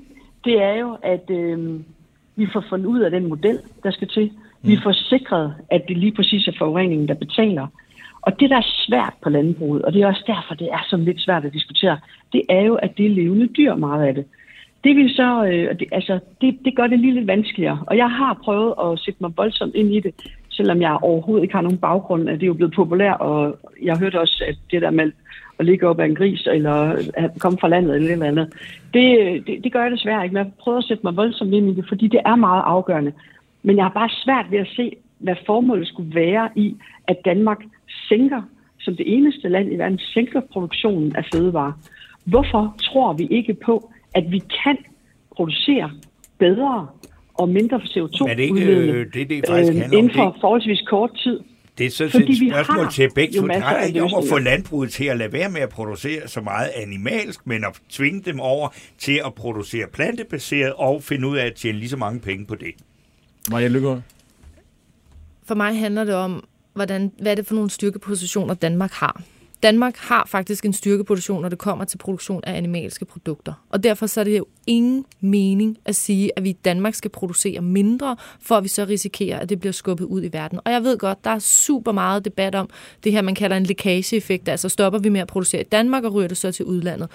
det 0.44 0.62
er 0.62 0.74
jo, 0.74 0.98
at 1.02 1.30
øh, 1.30 1.80
vi 2.36 2.46
får 2.52 2.64
fundet 2.68 2.86
ud 2.86 3.00
af 3.00 3.10
den 3.10 3.28
model, 3.28 3.58
der 3.82 3.90
skal 3.90 4.08
til. 4.08 4.30
Vi 4.62 4.78
får 4.82 4.92
sikret, 4.92 5.54
at 5.70 5.82
det 5.88 5.96
lige 5.96 6.12
præcis 6.12 6.48
er 6.48 6.52
forureningen, 6.58 7.08
der 7.08 7.14
betaler. 7.14 7.66
Og 8.22 8.40
det, 8.40 8.50
der 8.50 8.56
er 8.56 8.74
svært 8.86 9.14
på 9.22 9.30
landbruget, 9.30 9.82
og 9.82 9.92
det 9.92 10.02
er 10.02 10.06
også 10.06 10.24
derfor, 10.26 10.54
det 10.54 10.68
er 10.72 10.86
sådan 10.90 11.04
lidt 11.04 11.20
svært 11.20 11.44
at 11.44 11.52
diskutere, 11.52 11.98
det 12.32 12.42
er 12.48 12.60
jo, 12.60 12.74
at 12.74 12.96
det 12.96 13.06
er 13.06 13.10
levende 13.10 13.46
dyr 13.46 13.74
meget 13.74 14.06
af 14.06 14.14
det. 14.14 14.24
Det 14.84 14.96
vil 14.96 15.10
så, 15.10 15.44
øh, 15.44 15.78
det, 15.78 15.88
altså, 15.92 16.18
det, 16.40 16.58
det 16.64 16.76
gør 16.76 16.86
det 16.86 16.98
lige 16.98 17.14
lidt 17.14 17.26
vanskeligere. 17.26 17.84
Og 17.86 17.96
jeg 17.96 18.10
har 18.10 18.40
prøvet 18.44 18.74
at 18.84 18.98
sætte 18.98 19.18
mig 19.20 19.32
voldsomt 19.36 19.74
ind 19.74 19.94
i 19.94 20.00
det, 20.00 20.14
selvom 20.50 20.80
jeg 20.80 20.98
overhovedet 21.02 21.42
ikke 21.42 21.54
har 21.54 21.62
nogen 21.62 21.78
baggrund. 21.78 22.26
Det 22.26 22.42
er 22.42 22.46
jo 22.46 22.54
blevet 22.54 22.74
populært, 22.74 23.20
og 23.20 23.58
jeg 23.82 23.98
hørte 23.98 24.20
også, 24.20 24.44
at 24.48 24.56
det 24.70 24.82
der 24.82 24.90
med 24.90 25.12
at 25.58 25.66
ligge 25.66 25.88
op 25.88 26.00
af 26.00 26.06
en 26.06 26.14
gris, 26.14 26.46
eller 26.46 26.74
at 27.14 27.30
komme 27.38 27.58
fra 27.58 27.68
landet, 27.68 27.96
eller 27.96 28.12
eller 28.12 28.26
andet, 28.26 28.52
det, 28.94 29.06
det, 29.46 29.64
det 29.64 29.72
gør 29.72 29.82
jeg 29.82 29.90
desværre 29.90 30.24
ikke. 30.24 30.34
Men 30.34 30.44
jeg 30.44 30.52
prøver 30.58 30.78
at 30.78 30.84
sætte 30.84 31.02
mig 31.04 31.16
voldsomt 31.16 31.52
ind 31.52 31.68
i 31.68 31.74
det, 31.74 31.84
fordi 31.88 32.08
det 32.08 32.20
er 32.26 32.36
meget 32.36 32.62
afgørende. 32.66 33.12
Men 33.62 33.76
jeg 33.76 33.84
har 33.84 33.90
bare 33.90 34.08
svært 34.24 34.46
ved 34.50 34.58
at 34.58 34.68
se, 34.76 34.96
hvad 35.18 35.34
formålet 35.46 35.88
skulle 35.88 36.14
være 36.14 36.48
i, 36.56 36.76
at 37.06 37.16
Danmark 37.24 37.58
sænker, 38.08 38.42
som 38.80 38.96
det 38.96 39.16
eneste 39.16 39.48
land 39.48 39.72
i 39.72 39.76
verden, 39.76 39.98
sænker 39.98 40.40
produktionen 40.40 41.16
af 41.16 41.24
fødevarer. 41.34 41.72
Hvorfor 42.24 42.74
tror 42.82 43.12
vi 43.12 43.26
ikke 43.30 43.54
på, 43.54 43.91
at 44.14 44.24
vi 44.30 44.38
kan 44.64 44.76
producere 45.36 45.90
bedre 46.38 46.86
og 47.34 47.48
mindre 47.48 47.80
for 47.80 47.86
CO2 47.86 48.30
Er 48.30 48.34
det 48.34 48.42
ikke 48.42 48.64
øh, 48.66 49.06
det, 49.14 49.28
det 49.30 49.44
faktisk 49.48 49.72
handler 49.78 49.86
om? 49.86 49.92
inden 49.92 50.14
for 50.16 50.24
Det, 50.30 50.40
forholdsvis 50.40 50.80
kort 50.90 51.10
tid? 51.24 51.40
det 51.78 51.86
er 51.86 51.90
sådan 51.90 52.10
set 52.10 52.22
et 52.22 52.28
vi 52.28 52.50
spørgsmål 52.50 52.84
har 52.84 52.90
til 52.90 53.08
begge 53.14 53.34
to. 53.40 53.46
Det 53.46 53.62
handler 53.62 53.84
ikke 53.86 54.02
om 54.02 54.10
at 54.18 54.24
få 54.28 54.38
landbruget 54.38 54.90
til 54.92 55.04
at 55.04 55.16
lade 55.16 55.32
være 55.32 55.48
med 55.50 55.60
at 55.60 55.68
producere 55.68 56.28
så 56.28 56.40
meget 56.40 56.70
animalsk, 56.76 57.46
men 57.46 57.64
at 57.64 57.80
tvinge 57.90 58.22
dem 58.22 58.40
over 58.40 58.68
til 58.98 59.20
at 59.26 59.34
producere 59.34 59.86
plantebaseret 59.92 60.72
og 60.72 61.02
finde 61.02 61.28
ud 61.28 61.36
af 61.36 61.46
at 61.46 61.54
tjene 61.54 61.78
lige 61.78 61.88
så 61.88 61.96
mange 61.96 62.20
penge 62.20 62.46
på 62.46 62.54
det. 62.54 62.70
Maja 63.50 63.68
Lykker. 63.68 64.00
For 65.44 65.54
mig 65.54 65.78
handler 65.78 66.04
det 66.04 66.14
om, 66.14 66.44
hvordan, 66.74 67.12
hvad 67.20 67.32
er 67.32 67.36
det 67.36 67.46
for 67.46 67.54
nogle 67.54 67.70
styrkepositioner, 67.70 68.54
Danmark 68.54 68.90
har. 68.92 69.22
Danmark 69.62 69.96
har 69.96 70.26
faktisk 70.26 70.64
en 70.64 70.72
styrkeposition, 70.72 71.42
når 71.42 71.48
det 71.48 71.58
kommer 71.58 71.84
til 71.84 71.98
produktion 71.98 72.40
af 72.44 72.56
animalske 72.56 73.04
produkter. 73.04 73.52
Og 73.70 73.82
derfor 73.82 74.06
så 74.06 74.20
er 74.20 74.24
det 74.24 74.38
jo 74.38 74.46
ingen 74.66 75.04
mening 75.20 75.78
at 75.84 75.96
sige, 75.96 76.30
at 76.36 76.44
vi 76.44 76.50
i 76.50 76.52
Danmark 76.52 76.94
skal 76.94 77.10
producere 77.10 77.60
mindre, 77.60 78.16
for 78.40 78.56
at 78.56 78.64
vi 78.64 78.68
så 78.68 78.84
risikerer, 78.84 79.38
at 79.38 79.48
det 79.48 79.60
bliver 79.60 79.72
skubbet 79.72 80.04
ud 80.04 80.24
i 80.24 80.32
verden. 80.32 80.60
Og 80.64 80.72
jeg 80.72 80.84
ved 80.84 80.98
godt, 80.98 81.24
der 81.24 81.30
er 81.30 81.38
super 81.38 81.92
meget 81.92 82.24
debat 82.24 82.54
om 82.54 82.70
det 83.04 83.12
her, 83.12 83.22
man 83.22 83.34
kalder 83.34 83.56
en 83.56 83.64
lækageeffekt. 83.64 84.48
Altså 84.48 84.68
stopper 84.68 84.98
vi 84.98 85.08
med 85.08 85.20
at 85.20 85.28
producere 85.28 85.60
i 85.60 85.64
Danmark 85.64 86.04
og 86.04 86.14
ryger 86.14 86.28
det 86.28 86.36
så 86.36 86.52
til 86.52 86.64
udlandet. 86.64 87.08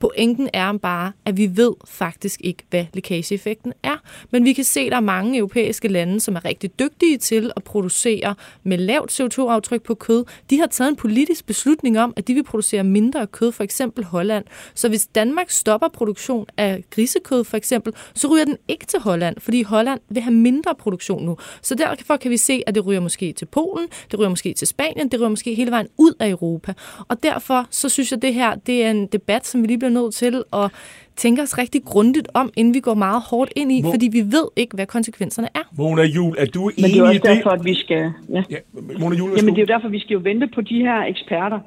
Pointen 0.00 0.48
er 0.52 0.72
bare, 0.72 1.12
at 1.24 1.36
vi 1.36 1.56
ved 1.56 1.72
faktisk 1.86 2.40
ikke, 2.44 2.62
hvad 2.70 2.84
lækageeffekten 2.94 3.72
er. 3.82 3.96
Men 4.30 4.44
vi 4.44 4.52
kan 4.52 4.64
se, 4.64 4.80
at 4.80 4.90
der 4.90 4.96
er 4.96 5.00
mange 5.00 5.38
europæiske 5.38 5.88
lande, 5.88 6.20
som 6.20 6.36
er 6.36 6.44
rigtig 6.44 6.78
dygtige 6.78 7.18
til 7.18 7.52
at 7.56 7.64
producere 7.64 8.34
med 8.62 8.78
lavt 8.78 9.20
CO2-aftryk 9.20 9.82
på 9.82 9.94
kød. 9.94 10.24
De 10.50 10.58
har 10.58 10.66
taget 10.66 10.88
en 10.88 10.96
politisk 10.96 11.46
beslutning 11.46 11.98
om, 11.98 12.12
at 12.16 12.28
de 12.28 12.34
vil 12.34 12.44
producere 12.44 12.84
mindre 12.84 13.26
kød, 13.26 13.52
for 13.52 13.64
eksempel 13.64 14.04
Holland. 14.04 14.44
Så 14.74 14.88
hvis 14.88 15.06
Danmark 15.06 15.50
stopper 15.50 15.88
produktion 15.88 16.46
af 16.56 16.84
grisekød, 16.90 17.44
for 17.44 17.56
eksempel, 17.56 17.92
så 18.14 18.28
ryger 18.28 18.44
den 18.44 18.56
ikke 18.68 18.86
til 18.86 19.00
Holland, 19.00 19.36
fordi 19.38 19.62
Holland 19.62 20.00
vil 20.08 20.22
have 20.22 20.34
mindre 20.34 20.74
produktion 20.74 21.24
nu. 21.24 21.36
Så 21.62 21.74
derfor 21.74 22.16
kan 22.16 22.30
vi 22.30 22.36
se, 22.36 22.62
at 22.66 22.74
det 22.74 22.86
ryger 22.86 23.00
måske 23.00 23.32
til 23.32 23.46
Polen, 23.46 23.88
det 24.10 24.18
ryger 24.18 24.28
måske 24.28 24.54
til 24.54 24.66
Spanien, 24.66 25.08
det 25.08 25.20
ryger 25.20 25.30
måske 25.30 25.54
hele 25.54 25.70
vejen 25.70 25.86
ud 25.98 26.12
af 26.20 26.28
Europa. 26.28 26.72
Og 27.08 27.22
derfor 27.22 27.66
så 27.70 27.88
synes 27.88 28.10
jeg, 28.10 28.16
at 28.16 28.22
det 28.22 28.34
her 28.34 28.54
det 28.54 28.84
er 28.84 28.90
en 28.90 29.06
debat, 29.06 29.46
som 29.46 29.62
vi 29.62 29.66
lige 29.66 29.78
bliver 29.78 29.89
nødt 29.90 30.14
til 30.14 30.44
at 30.52 30.70
tænke 31.16 31.42
os 31.42 31.58
rigtig 31.58 31.84
grundigt 31.84 32.28
om, 32.34 32.50
inden 32.56 32.74
vi 32.74 32.80
går 32.80 32.94
meget 32.94 33.22
hårdt 33.30 33.52
ind 33.56 33.72
i, 33.72 33.80
Hvor- 33.82 33.90
fordi 33.92 34.08
vi 34.12 34.20
ved 34.20 34.46
ikke, 34.56 34.74
hvad 34.74 34.86
konsekvenserne 34.86 35.48
er. 35.54 35.60
Mona 35.78 36.02
Jul, 36.02 36.34
er 36.38 36.46
du 36.46 36.64
Men 36.64 36.72
enig 36.84 36.90
det 36.90 36.94
er 36.94 36.98
jo 36.98 37.04
i 37.04 37.08
også 37.08 37.20
det? 37.28 37.36
derfor, 37.36 37.50
at 37.50 37.64
vi 37.64 37.74
skal... 37.74 38.12
Ja. 38.32 38.42
Ja, 38.50 38.56
Mona 39.00 39.16
Jul, 39.16 39.30
Jamen, 39.36 39.54
det 39.54 39.62
er 39.62 39.66
jo 39.66 39.74
derfor, 39.74 39.88
vi 39.88 39.98
skal 40.00 40.14
jo 40.14 40.20
vente 40.24 40.46
på 40.54 40.60
de 40.60 40.78
her 40.78 41.02
eksperter. 41.02 41.58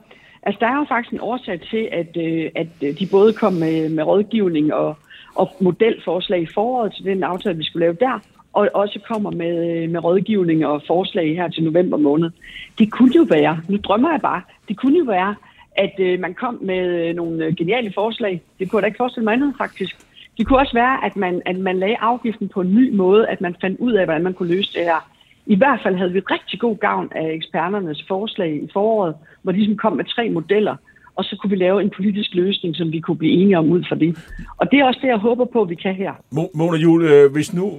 Altså, 0.43 0.57
der 0.59 0.67
er 0.67 0.75
jo 0.77 0.85
faktisk 0.89 1.13
en 1.13 1.19
årsag 1.21 1.59
til, 1.71 1.89
at, 1.91 2.17
øh, 2.17 2.49
at 2.55 2.99
de 2.99 3.07
både 3.11 3.33
kom 3.33 3.53
med, 3.53 3.89
med 3.89 4.03
rådgivning 4.03 4.73
og, 4.73 4.97
og 5.35 5.49
modelforslag 5.61 6.41
i 6.41 6.47
foråret 6.53 6.93
til 6.95 7.05
den 7.05 7.23
aftale, 7.23 7.57
vi 7.57 7.63
skulle 7.63 7.85
lave 7.85 7.97
der, 7.99 8.19
og 8.53 8.69
også 8.73 8.99
kommer 9.07 9.31
med, 9.31 9.83
øh, 9.83 9.89
med 9.89 10.03
rådgivning 10.03 10.65
og 10.65 10.81
forslag 10.87 11.35
her 11.35 11.47
til 11.47 11.63
november 11.63 11.97
måned. 11.97 12.29
Det 12.79 12.91
kunne 12.91 13.11
jo 13.15 13.25
være, 13.29 13.59
nu 13.67 13.77
drømmer 13.77 14.11
jeg 14.11 14.21
bare, 14.21 14.41
det 14.67 14.77
kunne 14.77 14.97
jo 14.97 15.03
være, 15.03 15.35
at 15.75 15.93
øh, 15.99 16.19
man 16.19 16.33
kom 16.33 16.59
med 16.61 17.07
øh, 17.07 17.15
nogle 17.15 17.45
øh, 17.45 17.55
geniale 17.55 17.93
forslag. 17.95 18.41
Det 18.59 18.69
kunne 18.69 18.77
jeg 18.77 18.81
da 18.81 18.87
ikke 18.87 18.97
forestille 18.97 19.23
mig 19.23 19.33
andet, 19.33 19.53
faktisk. 19.57 19.95
Det 20.37 20.47
kunne 20.47 20.59
også 20.59 20.73
være, 20.73 21.05
at 21.05 21.15
man, 21.15 21.41
at 21.45 21.57
man 21.57 21.79
lagde 21.79 21.97
afgiften 21.99 22.49
på 22.49 22.61
en 22.61 22.75
ny 22.75 22.95
måde, 22.95 23.27
at 23.27 23.41
man 23.41 23.55
fandt 23.61 23.79
ud 23.79 23.93
af, 23.93 24.05
hvordan 24.05 24.23
man 24.23 24.33
kunne 24.33 24.55
løse 24.55 24.73
det 24.73 24.83
her. 24.83 25.09
I 25.45 25.55
hvert 25.55 25.79
fald 25.83 25.95
havde 25.95 26.11
vi 26.11 26.19
rigtig 26.19 26.59
god 26.59 26.77
gavn 26.77 27.11
af 27.15 27.31
eksperternes 27.31 28.05
forslag 28.07 28.55
i 28.63 28.69
foråret, 28.73 29.15
hvor 29.41 29.51
de 29.51 29.57
ligesom 29.57 29.77
kom 29.77 29.93
med 29.93 30.05
tre 30.05 30.29
modeller, 30.29 30.75
og 31.15 31.23
så 31.23 31.37
kunne 31.41 31.49
vi 31.49 31.55
lave 31.55 31.81
en 31.81 31.91
politisk 31.95 32.33
løsning, 32.33 32.75
som 32.75 32.91
vi 32.91 32.99
kunne 32.99 33.17
blive 33.17 33.33
enige 33.33 33.57
om 33.57 33.71
ud 33.71 33.83
fra 33.89 33.95
det. 33.95 34.17
Og 34.57 34.71
det 34.71 34.79
er 34.79 34.85
også 34.85 34.99
det, 35.01 35.07
jeg 35.07 35.17
håber 35.17 35.45
på, 35.45 35.61
at 35.61 35.69
vi 35.69 35.75
kan 35.75 35.95
her. 35.95 36.13
Mona 36.55 36.77
Jul, 36.77 37.03
øh, 37.03 37.31
hvis 37.31 37.53
nu 37.53 37.71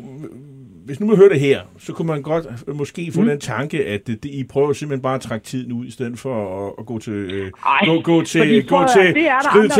hvis 0.84 1.00
nu 1.00 1.06
man 1.06 1.16
hører 1.16 1.28
det 1.28 1.40
her, 1.40 1.60
så 1.78 1.92
kunne 1.92 2.06
man 2.06 2.22
godt 2.22 2.46
øh, 2.68 2.76
måske 2.76 3.12
få 3.12 3.20
mm. 3.20 3.26
den 3.26 3.40
tanke, 3.40 3.84
at 3.86 4.06
det, 4.06 4.22
det, 4.22 4.30
I 4.30 4.44
prøver 4.44 4.72
simpelthen 4.72 5.02
bare 5.02 5.14
at 5.14 5.20
trække 5.20 5.46
tiden 5.46 5.72
ud, 5.72 5.86
i 5.86 5.90
stedet 5.90 6.18
for 6.18 6.66
at, 6.66 6.72
at 6.78 6.86
gå 6.86 6.98
til, 6.98 7.12
øh, 7.12 7.50
Ej, 7.66 7.86
gå, 7.86 8.00
gå 8.00 8.22
til, 8.22 8.66
gå 8.66 8.86
til, 8.94 9.14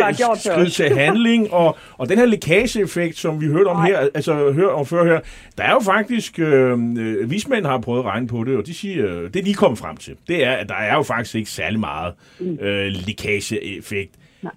har 0.03 0.13
til, 0.37 0.53
os. 0.53 0.75
til 0.75 0.89
handling, 0.97 1.53
og, 1.53 1.77
og 1.99 2.09
den 2.09 2.19
her 2.19 2.27
lækageeffekt, 2.27 3.19
som 3.19 3.41
vi 3.41 3.47
hørte 3.47 3.69
om 3.69 3.77
Nej. 3.77 3.87
her, 3.87 3.99
altså 4.15 4.53
hør 4.53 4.69
om 4.69 4.87
før 4.87 5.05
her, 5.05 5.21
der 5.59 5.65
er 5.65 5.73
jo 5.73 5.81
faktisk, 5.81 6.39
øh, 6.39 6.73
øh, 6.99 7.31
vismænd 7.31 7.67
har 7.67 7.79
prøvet 7.81 7.99
at 8.01 8.05
regne 8.07 8.27
på 8.27 8.45
det, 8.45 8.57
og 8.57 8.67
de 8.67 8.75
siger, 8.75 9.21
øh, 9.21 9.31
det 9.35 9.47
de 9.47 9.55
kommet 9.55 9.79
frem 9.79 9.97
til, 9.97 10.15
det 10.29 10.45
er, 10.45 10.53
at 10.53 10.69
der 10.69 10.75
er 10.75 10.95
jo 10.95 11.03
faktisk 11.03 11.35
ikke 11.35 11.51
særlig 11.51 11.81
meget 11.81 12.15
Mm. 12.41 12.59
øh, 12.63 12.93
lækageeffekt. 13.07 14.11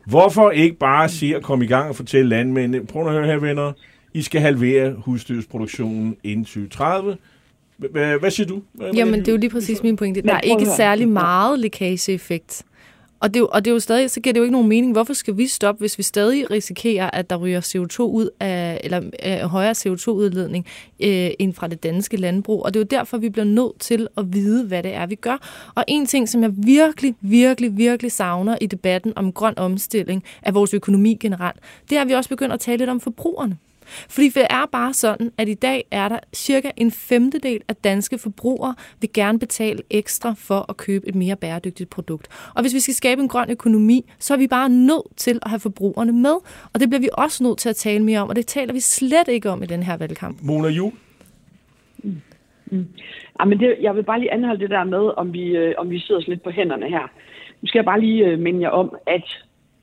Hvorfor 0.06 0.52
ikke 0.52 0.76
bare 0.76 1.10
se 1.10 1.34
at 1.36 1.44
komme 1.44 1.66
i 1.66 1.68
gang 1.68 1.90
og 1.90 1.96
fortælle 1.96 2.30
landmændene, 2.30 2.86
prøv 2.86 3.08
at 3.08 3.14
høre 3.14 3.26
her 3.26 3.38
venner, 3.38 3.72
I 4.18 4.22
skal 4.22 4.42
halvere 4.42 4.94
husdyrsproduktionen 4.94 6.18
inden 6.24 6.46
2030. 6.46 7.18
H- 7.78 7.86
Hvad, 8.20 8.32
siger 8.32 8.48
du? 8.48 8.62
Hvad- 8.74 8.92
Jamen, 8.94 9.20
det 9.20 9.28
er 9.28 9.32
jo 9.32 9.38
lige 9.38 9.50
præcis 9.50 9.84
min 9.84 9.96
pointe. 9.96 10.22
Der 10.22 10.34
er 10.34 10.42
ikke 10.42 10.66
særlig 10.78 11.08
meget 11.10 11.60
lækageeffekt. 11.60 12.64
Og 13.20 13.30
det, 13.30 13.36
er 13.36 13.40
jo- 13.40 13.50
og 13.52 13.66
det 13.66 13.72
er 13.72 13.76
jo 13.76 13.80
stadig, 13.80 14.10
så 14.12 14.20
giver 14.22 14.34
det 14.34 14.40
jo 14.40 14.44
ikke 14.44 14.52
nogen 14.52 14.68
mening. 14.70 14.92
Hvorfor 14.92 15.14
skal 15.14 15.38
vi 15.38 15.48
stoppe, 15.48 15.80
hvis 15.80 15.98
vi 15.98 16.04
stadig 16.04 16.52
risikerer, 16.52 17.10
at 17.14 17.30
der 17.30 17.36
ryger 17.36 17.62
CO2 17.62 18.00
ud 18.02 18.30
af, 18.40 18.82
eller 18.84 19.02
øh, 19.26 19.38
højere 19.50 19.72
CO2-udledning 19.72 20.66
øh, 21.00 21.30
end 21.40 21.54
fra 21.54 21.68
det 21.68 21.84
danske 21.84 22.18
landbrug? 22.18 22.64
Og 22.66 22.74
det 22.74 22.80
er 22.80 22.84
jo 22.84 23.00
derfor, 23.00 23.18
vi 23.18 23.30
bliver 23.30 23.46
nødt 23.46 23.80
til 23.80 24.08
at 24.18 24.34
vide, 24.34 24.66
hvad 24.66 24.84
det 24.84 24.94
er, 24.94 25.06
vi 25.06 25.16
gør. 25.16 25.70
Og 25.76 25.84
en 25.88 26.06
ting, 26.06 26.30
som 26.30 26.42
jeg 26.44 26.52
virkelig, 26.58 27.16
virkelig, 27.22 27.78
virkelig 27.78 28.12
savner 28.12 28.58
i 28.62 28.66
debatten 28.66 29.14
om 29.16 29.32
grøn 29.32 29.54
omstilling 29.58 30.24
af 30.44 30.54
vores 30.54 30.74
økonomi 30.74 31.18
generelt, 31.20 31.60
det 31.90 31.98
er, 31.98 32.02
at 32.02 32.08
vi 32.08 32.14
også 32.14 32.30
begynder 32.30 32.54
at 32.54 32.60
tale 32.60 32.78
lidt 32.78 32.90
om 32.90 33.00
forbrugerne. 33.02 33.58
Fordi 34.10 34.30
det 34.30 34.46
er 34.50 34.66
bare 34.72 34.94
sådan, 34.94 35.32
at 35.38 35.50
i 35.50 35.54
dag 35.54 35.86
er 35.92 36.10
der 36.10 36.20
cirka 36.34 36.72
en 36.78 36.92
femtedel 36.92 37.62
af 37.68 37.76
danske 37.76 38.18
forbrugere 38.18 38.76
vil 39.02 39.14
gerne 39.14 39.40
betale 39.40 39.80
ekstra 39.90 40.34
for 40.38 40.66
at 40.70 40.78
købe 40.78 41.08
et 41.08 41.16
mere 41.16 41.36
bæredygtigt 41.36 41.90
produkt. 41.90 42.28
Og 42.56 42.62
hvis 42.62 42.74
vi 42.74 42.80
skal 42.80 42.94
skabe 42.94 43.22
en 43.22 43.28
grøn 43.28 43.50
økonomi, 43.50 44.10
så 44.20 44.34
er 44.34 44.38
vi 44.38 44.48
bare 44.48 44.70
nødt 44.70 45.18
til 45.18 45.40
at 45.42 45.50
have 45.50 45.60
forbrugerne 45.60 46.12
med. 46.12 46.36
Og 46.74 46.80
det 46.80 46.90
bliver 46.90 47.02
vi 47.02 47.10
også 47.14 47.44
nødt 47.44 47.58
til 47.58 47.70
at 47.70 47.76
tale 47.76 48.04
mere 48.04 48.20
om, 48.20 48.30
og 48.30 48.36
det 48.36 48.48
taler 48.48 48.74
vi 48.74 48.80
slet 48.80 49.28
ikke 49.28 49.50
om 49.50 49.64
i 49.64 49.66
den 49.66 49.84
her 49.84 49.98
valgkamp. 49.98 50.38
Mona 50.42 50.68
Jul? 50.68 50.92
Ja, 53.40 53.46
men 53.46 53.60
det, 53.60 53.76
jeg 53.82 53.96
vil 53.96 54.04
bare 54.04 54.20
lige 54.20 54.34
anholde 54.34 54.60
det 54.60 54.70
der 54.70 54.84
med, 54.84 55.18
om 55.18 55.34
vi, 55.34 55.44
øh, 55.58 55.74
om 55.78 55.90
vi 55.90 56.00
sidder 56.00 56.22
lidt 56.28 56.44
på 56.44 56.50
hænderne 56.50 56.90
her. 56.90 57.12
Nu 57.62 57.68
skal 57.68 57.80
jeg 57.80 57.86
bare 57.86 58.00
lige 58.00 58.26
øh, 58.26 58.40
minde 58.40 58.62
jer 58.62 58.70
om, 58.70 58.96
at 59.08 59.24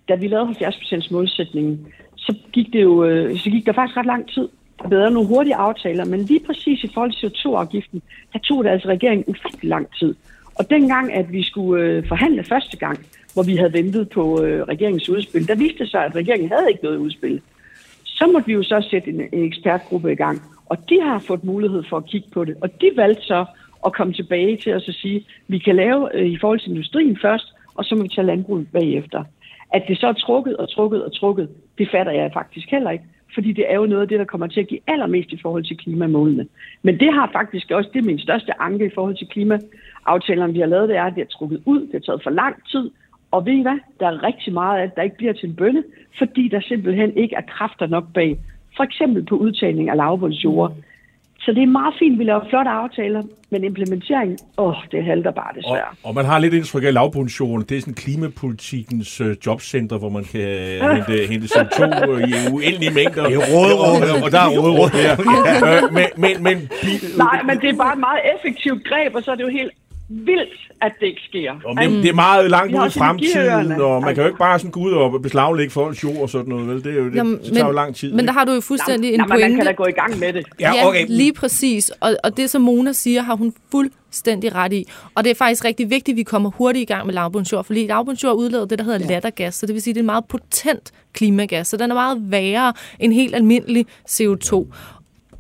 da 0.09 0.15
vi 0.15 0.29
lavede 0.29 0.51
70% 0.51 1.13
målsætningen, 1.13 1.87
så 2.27 2.35
gik, 2.53 2.73
det 2.73 2.83
jo, 2.83 3.05
øh, 3.05 3.39
så 3.39 3.51
gik 3.51 3.67
der 3.67 3.73
faktisk 3.73 3.97
ret 3.97 4.07
lang 4.07 4.29
tid. 4.29 4.49
Der 4.83 4.89
blev 4.89 5.11
nogle 5.11 5.29
hurtige 5.29 5.57
aftaler, 5.57 6.05
men 6.05 6.21
lige 6.21 6.41
præcis 6.47 6.85
i 6.85 6.91
forhold 6.95 7.13
til 7.13 7.27
CO2-afgiften, 7.27 8.03
der 8.33 8.39
tog 8.39 8.65
det 8.65 8.71
altså 8.71 8.89
regeringen 8.89 9.25
ufattelig 9.27 9.69
lang 9.69 9.87
tid. 9.99 10.15
Og 10.55 10.71
dengang, 10.71 11.13
at 11.13 11.33
vi 11.33 11.43
skulle 11.43 11.83
øh, 11.85 12.09
forhandle 12.09 12.45
første 12.45 12.77
gang, 12.77 12.99
hvor 13.35 13.43
vi 13.43 13.57
havde 13.57 13.73
ventet 13.73 14.09
på 14.09 14.43
øh, 14.43 14.63
regeringens 14.63 15.09
udspil, 15.09 15.49
der 15.49 15.55
viste 15.55 15.79
det 15.79 15.91
sig, 15.91 16.05
at 16.05 16.15
regeringen 16.15 16.49
havde 16.49 16.69
ikke 16.69 16.85
noget 16.85 16.97
udspil. 16.97 17.41
Så 18.05 18.31
måtte 18.33 18.47
vi 18.47 18.53
jo 18.53 18.63
så 18.63 18.87
sætte 18.91 19.11
en, 19.11 19.21
en 19.21 19.45
ekspertgruppe 19.45 20.13
i 20.13 20.15
gang, 20.15 20.43
og 20.67 20.89
de 20.89 21.01
har 21.03 21.19
fået 21.19 21.45
mulighed 21.45 21.83
for 21.89 21.97
at 21.97 22.07
kigge 22.07 22.29
på 22.33 22.45
det. 22.45 22.57
Og 22.61 22.81
de 22.81 22.91
valgte 22.97 23.23
så 23.23 23.45
at 23.87 23.93
komme 23.93 24.13
tilbage 24.13 24.57
til 24.57 24.75
os 24.75 24.89
og 24.89 24.95
sige, 24.95 25.17
at 25.17 25.23
vi 25.49 25.59
kan 25.59 25.77
lave 25.77 26.29
i 26.29 26.39
forhold 26.41 26.61
til 26.61 26.71
industrien 26.71 27.19
først, 27.23 27.55
og 27.75 27.85
så 27.85 27.95
må 27.95 28.03
vi 28.03 28.09
tage 28.09 28.27
landbruget 28.27 28.67
bagefter. 28.73 29.25
At 29.77 29.83
det 29.89 29.99
så 30.01 30.07
er 30.07 30.13
trukket 30.13 30.57
og 30.57 30.69
trukket 30.69 31.05
og 31.05 31.13
trukket, 31.13 31.49
det 31.79 31.89
fatter 31.91 32.13
jeg 32.13 32.31
faktisk 32.33 32.71
heller 32.71 32.91
ikke. 32.91 33.05
Fordi 33.35 33.53
det 33.53 33.65
er 33.73 33.77
jo 33.77 33.87
noget 33.87 34.03
af 34.03 34.09
det, 34.09 34.19
der 34.19 34.25
kommer 34.25 34.47
til 34.47 34.61
at 34.61 34.69
give 34.69 34.81
allermest 34.87 35.33
i 35.33 35.39
forhold 35.43 35.65
til 35.65 35.77
klimamålene. 35.77 36.47
Men 36.83 37.01
det 37.01 37.13
har 37.13 37.31
faktisk 37.33 37.71
også, 37.71 37.91
det 37.93 37.99
er 37.99 38.11
min 38.13 38.19
største 38.19 38.61
anke 38.61 38.87
i 38.87 38.95
forhold 38.95 39.17
til 39.17 39.27
klimaaftalerne, 39.27 40.53
vi 40.53 40.61
har 40.61 40.67
lavet, 40.67 40.89
det 40.89 40.97
er, 40.97 41.05
at 41.05 41.15
det 41.15 41.21
er 41.21 41.37
trukket 41.37 41.63
ud, 41.65 41.81
det 41.81 41.93
har 41.93 42.01
taget 42.01 42.23
for 42.23 42.31
lang 42.31 42.57
tid, 42.71 42.91
og 43.31 43.47
ved 43.47 43.53
I 43.53 43.63
hvad? 43.63 43.79
Der 44.01 44.07
er 44.07 44.23
rigtig 44.23 44.53
meget 44.53 44.81
af 44.81 44.89
det, 44.89 44.97
der 44.97 45.03
ikke 45.03 45.17
bliver 45.17 45.33
til 45.33 45.49
en 45.49 45.57
bønne, 45.57 45.85
fordi 46.19 46.49
der 46.49 46.61
simpelthen 46.61 47.17
ikke 47.17 47.37
er 47.37 47.41
kræfter 47.49 47.87
nok 47.87 48.05
bag. 48.15 48.39
For 48.77 48.85
eksempel 48.85 49.25
på 49.25 49.37
udtagning 49.37 49.91
af 49.91 49.97
lavbundsjord. 49.97 50.73
Så 51.45 51.53
det 51.53 51.63
er 51.63 51.67
meget 51.67 51.95
fint, 51.99 52.19
vi 52.19 52.25
laver 52.25 52.45
flotte 52.51 52.71
aftaler, 52.71 53.23
men 53.51 53.65
implementering, 53.65 54.39
åh, 54.59 54.75
det 54.93 55.05
halter 55.05 55.31
bare 55.31 55.51
Og, 55.51 55.57
desværre. 55.57 55.91
og 56.03 56.15
man 56.15 56.25
har 56.25 56.39
lidt 56.39 56.55
indtryk 56.55 56.85
af 56.85 56.93
lavbundsjorden. 56.95 57.67
Det 57.69 57.77
er 57.77 57.81
sådan 57.81 57.95
klimapolitikens 57.95 59.21
øh, 59.21 59.37
jobcenter, 59.47 59.99
hvor 59.99 60.09
man 60.09 60.25
kan 60.25 60.41
hente, 60.95 61.27
hente 61.33 61.47
CO2 61.47 61.85
i 62.31 62.33
uendelige 62.53 62.95
mængder. 62.95 63.23
Det 63.29 63.35
er 63.35 63.47
råderum. 63.55 64.03
Og, 64.03 64.23
og 64.25 64.31
der 64.33 64.41
er 64.41 64.49
råderum 64.59 64.91
her. 65.03 65.13
øh, 65.67 65.93
men, 65.97 66.07
men, 66.17 66.43
men, 66.43 66.57
Nej, 67.25 67.43
men 67.49 67.55
det 67.61 67.69
er 67.71 67.77
bare 67.85 67.93
et 67.93 68.01
meget 68.09 68.21
effektivt 68.35 68.85
greb, 68.89 69.15
og 69.15 69.23
så 69.23 69.31
er 69.31 69.35
det 69.35 69.43
jo 69.43 69.49
helt 69.61 69.73
vildt, 70.15 70.61
at 70.81 70.93
det 71.01 71.07
ikke 71.07 71.21
sker. 71.29 71.53
Og 71.65 71.77
det, 71.77 71.91
det 72.03 72.09
er 72.09 72.15
meget 72.15 72.51
langt 72.51 72.75
ude 72.75 72.87
i 72.87 72.91
fremtiden, 72.91 73.73
og 73.73 74.03
man 74.03 74.15
kan 74.15 74.23
jo 74.23 74.27
ikke 74.27 74.39
bare 74.39 74.59
sådan 74.59 74.71
gå 74.71 74.81
ud 74.81 74.93
og 74.93 75.23
beslaglægge 75.23 75.71
folks 75.71 76.05
jord 76.05 76.17
og 76.17 76.31
sådan 76.31 76.49
noget. 76.49 76.69
Vel? 76.69 76.85
Det, 76.85 76.93
er 76.93 76.97
jo, 76.97 77.05
det, 77.05 77.15
Jamen, 77.15 77.39
tager 77.55 77.67
jo 77.67 77.73
lang 77.73 77.95
tid. 77.95 78.11
men 78.11 78.21
ikke? 78.21 78.27
der 78.27 78.33
har 78.33 78.45
du 78.45 78.53
jo 78.53 78.61
fuldstændig 78.61 79.15
en 79.15 79.21
Nå, 79.21 79.25
men 79.25 79.29
man 79.29 79.41
pointe. 79.41 79.57
kan 79.57 79.67
da 79.67 79.73
gå 79.73 79.87
i 79.87 79.93
gang 79.93 80.19
med 80.19 80.33
det. 80.33 80.47
Ja, 80.61 80.87
okay. 80.89 81.07
lige 81.09 81.33
præcis. 81.33 81.91
Og, 82.01 82.17
og 82.25 82.37
det, 82.37 82.51
som 82.51 82.63
Mona 82.63 82.93
siger, 82.93 83.23
har 83.23 83.37
hun 83.37 83.55
fuldstændig 83.71 84.55
ret 84.55 84.73
i. 84.73 84.85
Og 85.15 85.25
det 85.25 85.31
er 85.31 85.35
faktisk 85.35 85.65
rigtig 85.65 85.91
vigtigt, 85.91 86.15
at 86.15 86.17
vi 86.17 86.23
kommer 86.23 86.51
hurtigt 86.51 86.83
i 86.91 86.93
gang 86.93 87.07
med 87.07 87.15
lavbundsjord, 87.15 87.65
fordi 87.65 87.87
lavbundsjord 87.87 88.37
udleder 88.37 88.65
det, 88.67 88.79
der 88.79 88.85
hedder 88.85 88.99
ja. 89.01 89.07
lattergas, 89.07 89.55
så 89.55 89.67
det 89.67 89.75
vil 89.75 89.83
sige, 89.83 89.93
at 89.93 89.95
det 89.95 90.01
er 90.01 90.03
en 90.03 90.07
meget 90.07 90.25
potent 90.25 90.93
klimagas, 91.13 91.69
så 91.69 91.77
den 91.77 91.91
er 91.91 91.95
meget 91.95 92.31
værre 92.31 92.73
end 93.01 93.13
helt 93.13 93.35
almindelig 93.35 93.87
CO2. 94.11 94.67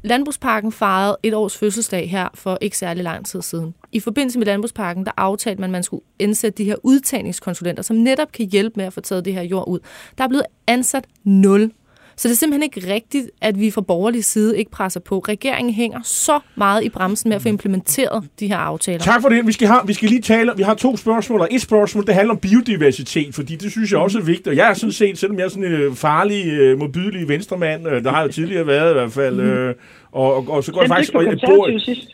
Landbrugsparken 0.04 0.72
fejrede 0.72 1.16
et 1.22 1.34
års 1.34 1.58
fødselsdag 1.58 2.10
her 2.10 2.28
for 2.34 2.58
ikke 2.60 2.78
særlig 2.78 3.04
lang 3.04 3.26
tid 3.26 3.42
siden. 3.42 3.74
I 3.92 4.00
forbindelse 4.00 4.38
med 4.38 4.46
Landbrugsparken, 4.46 5.04
der 5.04 5.12
aftalte 5.16 5.60
man, 5.60 5.70
at 5.70 5.72
man 5.72 5.82
skulle 5.82 6.02
indsætte 6.18 6.58
de 6.58 6.64
her 6.64 6.76
udtagningskonsulenter, 6.82 7.82
som 7.82 7.96
netop 7.96 8.32
kan 8.32 8.46
hjælpe 8.46 8.74
med 8.76 8.84
at 8.84 8.92
få 8.92 9.00
taget 9.00 9.24
det 9.24 9.34
her 9.34 9.42
jord 9.42 9.68
ud. 9.68 9.78
Der 10.18 10.24
er 10.24 10.28
blevet 10.28 10.46
ansat 10.66 11.06
nul 11.24 11.72
så 12.16 12.28
det 12.28 12.34
er 12.34 12.38
simpelthen 12.38 12.62
ikke 12.62 12.94
rigtigt, 12.94 13.30
at 13.40 13.60
vi 13.60 13.70
fra 13.70 13.80
borgerlig 13.80 14.24
side 14.24 14.58
ikke 14.58 14.70
presser 14.70 15.00
på. 15.00 15.18
Regeringen 15.18 15.74
hænger 15.74 16.00
så 16.04 16.40
meget 16.54 16.84
i 16.84 16.88
bremsen 16.88 17.28
med 17.28 17.36
at 17.36 17.42
få 17.42 17.48
implementeret 17.48 18.28
de 18.40 18.46
her 18.46 18.56
aftaler. 18.56 18.98
Tak 18.98 19.22
for 19.22 19.28
det. 19.28 19.46
Vi 19.46 19.52
skal, 19.52 19.68
have, 19.68 19.80
vi 19.86 19.92
skal 19.92 20.08
lige 20.08 20.22
tale, 20.22 20.52
vi 20.56 20.62
har 20.62 20.74
to 20.74 20.96
spørgsmål, 20.96 21.40
og 21.40 21.48
et 21.50 21.60
spørgsmål, 21.60 22.06
det 22.06 22.14
handler 22.14 22.34
om 22.34 22.40
biodiversitet, 22.40 23.34
fordi 23.34 23.56
det 23.56 23.70
synes 23.70 23.92
jeg 23.92 24.00
også 24.00 24.18
er 24.18 24.22
vigtigt. 24.22 24.48
Og 24.48 24.56
jeg 24.56 24.70
er 24.70 24.74
sådan 24.74 24.92
set, 24.92 25.18
selvom 25.18 25.38
jeg 25.38 25.44
er 25.44 25.48
sådan 25.48 25.64
en 25.64 25.72
øh, 25.72 25.94
farlig, 25.94 26.46
øh, 26.46 26.78
modbydelig 26.78 27.28
venstremand, 27.28 27.88
øh, 27.88 28.04
der 28.04 28.10
har 28.10 28.22
jo 28.22 28.28
tidligere 28.28 28.66
været 28.66 28.90
i 28.90 28.92
hvert 28.92 29.12
fald, 29.12 29.40
øh, 29.40 29.74
og, 30.14 30.36
og, 30.36 30.44
og 30.48 30.64
så 30.64 30.72
går 30.72 30.80
jeg 30.82 30.88
faktisk... 30.88 31.12
det 31.12 31.18
Og 31.20 31.24
jeg 31.26 31.38
bor, 31.46 31.68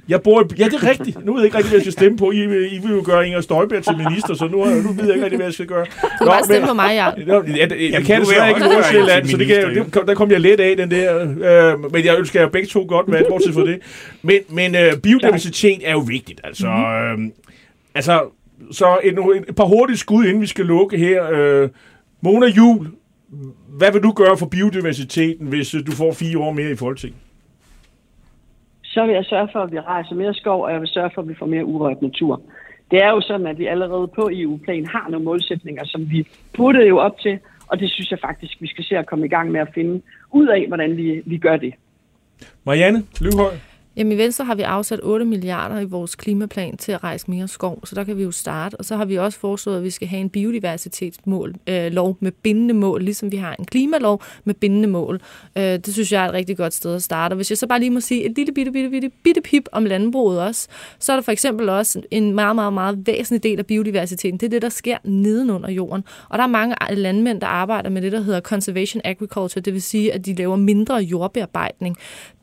jeg 0.09 0.23
bor, 0.23 0.47
ja, 0.59 0.65
det 0.65 0.75
er 0.75 0.91
rigtigt. 0.91 1.25
Nu 1.27 1.33
ved 1.33 1.41
jeg 1.41 1.47
ikke 1.47 1.57
rigtig, 1.57 1.71
hvad 1.71 1.79
jeg 1.79 1.83
skal 1.83 1.93
stemme 1.93 2.19
på. 2.19 2.31
I, 2.31 2.37
I 2.45 2.79
vil 2.83 2.91
jo 2.91 3.03
gøre 3.05 3.27
Inger 3.27 3.41
Støjberg 3.41 3.83
til 3.83 3.97
minister, 3.97 4.35
så 4.35 4.49
nu, 4.49 4.59
nu 4.65 4.93
ved 4.93 5.05
jeg 5.05 5.15
ikke 5.15 5.25
rigtig, 5.25 5.37
hvad 5.37 5.47
jeg 5.47 5.55
skal 5.55 5.67
gøre. 5.67 5.85
Du 6.03 6.09
kan 6.19 6.27
bare 6.27 6.45
stemme 6.45 6.69
på 6.69 6.75
mig. 6.75 6.97
Nå, 7.27 7.35
jeg, 7.35 7.57
jeg, 7.57 7.71
jeg 7.71 7.81
Jamen, 7.81 8.07
kan 8.07 8.21
desværre 8.21 8.49
ikke 8.49 8.61
Nordsjælland, 8.61 9.27
så 9.27 9.37
det 9.37 9.47
kan, 9.47 9.75
det, 9.75 9.95
der 10.07 10.15
kom 10.15 10.31
jeg 10.31 10.41
let 10.41 10.61
af, 10.61 10.77
den 10.77 10.91
der. 10.91 11.21
Øh, 11.73 11.93
men 11.93 12.05
jeg 12.05 12.19
ønsker 12.19 12.41
jer 12.41 12.49
begge 12.49 12.69
to 12.69 12.85
godt 12.89 13.09
med, 13.09 13.21
bortset 13.29 13.55
fra 13.55 13.67
det. 13.67 13.79
Men, 14.23 14.37
men 14.49 14.75
øh, 14.75 14.97
biodiversitet 15.03 15.79
er 15.85 15.93
jo 15.93 15.99
vigtigt. 15.99 16.41
Altså, 16.45 16.67
Mhm. 16.67 17.25
øh, 17.25 17.31
altså 17.95 18.21
så 18.73 18.99
et, 19.05 19.19
et 19.49 19.57
par 19.57 19.65
hurtige 19.65 19.97
skud, 19.97 20.25
inden 20.25 20.41
vi 20.43 20.47
skal 20.47 20.65
lukke 20.65 20.99
her. 20.99 21.31
Øh, 21.33 21.69
Mona 22.23 22.47
Jul, 22.47 22.87
hvad 23.79 23.93
vil 23.93 24.03
du 24.03 24.13
gøre 24.13 24.37
for 24.37 24.47
biodiversiteten, 24.47 25.47
hvis 25.47 25.75
øh, 25.75 25.87
du 25.87 25.93
får 25.93 26.13
fire 26.13 26.39
år 26.39 26.53
mere 26.53 26.71
i 26.71 26.77
Folketing? 26.77 27.15
Så 28.91 29.07
vil 29.07 29.15
jeg 29.15 29.25
sørge 29.25 29.49
for, 29.53 29.61
at 29.63 29.73
vi 29.73 29.81
rejser 29.81 30.15
mere 30.15 30.35
skov, 30.35 30.63
og 30.65 30.73
jeg 30.73 30.81
vil 30.81 30.89
sørge 30.89 31.11
for, 31.15 31.23
at 31.23 31.29
vi 31.29 31.35
får 31.35 31.47
mere 31.47 31.65
urørt 31.65 32.03
natur. 32.03 32.43
Det 32.91 33.03
er 33.03 33.11
jo 33.11 33.21
sådan, 33.21 33.47
at 33.47 33.59
vi 33.59 33.67
allerede 33.67 34.09
på 34.09 34.31
EU-plan 34.33 34.87
har 34.87 35.09
nogle 35.11 35.25
målsætninger, 35.25 35.85
som 35.85 36.11
vi 36.11 36.27
burde 36.57 36.87
jo 36.89 36.99
op 36.99 37.19
til, 37.19 37.39
og 37.67 37.81
det 37.81 37.91
synes 37.91 38.11
jeg 38.11 38.19
faktisk, 38.19 38.61
vi 38.61 38.67
skal 38.67 38.85
se 38.85 38.99
at 38.99 39.07
komme 39.07 39.27
i 39.27 39.29
gang 39.29 39.51
med 39.51 39.61
at 39.61 39.69
finde 39.75 40.03
ud 40.33 40.47
af, 40.47 40.65
hvordan 40.69 40.97
vi, 40.97 41.23
vi 41.27 41.39
gør 41.39 41.57
det. 41.57 41.75
Marianne 42.65 43.03
Lyhøj, 43.21 43.55
Jamen 43.97 44.13
i 44.13 44.19
Venstre 44.19 44.45
har 44.45 44.55
vi 44.55 44.63
afsat 44.63 45.01
8 45.03 45.25
milliarder 45.25 45.81
i 45.81 45.85
vores 45.85 46.15
klimaplan 46.15 46.77
til 46.77 46.93
at 46.93 47.05
rejse 47.05 47.31
mere 47.31 47.49
skov, 47.49 47.87
så 47.87 47.95
der 47.95 48.05
kan 48.05 48.17
vi 48.17 48.23
jo 48.23 48.31
starte. 48.31 48.75
Og 48.75 48.85
så 48.85 48.97
har 48.97 49.05
vi 49.05 49.19
også 49.19 49.39
foreslået, 49.39 49.77
at 49.77 49.85
vi 49.85 49.91
skal 49.91 50.09
have 50.09 50.21
en 50.21 50.31
biodiversitetsmål, 50.31 51.55
øh, 51.67 51.93
lov 51.93 52.17
med 52.21 52.33
bindende 52.33 52.75
mål, 52.75 53.03
ligesom 53.03 53.33
vi 53.33 53.37
har 53.37 53.57
en 53.59 53.65
klimalov 53.65 54.23
med 54.45 54.55
bindende 54.55 54.89
mål. 54.89 55.21
Øh, 55.57 55.63
det 55.63 55.93
synes 55.93 56.13
jeg 56.13 56.25
er 56.25 56.29
et 56.29 56.35
rigtig 56.35 56.57
godt 56.57 56.75
sted 56.75 56.95
at 56.95 57.03
starte. 57.03 57.33
Og 57.33 57.37
hvis 57.37 57.51
jeg 57.51 57.59
så 57.59 57.67
bare 57.67 57.79
lige 57.79 57.91
må 57.91 58.01
sige 58.01 58.25
et 58.25 58.37
lille 58.37 58.53
bitte, 58.53 58.73
bitte, 58.73 58.91
bitte, 58.91 59.11
bitte 59.25 59.41
pip 59.41 59.69
om 59.73 59.85
landbruget 59.85 60.41
også, 60.41 60.69
så 60.99 61.13
er 61.13 61.17
der 61.17 61.23
for 61.23 61.33
eksempel 61.33 61.69
også 61.69 62.03
en 62.11 62.35
meget, 62.35 62.55
meget, 62.55 62.73
meget 62.73 63.07
væsentlig 63.07 63.43
del 63.43 63.59
af 63.59 63.67
biodiversiteten. 63.67 64.39
Det 64.39 64.47
er 64.47 64.51
det, 64.51 64.63
der 64.63 64.69
sker 64.69 64.97
nedenunder 65.05 65.71
jorden. 65.71 66.05
Og 66.29 66.39
der 66.39 66.45
er 66.45 66.49
mange 66.49 66.77
landmænd, 66.91 67.41
der 67.41 67.47
arbejder 67.47 67.91
med 67.91 68.03
det, 68.03 68.13
der 68.13 68.21
hedder 68.21 68.41
conservation 68.41 69.01
agriculture, 69.05 69.63
det 69.63 69.73
vil 69.73 69.83
sige, 69.83 70.13
at 70.13 70.27
de 70.27 70.35
laver 70.35 70.57
mindre 70.57 70.97
jordbearbejdning 70.97 71.97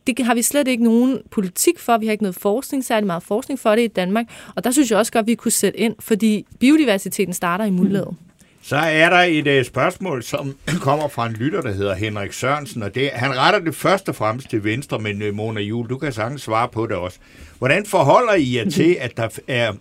det 0.08 0.26
har 0.26 0.36
vi 0.36 0.42
slet 0.42 0.68
ikke 0.68 0.84
nogen 0.84 1.20
politik 1.38 1.80
for. 1.80 1.98
Vi 1.98 2.06
har 2.06 2.12
ikke 2.12 2.24
noget 2.24 2.36
forskning, 2.36 2.86
særlig 2.86 3.08
meget 3.08 3.24
forskning 3.24 3.60
for 3.60 3.76
det 3.76 3.82
i 3.82 3.88
Danmark. 3.88 4.26
Og 4.56 4.64
der 4.64 4.72
synes 4.72 4.92
jeg 4.92 5.00
også 5.00 5.12
godt, 5.12 5.24
at 5.24 5.28
vi 5.28 5.36
kunne 5.36 5.52
sætte 5.52 5.80
ind, 5.80 5.96
fordi 6.00 6.46
biodiversiteten 6.60 7.34
starter 7.34 7.66
i 7.66 7.70
muldlaget. 7.70 8.16
Så 8.62 8.76
er 8.76 9.10
der 9.10 9.18
et 9.18 9.60
uh, 9.60 9.66
spørgsmål, 9.66 10.24
som 10.24 10.56
kommer 10.88 11.08
fra 11.08 11.28
en 11.28 11.34
lytter, 11.34 11.62
der 11.62 11.72
hedder 11.72 11.96
Henrik 11.96 12.34
Sørensen, 12.34 12.84
og 12.84 12.96
det, 12.96 13.10
han 13.10 13.38
retter 13.38 13.60
det 13.60 13.76
først 13.76 14.10
og 14.10 14.16
fremmest 14.16 14.50
til 14.50 14.64
Venstre, 14.64 15.00
men 15.00 15.22
uh, 15.22 15.34
Mona 15.34 15.62
Jul, 15.62 15.90
du 15.90 15.98
kan 15.98 16.14
sagtens 16.14 16.42
svare 16.42 16.68
på 16.68 16.88
det 16.88 16.96
også. 16.96 17.18
Hvordan 17.58 17.86
forholder 17.86 18.34
I 18.34 18.56
jer 18.56 18.70
til, 18.70 18.98
at 19.00 19.18
der 19.18 19.30
er 19.48 19.74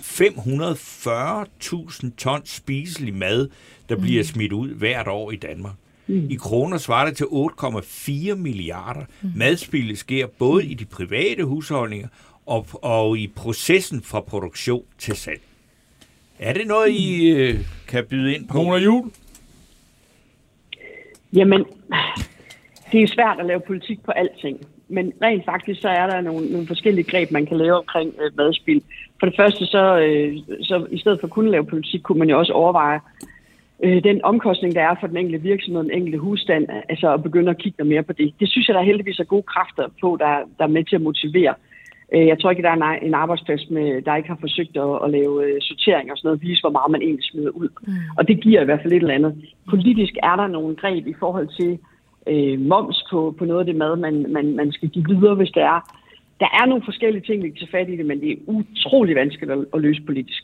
540.000 0.00 2.10
tons 2.18 2.50
spiselig 2.50 3.14
mad, 3.14 3.48
der 3.88 3.96
bliver 3.96 4.22
mm. 4.22 4.26
smidt 4.26 4.52
ud 4.52 4.68
hvert 4.68 5.08
år 5.08 5.30
i 5.30 5.36
Danmark? 5.36 5.74
Mm. 6.12 6.30
I 6.30 6.34
kroner 6.34 6.78
svarer 6.78 7.06
det 7.06 7.16
til 7.16 7.24
8,4 7.24 8.34
milliarder. 8.34 9.04
Mm. 9.22 9.30
Madspillet 9.36 9.98
sker 9.98 10.26
både 10.26 10.66
i 10.66 10.74
de 10.74 10.84
private 10.84 11.44
husholdninger 11.44 12.08
og, 12.46 12.66
og 12.72 13.18
i 13.18 13.26
processen 13.36 14.02
fra 14.02 14.20
produktion 14.20 14.82
til 14.98 15.16
salg. 15.16 15.40
Er 16.38 16.52
det 16.52 16.66
noget, 16.66 16.90
I 16.90 17.30
øh, 17.30 17.58
kan 17.88 18.04
byde 18.10 18.34
ind 18.34 18.48
på? 18.48 18.62
Mona 18.62 18.76
Jul? 18.76 19.10
Jamen, 21.32 21.64
det 22.92 23.02
er 23.02 23.06
svært 23.06 23.40
at 23.40 23.46
lave 23.46 23.60
politik 23.60 24.02
på 24.04 24.10
alting. 24.10 24.66
Men 24.88 25.12
rent 25.22 25.44
faktisk, 25.44 25.80
så 25.80 25.88
er 25.88 26.06
der 26.06 26.20
nogle, 26.20 26.52
nogle 26.52 26.66
forskellige 26.66 27.10
greb, 27.10 27.30
man 27.30 27.46
kan 27.46 27.56
lave 27.56 27.76
omkring 27.76 28.14
øh, 28.20 28.36
madspil. 28.36 28.82
For 29.20 29.26
det 29.26 29.36
første, 29.36 29.66
så, 29.66 29.98
øh, 29.98 30.36
så 30.62 30.86
i 30.90 30.98
stedet 30.98 31.20
for 31.20 31.26
at 31.26 31.32
kunne 31.32 31.50
lave 31.50 31.66
politik, 31.66 32.00
kunne 32.02 32.18
man 32.18 32.30
jo 32.30 32.38
også 32.38 32.52
overveje, 32.52 33.00
øh, 33.82 34.04
den 34.04 34.24
omkostning, 34.24 34.74
der 34.74 34.82
er 34.82 34.94
for 35.00 35.06
den 35.06 35.16
enkelte 35.16 35.42
virksomhed, 35.42 35.82
den 35.82 35.90
enkelte 35.90 36.18
husstand, 36.18 36.66
altså 36.88 37.14
at 37.14 37.22
begynde 37.22 37.50
at 37.50 37.58
kigge 37.58 37.76
noget 37.78 37.92
mere 37.94 38.02
på 38.02 38.12
det. 38.12 38.34
Det 38.40 38.48
synes 38.50 38.68
jeg, 38.68 38.74
der 38.74 38.82
heldigvis 38.82 39.18
er 39.18 39.24
gode 39.24 39.42
kræfter 39.42 39.86
på, 40.00 40.16
der, 40.20 40.32
der 40.58 40.64
er 40.64 40.74
med 40.76 40.84
til 40.84 40.96
at 40.96 41.02
motivere. 41.02 41.54
Øh, 42.14 42.26
jeg 42.26 42.38
tror 42.38 42.50
ikke, 42.50 42.62
der 42.62 42.70
er 42.70 42.98
en 43.08 43.14
arbejdsplads, 43.14 43.70
med, 43.70 44.02
der 44.02 44.16
ikke 44.16 44.28
har 44.28 44.38
forsøgt 44.40 44.76
at, 44.76 44.98
at 45.04 45.10
lave 45.10 45.34
øh, 45.46 45.60
sortering 45.60 46.12
og 46.12 46.18
sådan 46.18 46.28
noget, 46.28 46.42
vise, 46.42 46.62
hvor 46.62 46.70
meget 46.70 46.90
man 46.90 47.02
egentlig 47.02 47.24
smider 47.24 47.50
ud. 47.50 47.68
Mm. 47.86 47.92
Og 48.18 48.28
det 48.28 48.40
giver 48.40 48.60
i 48.60 48.64
hvert 48.64 48.80
fald 48.82 48.92
et 48.92 49.02
eller 49.02 49.14
andet. 49.14 49.32
Politisk 49.70 50.14
er 50.22 50.36
der 50.36 50.46
nogle 50.46 50.76
greb 50.76 51.06
i 51.06 51.14
forhold 51.18 51.48
til 51.60 51.78
øh, 52.26 52.60
moms 52.60 53.04
på, 53.10 53.34
på 53.38 53.44
noget 53.44 53.60
af 53.60 53.66
det 53.66 53.76
mad, 53.76 53.96
man, 53.96 54.26
man, 54.28 54.56
man 54.56 54.72
skal 54.72 54.88
give 54.88 55.08
videre, 55.08 55.34
hvis 55.34 55.50
det 55.50 55.62
er 55.62 56.01
der 56.42 56.48
er 56.60 56.66
nogle 56.66 56.84
forskellige 56.84 57.22
ting, 57.26 57.42
vi 57.42 57.48
kan 57.48 57.58
tage 57.58 57.70
fat 57.70 57.88
i 57.88 57.96
det, 57.96 58.06
men 58.06 58.20
det 58.20 58.30
er 58.32 58.36
utrolig 58.46 59.16
vanskeligt 59.16 59.52
at, 59.74 59.80
løse 59.80 60.02
politisk. 60.06 60.42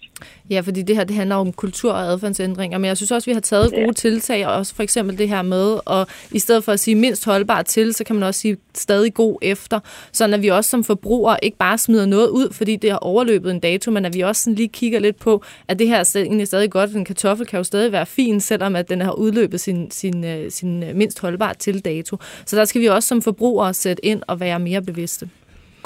Ja, 0.51 0.61
fordi 0.61 0.83
det 0.83 0.97
her 0.97 1.05
det 1.05 1.17
handler 1.17 1.37
om 1.37 1.53
kultur- 1.53 1.93
og 1.93 2.01
adfærdsændringer, 2.01 2.79
men 2.79 2.89
jeg 2.89 2.97
synes 2.97 3.11
også, 3.11 3.31
vi 3.31 3.33
har 3.33 3.41
taget 3.41 3.71
gode 3.71 3.83
ja. 3.83 3.93
tiltag, 3.93 4.47
og 4.47 4.55
også 4.55 4.75
for 4.75 4.83
eksempel 4.83 5.19
det 5.19 5.29
her 5.29 5.43
med, 5.43 5.79
og 5.87 6.07
i 6.33 6.39
stedet 6.39 6.65
for 6.65 6.73
at 6.73 6.81
sige 6.81 6.95
mindst 6.95 7.25
holdbart 7.25 7.67
til, 7.67 7.95
så 7.95 8.05
kan 8.05 8.17
man 8.17 8.23
også 8.23 8.41
sige 8.41 8.57
stadig 8.75 9.15
god 9.15 9.39
efter, 9.43 9.81
sådan 10.13 10.35
at 10.35 10.43
vi 10.43 10.49
også 10.49 10.71
som 10.71 10.85
forbrugere 10.85 11.37
ikke 11.43 11.57
bare 11.57 11.79
smider 11.79 12.07
noget 12.07 12.29
ud, 12.29 12.53
fordi 12.53 12.77
det 12.77 12.91
har 12.91 12.99
overløbet 12.99 13.51
en 13.51 13.61
dato, 13.61 13.91
men 13.91 14.05
at 14.05 14.15
vi 14.15 14.21
også 14.21 14.43
sådan 14.43 14.55
lige 14.55 14.69
kigger 14.69 14.99
lidt 14.99 15.17
på, 15.21 15.43
at 15.69 15.79
det 15.79 15.89
her 15.89 15.99
er 15.99 16.17
egentlig 16.17 16.47
stadig 16.47 16.71
godt, 16.71 16.97
en 16.97 17.05
kartoffel 17.05 17.47
kan 17.47 17.57
jo 17.57 17.65
stadig 17.65 17.93
være 17.93 18.07
fin, 18.07 18.41
selvom 18.41 18.77
at 18.77 18.89
den 18.89 19.01
har 19.01 19.13
udløbet 19.13 19.61
sin, 19.61 19.91
sin, 19.91 20.25
øh, 20.25 20.51
sin 20.51 20.83
øh, 20.83 20.97
mindst 20.97 21.21
holdbart 21.21 21.59
til 21.59 21.85
dato. 21.85 22.17
Så 22.47 22.57
der 22.57 22.65
skal 22.65 22.81
vi 22.81 22.87
også 22.87 23.09
som 23.09 23.23
forbrugere 23.23 23.75
sætte 23.75 24.05
ind 24.05 24.23
og 24.27 24.41
være 24.41 24.59
mere 24.59 24.83
bevidste. 24.83 25.29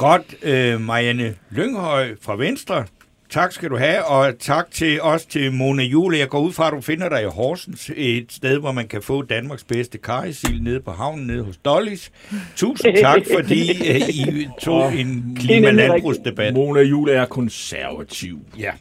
Godt, 0.02 0.34
øh, 0.42 0.80
Marianne 0.80 1.34
Lynghøj 1.50 2.14
fra 2.22 2.36
Venstre. 2.36 2.84
Tak 3.30 3.52
skal 3.52 3.70
du 3.70 3.76
have, 3.76 4.04
og 4.04 4.38
tak 4.38 4.70
til 4.70 5.02
os 5.02 5.26
til 5.26 5.52
Mona 5.52 5.82
Jule. 5.82 6.18
Jeg 6.18 6.28
går 6.28 6.40
ud 6.40 6.52
fra, 6.52 6.66
at 6.66 6.72
du 6.72 6.80
finder 6.80 7.08
dig 7.08 7.22
i 7.22 7.26
Horsens, 7.26 7.90
et 7.96 8.32
sted, 8.32 8.58
hvor 8.58 8.72
man 8.72 8.88
kan 8.88 9.02
få 9.02 9.22
Danmarks 9.22 9.64
bedste 9.64 9.98
karisil 9.98 10.62
nede 10.62 10.80
på 10.80 10.90
havnen, 10.90 11.26
nede 11.26 11.44
hos 11.44 11.56
Dollis. 11.56 12.12
Tusind 12.56 12.96
tak, 13.00 13.20
fordi 13.36 13.70
uh, 13.70 14.08
I 14.08 14.48
tog 14.62 14.94
en 14.94 15.36
klimalandbrugsdebat. 15.40 16.54
Mona 16.54 16.80
Jule 16.80 17.12
er 17.12 17.26
konservativ. 17.26 18.38
Ja. 18.58 18.72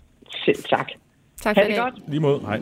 Selv 0.46 0.64
tak. 0.70 0.88
Tak 1.42 1.56
for 1.56 1.64
det. 1.64 1.78
godt. 1.78 1.94
Lige 2.08 2.20
måde. 2.20 2.40
Hej. 2.40 2.60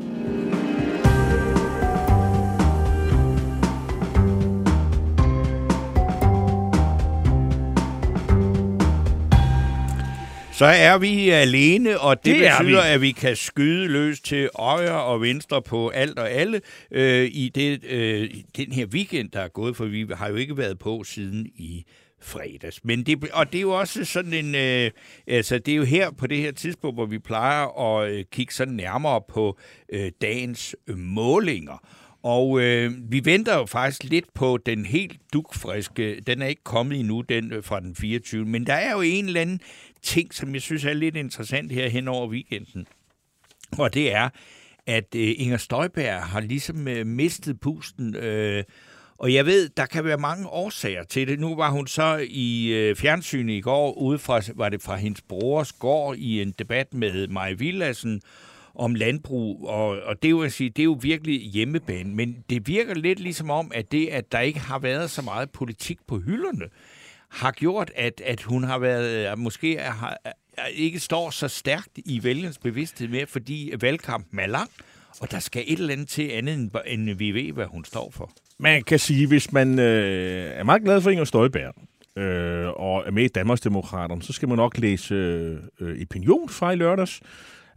Så 10.59 10.65
er 10.65 10.97
vi 10.97 11.29
alene, 11.29 11.99
og 11.99 12.25
det, 12.25 12.35
Det 12.35 12.47
er 12.47 12.59
betyder, 12.59 12.87
vi. 12.87 12.93
at 12.93 13.01
vi 13.01 13.11
kan 13.11 13.35
skyde 13.35 13.87
løs 13.87 14.19
til 14.19 14.49
højre 14.55 15.03
og 15.03 15.21
venstre 15.21 15.61
på 15.61 15.89
alt 15.89 16.19
og 16.19 16.31
alle 16.31 16.61
øh, 16.91 17.29
i 17.31 17.51
det, 17.55 17.83
øh, 17.83 18.29
den 18.57 18.71
her 18.71 18.85
weekend, 18.85 19.29
der 19.31 19.39
er 19.41 19.47
gået, 19.47 19.75
for 19.75 19.85
vi 19.85 20.07
har 20.13 20.29
jo 20.29 20.35
ikke 20.35 20.57
været 20.57 20.79
på 20.79 21.03
siden 21.03 21.45
i 21.55 21.85
fredags. 22.21 22.79
Men 22.83 23.03
det, 23.03 23.29
og 23.33 23.51
det 23.51 23.57
er 23.57 23.61
jo 23.61 23.71
også 23.71 24.05
sådan 24.05 24.33
en, 24.33 24.55
øh, 24.55 24.91
altså 25.27 25.59
det 25.59 25.71
er 25.71 25.75
jo 25.75 25.83
her 25.83 26.11
på 26.11 26.27
det 26.27 26.37
her 26.37 26.51
tidspunkt, 26.51 26.95
hvor 26.95 27.05
vi 27.05 27.19
plejer 27.19 27.95
at 27.97 28.11
øh, 28.11 28.25
kigge 28.31 28.53
sådan 28.53 28.73
nærmere 28.73 29.21
på 29.29 29.57
øh, 29.93 30.11
dagens 30.21 30.75
målinger. 30.95 31.83
Og 32.23 32.61
øh, 32.61 32.91
vi 33.11 33.25
venter 33.25 33.57
jo 33.57 33.65
faktisk 33.65 34.03
lidt 34.03 34.33
på 34.33 34.57
den 34.65 34.85
helt 34.85 35.17
dukfriske, 35.33 36.21
den 36.27 36.41
er 36.41 36.47
ikke 36.47 36.63
kommet 36.63 36.99
endnu, 36.99 37.21
den 37.21 37.53
øh, 37.53 37.63
fra 37.63 37.79
den 37.79 37.95
24. 37.95 38.45
Men 38.45 38.67
der 38.67 38.73
er 38.73 38.91
jo 38.91 39.01
en 39.01 39.25
eller 39.25 39.41
anden 39.41 39.59
ting, 40.01 40.33
som 40.33 40.53
jeg 40.53 40.61
synes 40.61 40.85
er 40.85 40.93
lidt 40.93 41.15
interessant 41.15 41.71
her 41.71 41.89
hen 41.89 42.07
over 42.07 42.27
weekenden. 42.27 42.87
Og 43.77 43.93
det 43.93 44.13
er, 44.13 44.29
at 44.87 45.15
øh, 45.15 45.33
Inger 45.37 45.57
Støjberg 45.57 46.23
har 46.23 46.39
ligesom 46.39 46.87
øh, 46.87 47.05
mistet 47.05 47.59
pusten. 47.59 48.15
Øh, 48.15 48.63
og 49.17 49.33
jeg 49.33 49.45
ved, 49.45 49.69
der 49.69 49.85
kan 49.85 50.05
være 50.05 50.17
mange 50.17 50.47
årsager 50.47 51.03
til 51.03 51.27
det. 51.27 51.39
Nu 51.39 51.55
var 51.55 51.69
hun 51.69 51.87
så 51.87 52.25
i 52.29 52.67
øh, 52.67 52.95
fjernsynet 52.95 53.53
i 53.53 53.61
går, 53.61 53.93
ude 53.93 54.19
fra, 54.19 54.41
var 54.55 54.69
det 54.69 54.81
fra 54.81 54.95
hendes 54.95 55.21
brors 55.21 55.71
gård, 55.73 56.15
i 56.17 56.41
en 56.41 56.51
debat 56.59 56.93
med 56.93 57.27
Maja 57.27 57.53
Villadsen 57.53 58.21
om 58.75 58.95
landbrug, 58.95 59.67
og, 59.67 59.87
og 59.87 60.21
det, 60.21 60.27
er 60.27 60.29
jo, 60.29 60.41
at 60.41 60.53
sige, 60.53 60.69
det 60.69 60.79
er 60.79 60.83
jo 60.83 60.99
virkelig 61.01 61.39
hjemmebane, 61.41 62.15
men 62.15 62.43
det 62.49 62.67
virker 62.67 62.93
lidt 62.93 63.19
ligesom 63.19 63.49
om, 63.49 63.71
at 63.75 63.91
det, 63.91 64.07
at 64.07 64.31
der 64.31 64.39
ikke 64.39 64.59
har 64.59 64.79
været 64.79 65.09
så 65.09 65.21
meget 65.21 65.49
politik 65.51 65.97
på 66.07 66.19
hylderne, 66.19 66.65
har 67.29 67.51
gjort, 67.51 67.91
at, 67.95 68.21
at 68.25 68.41
hun 68.41 68.63
har 68.63 68.79
været, 68.79 69.31
øh, 69.31 69.37
måske 69.37 69.79
har, 69.79 70.17
ikke 70.73 70.99
står 70.99 71.29
så 71.29 71.47
stærkt 71.47 71.99
i 72.05 72.23
vælgernes 72.23 72.57
bevidsthed 72.57 73.07
mere, 73.07 73.25
fordi 73.25 73.73
valgkampen 73.81 74.39
er 74.39 74.47
lang, 74.47 74.69
og 75.21 75.31
der 75.31 75.39
skal 75.39 75.63
et 75.67 75.79
eller 75.79 75.93
andet 75.93 76.07
til 76.07 76.29
andet, 76.29 76.55
end, 76.55 76.71
end 76.85 77.09
vi 77.09 77.31
ved, 77.31 77.53
hvad 77.53 77.65
hun 77.65 77.85
står 77.85 78.11
for. 78.11 78.31
Man 78.57 78.83
kan 78.83 78.99
sige, 78.99 79.27
hvis 79.27 79.51
man 79.51 79.79
øh, 79.79 80.51
er 80.53 80.63
meget 80.63 80.83
glad 80.83 81.01
for 81.01 81.09
Inger 81.09 81.23
Støjberg, 81.23 81.73
øh, 82.15 82.67
og 82.67 83.03
er 83.07 83.11
med 83.11 83.23
i 83.23 83.27
Danmarksdemokraterne, 83.27 84.21
så 84.21 84.33
skal 84.33 84.47
man 84.47 84.57
nok 84.57 84.77
læse 84.77 85.13
øh, 85.13 85.57
øh 85.79 86.01
opinion 86.01 86.49
fra 86.49 86.71
i 86.71 86.75
lørdags. 86.75 87.21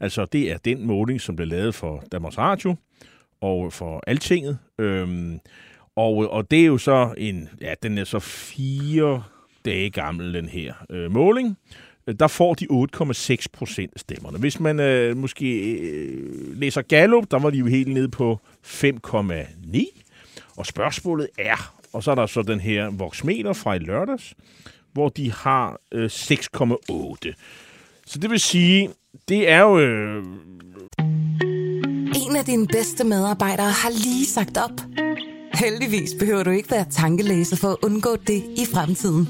Altså, 0.03 0.25
det 0.25 0.53
er 0.53 0.59
den 0.59 0.87
måling, 0.87 1.21
som 1.21 1.37
blev 1.37 1.49
lavet 1.49 1.75
for 1.75 2.05
Danmarks 2.13 2.39
Radio 2.39 2.77
og 3.41 3.73
for 3.73 4.03
Altinget. 4.07 4.59
Øhm, 4.79 5.41
og, 5.97 6.17
og 6.17 6.51
det 6.51 6.61
er 6.61 6.67
jo 6.67 6.79
så 6.79 7.15
en, 7.17 7.49
ja, 7.61 7.75
den 7.83 7.99
er 7.99 8.05
så 8.05 8.19
fire 8.19 9.23
dage 9.65 9.91
gammel, 9.91 10.35
den 10.35 10.49
her 10.49 10.75
øh, 10.91 11.11
måling. 11.11 11.59
Der 12.19 12.27
får 12.27 12.55
de 12.55 12.67
8,6 12.71 13.47
procent 13.53 13.93
af 13.95 14.01
stemmerne. 14.01 14.39
Hvis 14.39 14.61
man 14.61 14.81
øh, 14.81 15.17
måske 15.17 15.79
øh, 15.79 16.59
læser 16.59 16.83
Gallup, 16.83 17.31
der 17.31 17.39
var 17.39 17.51
de 17.51 17.59
jo 17.59 17.67
helt 17.67 17.89
nede 17.89 18.09
på 18.09 18.41
5,9. 18.67 20.03
Og 20.57 20.67
spørgsmålet 20.67 21.29
er, 21.39 21.75
og 21.93 22.03
så 22.03 22.11
er 22.11 22.15
der 22.15 22.27
så 22.27 22.43
den 22.43 22.61
her 22.61 22.91
voksmeter 22.91 23.53
fra 23.53 23.75
i 23.75 23.79
lørdags, 23.79 24.35
hvor 24.93 25.09
de 25.09 25.33
har 25.33 25.81
øh, 25.93 26.07
6,8. 26.07 27.33
Så 28.07 28.19
det 28.19 28.31
vil 28.31 28.41
sige, 28.41 28.91
det 29.29 29.51
er 29.51 29.61
jo... 29.61 29.79
Øh, 29.79 30.25
En 32.27 32.37
af 32.37 32.45
dine 32.45 32.67
bedste 32.67 33.05
medarbejdere 33.05 33.71
har 33.71 33.91
lige 33.91 34.27
sagt 34.27 34.59
op. 34.59 34.81
Heldigvis 35.55 36.11
behøver 36.19 36.43
du 36.43 36.51
ikke 36.51 36.71
være 36.71 36.85
tankelæser 36.91 37.57
for 37.57 37.69
at 37.69 37.77
undgå 37.83 38.17
det 38.27 38.45
i 38.57 38.67
fremtiden. 38.75 39.29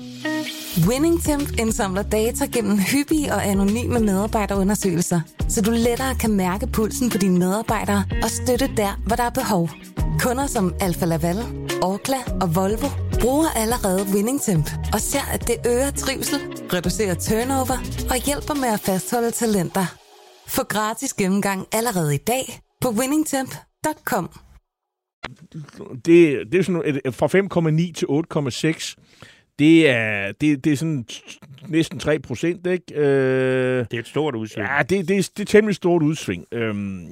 WinningTemp 0.88 1.58
indsamler 1.58 2.02
data 2.02 2.44
gennem 2.44 2.78
hyppige 2.78 3.34
og 3.34 3.46
anonyme 3.46 4.00
medarbejderundersøgelser, 4.00 5.20
så 5.48 5.62
du 5.62 5.70
lettere 5.70 6.14
kan 6.14 6.32
mærke 6.32 6.66
pulsen 6.66 7.10
på 7.10 7.18
dine 7.18 7.38
medarbejdere 7.38 8.04
og 8.22 8.30
støtte 8.30 8.70
der, 8.76 9.00
hvor 9.06 9.16
der 9.16 9.22
er 9.22 9.30
behov. 9.30 9.70
Kunder 10.20 10.46
som 10.46 10.74
Alfa 10.80 11.04
Laval, 11.04 11.36
Orkla 11.82 12.16
og 12.40 12.54
Volvo 12.54 12.88
bruger 13.22 13.48
allerede 13.56 14.06
WinningTemp 14.14 14.66
og 14.92 15.00
ser, 15.00 15.26
at 15.34 15.40
det 15.48 15.56
øger 15.66 15.90
trivsel, 15.90 16.38
reducerer 16.72 17.14
turnover 17.14 17.76
og 18.10 18.16
hjælper 18.26 18.54
med 18.54 18.68
at 18.76 18.80
fastholde 18.80 19.30
talenter. 19.30 19.86
Få 20.48 20.64
gratis 20.64 21.14
gennemgang 21.14 21.66
allerede 21.72 22.14
i 22.14 22.18
dag 22.18 22.44
på 22.80 22.88
winningtemp.com. 22.90 24.30
Det, 26.04 26.52
det 26.52 26.58
er 26.58 26.62
sådan 26.62 27.00
et, 27.04 27.14
fra 27.14 27.26
5,9 27.26 27.92
til 27.92 28.06
8,6. 28.06 28.94
Det 29.58 29.88
er, 29.88 30.32
det, 30.40 30.64
det 30.64 30.72
er 30.72 30.76
sådan 30.76 31.04
næsten 31.68 31.98
3 31.98 32.18
procent, 32.18 32.66
ikke? 32.66 32.94
Øh, 32.94 33.86
Det 33.90 33.94
er 33.94 33.98
et 33.98 34.06
stort 34.06 34.34
udsving. 34.34 34.68
Ja, 34.68 34.82
det, 34.82 35.08
det, 35.08 35.18
er, 35.18 35.30
det 35.36 35.42
er 35.42 35.44
temmelig 35.44 35.76
stort 35.76 36.02
udsving. 36.02 36.44
Øhm, 36.52 37.06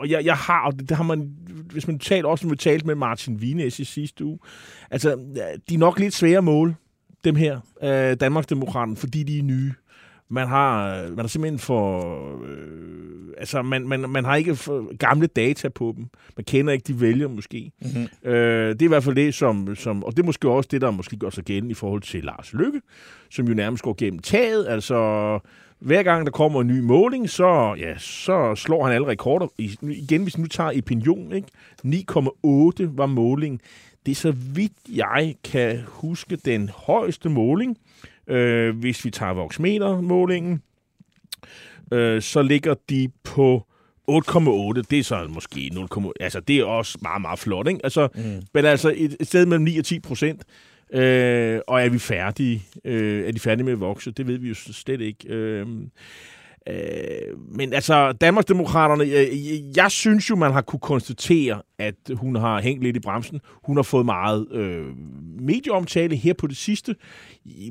og 0.00 0.10
jeg, 0.10 0.24
jeg 0.24 0.36
har, 0.36 0.66
og 0.66 0.72
det, 0.72 0.88
det 0.88 0.96
har 0.96 1.04
man, 1.04 1.30
hvis 1.72 1.86
man 1.86 1.98
taler, 1.98 2.28
også 2.28 2.46
når 2.46 2.50
vi 2.50 2.56
talte 2.56 2.86
med 2.86 2.94
Martin 2.94 3.40
Vines 3.40 3.78
i 3.78 3.84
sidste 3.84 4.24
uge, 4.24 4.38
altså, 4.90 5.16
de 5.68 5.74
er 5.74 5.78
nok 5.78 5.98
lidt 5.98 6.14
svære 6.14 6.38
at 6.38 6.44
måle, 6.44 6.74
dem 7.24 7.36
her, 7.36 7.60
øh, 7.82 8.16
Danmarksdemokraterne, 8.20 8.96
fordi 8.96 9.22
de 9.22 9.38
er 9.38 9.42
nye. 9.42 9.72
Man 10.28 10.46
har, 10.46 11.02
man 11.08 11.18
har 11.18 11.26
simpelthen 11.26 11.58
for... 11.58 12.00
Øh, 12.44 13.34
altså, 13.38 13.62
man, 13.62 13.88
man, 13.88 14.00
man 14.00 14.24
har 14.24 14.36
ikke 14.36 14.56
for 14.56 14.96
gamle 14.96 15.26
data 15.26 15.68
på 15.68 15.94
dem. 15.96 16.06
Man 16.36 16.44
kender 16.44 16.72
ikke 16.72 16.84
de 16.92 17.00
vælger 17.00 17.28
måske. 17.28 17.72
Mm-hmm. 17.80 18.30
Øh, 18.30 18.68
det 18.68 18.82
er 18.82 18.86
i 18.86 18.88
hvert 18.88 19.04
fald 19.04 19.16
det, 19.16 19.34
som, 19.34 19.76
som... 19.76 20.04
Og 20.04 20.12
det 20.16 20.22
er 20.22 20.26
måske 20.26 20.50
også 20.50 20.68
det, 20.70 20.80
der 20.80 20.90
måske 20.90 21.16
gør 21.16 21.30
sig 21.30 21.44
gældende 21.44 21.70
i 21.70 21.74
forhold 21.74 22.02
til 22.02 22.24
Lars 22.24 22.52
Lykke, 22.52 22.80
som 23.30 23.48
jo 23.48 23.54
nærmest 23.54 23.82
går 23.82 23.94
gennem 23.98 24.18
taget. 24.18 24.66
Altså, 24.68 25.38
hver 25.80 26.02
gang 26.02 26.26
der 26.26 26.32
kommer 26.32 26.60
en 26.60 26.66
ny 26.66 26.80
måling, 26.80 27.30
så, 27.30 27.74
ja, 27.78 27.98
så 27.98 28.54
slår 28.54 28.84
han 28.84 28.94
alle 28.94 29.06
rekorder. 29.06 29.46
Igen, 29.82 30.22
hvis 30.22 30.36
vi 30.36 30.42
nu 30.42 30.48
tager 30.48 30.78
opinion, 30.78 31.32
ikke? 31.32 31.48
9,8 31.86 32.96
var 32.96 33.06
målingen. 33.06 33.60
Det 34.06 34.12
er 34.12 34.16
så 34.16 34.30
vidt 34.30 34.72
jeg 34.88 35.34
kan 35.44 35.80
huske 35.86 36.36
den 36.36 36.68
højeste 36.68 37.28
måling, 37.28 37.78
øh, 38.26 38.76
hvis 38.76 39.04
vi 39.04 39.10
tager 39.10 39.32
voksmetermålingen, 39.32 40.62
øh, 41.92 42.22
så 42.22 42.42
ligger 42.42 42.74
de 42.90 43.08
på 43.24 43.66
8,8. 44.10 44.82
Det 44.90 44.98
er 44.98 45.02
så 45.02 45.26
måske 45.28 45.70
0, 45.72 46.12
altså 46.20 46.40
det 46.40 46.58
er 46.58 46.64
også 46.64 46.98
meget, 47.02 47.20
meget 47.22 47.38
flot, 47.38 47.68
ikke? 47.68 47.80
Altså, 47.84 48.08
mm. 48.14 48.42
Men 48.54 48.64
altså 48.64 48.94
et, 48.96 49.16
et 49.20 49.26
sted 49.26 49.46
mellem 49.46 49.64
9 49.64 49.78
og 49.78 49.84
10 49.84 50.00
procent. 50.00 50.44
Øh, 50.92 51.60
og 51.66 51.82
er 51.82 51.88
vi 51.88 51.98
færdige? 51.98 52.62
Øh, 52.84 53.28
er 53.28 53.32
de 53.32 53.40
færdige 53.40 53.64
med 53.64 53.72
at 53.72 53.80
vokse? 53.80 54.10
Det 54.10 54.26
ved 54.26 54.38
vi 54.38 54.48
jo 54.48 54.54
slet 54.54 55.00
ikke. 55.00 55.28
Øh, 55.28 55.66
Øh, 56.70 57.38
men 57.56 57.72
altså, 57.72 58.12
Danmarksdemokraterne, 58.12 59.08
jeg, 59.08 59.28
jeg 59.76 59.90
synes 59.90 60.30
jo, 60.30 60.36
man 60.36 60.52
har 60.52 60.60
kunne 60.60 60.80
konstatere, 60.80 61.62
at 61.78 61.94
hun 62.14 62.36
har 62.36 62.60
hængt 62.60 62.82
lidt 62.82 62.96
i 62.96 63.00
bremsen. 63.00 63.40
Hun 63.64 63.76
har 63.76 63.82
fået 63.82 64.06
meget 64.06 64.52
øh, 64.52 64.86
medieomtale 65.40 66.16
her 66.16 66.34
på 66.34 66.46
det 66.46 66.56
sidste. 66.56 66.94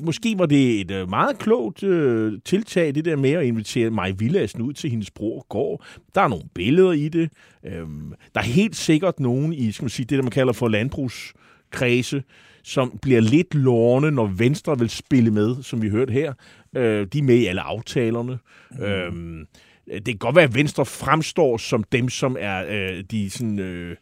Måske 0.03 0.35
var 0.37 0.45
det 0.45 0.81
et 0.81 0.91
øh, 0.91 1.09
meget 1.09 1.39
klogt 1.39 1.83
øh, 1.83 2.33
tiltag, 2.45 2.95
det 2.95 3.05
der 3.05 3.15
med 3.15 3.31
at 3.31 3.45
invitere 3.45 3.89
mig 3.89 4.19
Villadsen 4.19 4.61
ud 4.61 4.73
til 4.73 4.89
hendes 4.89 5.11
bror 5.11 5.45
går. 5.49 5.85
Der 6.15 6.21
er 6.21 6.27
nogle 6.27 6.45
billeder 6.55 6.91
i 6.91 7.09
det. 7.09 7.29
Øh, 7.65 7.87
der 8.35 8.39
er 8.39 8.45
helt 8.45 8.75
sikkert 8.75 9.19
nogen 9.19 9.53
i, 9.53 9.71
skal 9.71 9.83
man 9.83 9.89
sige, 9.89 10.05
det 10.05 10.17
der 10.17 10.23
man 10.23 10.31
kalder 10.31 10.53
for 10.53 10.67
landbrugs 10.67 11.33
landbrugskredse, 11.69 12.23
som 12.63 12.99
bliver 13.01 13.21
lidt 13.21 13.55
lårne, 13.55 14.11
når 14.11 14.25
Venstre 14.25 14.79
vil 14.79 14.89
spille 14.89 15.31
med, 15.31 15.63
som 15.63 15.81
vi 15.81 15.89
hørte 15.89 16.13
her. 16.13 16.33
Øh, 16.75 17.07
de 17.13 17.19
er 17.19 17.23
med 17.23 17.35
i 17.35 17.45
alle 17.45 17.61
aftalerne. 17.61 18.39
Mm. 18.71 18.83
Øhm, 18.83 19.47
det 19.87 20.05
kan 20.05 20.17
godt 20.17 20.35
være, 20.35 20.45
at 20.45 20.55
Venstre 20.55 20.85
fremstår 20.85 21.57
som 21.57 21.83
dem, 21.83 22.09
som 22.09 22.37
er 22.39 22.65
øh, 22.69 23.03
de 23.11 23.29
sådan... 23.29 23.59
Øh, 23.59 23.95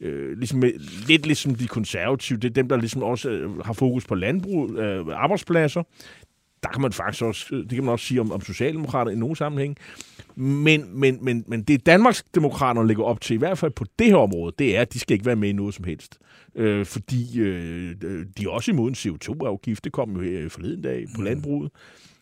øh, 0.00 0.38
ligesom, 0.38 0.62
lidt 1.08 1.26
ligesom 1.26 1.54
de 1.54 1.66
konservative. 1.66 2.38
Det 2.38 2.48
er 2.48 2.54
dem, 2.54 2.68
der 2.68 2.76
ligesom 2.76 3.02
også 3.02 3.30
øh, 3.30 3.58
har 3.58 3.72
fokus 3.72 4.06
på 4.06 4.14
landbrug, 4.14 4.70
øh, 4.78 5.06
arbejdspladser. 5.14 5.82
Der 6.66 6.72
kan 6.72 6.82
man 6.82 6.92
faktisk 6.92 7.24
også, 7.24 7.46
det 7.50 7.70
kan 7.70 7.84
man 7.84 7.92
også 7.92 8.06
sige 8.06 8.20
om, 8.20 8.32
om 8.32 8.40
Socialdemokrater 8.40 9.10
i 9.10 9.14
nogle 9.14 9.36
sammenhæng. 9.36 9.76
Men, 10.34 11.00
men, 11.00 11.18
men, 11.24 11.44
men 11.46 11.62
det 11.62 11.86
Danmarks 11.86 12.24
Demokraterne 12.34 12.88
lægger 12.88 13.04
op 13.04 13.20
til, 13.20 13.34
i 13.34 13.38
hvert 13.38 13.58
fald 13.58 13.72
på 13.72 13.84
det 13.98 14.06
her 14.06 14.16
område, 14.16 14.54
det 14.58 14.76
er, 14.76 14.80
at 14.80 14.92
de 14.92 14.98
skal 14.98 15.14
ikke 15.14 15.26
være 15.26 15.36
med 15.36 15.48
i 15.48 15.52
noget 15.52 15.74
som 15.74 15.84
helst. 15.84 16.18
Øh, 16.54 16.86
fordi 16.86 17.40
øh, 17.40 17.94
de 18.38 18.44
er 18.44 18.48
også 18.48 18.70
imod 18.70 18.88
en 18.88 18.94
CO2-afgift. 18.94 19.84
Det 19.84 19.92
kom 19.92 20.10
jo 20.10 20.20
her 20.20 20.48
forleden 20.48 20.82
dag 20.82 21.06
på 21.16 21.22
landbruget. 21.22 21.70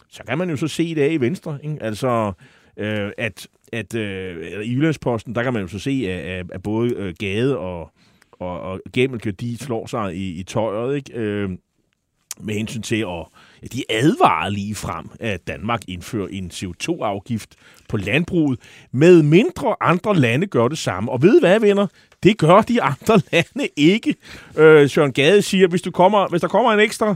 Så 0.08 0.22
kan 0.28 0.38
man 0.38 0.50
jo 0.50 0.56
så 0.56 0.68
se 0.68 0.94
det 0.94 1.02
af 1.02 1.12
i 1.12 1.16
Venstre. 1.16 1.58
Ikke? 1.62 1.82
Altså, 1.82 2.32
øh, 2.76 3.10
at, 3.18 3.48
at 3.72 3.94
øh, 3.94 4.64
i 4.64 4.74
Jyllandsposten, 4.74 5.34
der 5.34 5.42
kan 5.42 5.52
man 5.52 5.62
jo 5.62 5.68
så 5.68 5.78
se, 5.78 5.90
at, 6.08 6.46
at, 6.52 6.62
både 6.62 6.94
øh, 6.94 7.14
Gade 7.18 7.58
og, 7.58 7.90
og, 8.32 8.60
og 8.60 8.80
Gemmelke, 8.92 9.32
de 9.32 9.58
slår 9.58 9.86
sig 9.86 10.16
i, 10.16 10.40
i 10.40 10.42
tøjet, 10.42 10.96
ikke? 10.96 11.12
Øh, 11.14 11.50
med 12.40 12.54
hensyn 12.54 12.82
til 12.82 12.96
at 12.96 13.26
ja, 13.62 13.66
de 13.72 13.84
advarer 13.90 14.48
lige 14.48 14.74
frem, 14.74 15.10
at 15.20 15.46
Danmark 15.46 15.80
indfører 15.88 16.28
en 16.30 16.50
CO2-afgift 16.54 17.54
på 17.88 17.96
landbruget, 17.96 18.60
med 18.92 19.22
mindre 19.22 19.76
andre 19.80 20.16
lande 20.16 20.46
gør 20.46 20.68
det 20.68 20.78
samme. 20.78 21.12
Og 21.12 21.22
ved 21.22 21.40
hvad, 21.40 21.60
venner? 21.60 21.86
Det 22.22 22.38
gør 22.38 22.60
de 22.60 22.82
andre 22.82 23.20
lande 23.32 23.68
ikke. 23.76 24.14
Øh, 24.58 24.88
Søren 24.90 25.12
Gade 25.12 25.42
siger, 25.42 25.68
hvis, 25.68 25.82
du 25.82 25.90
kommer, 25.90 26.28
hvis 26.28 26.40
der 26.40 26.48
kommer 26.48 26.72
en 26.72 26.80
ekstra 26.80 27.14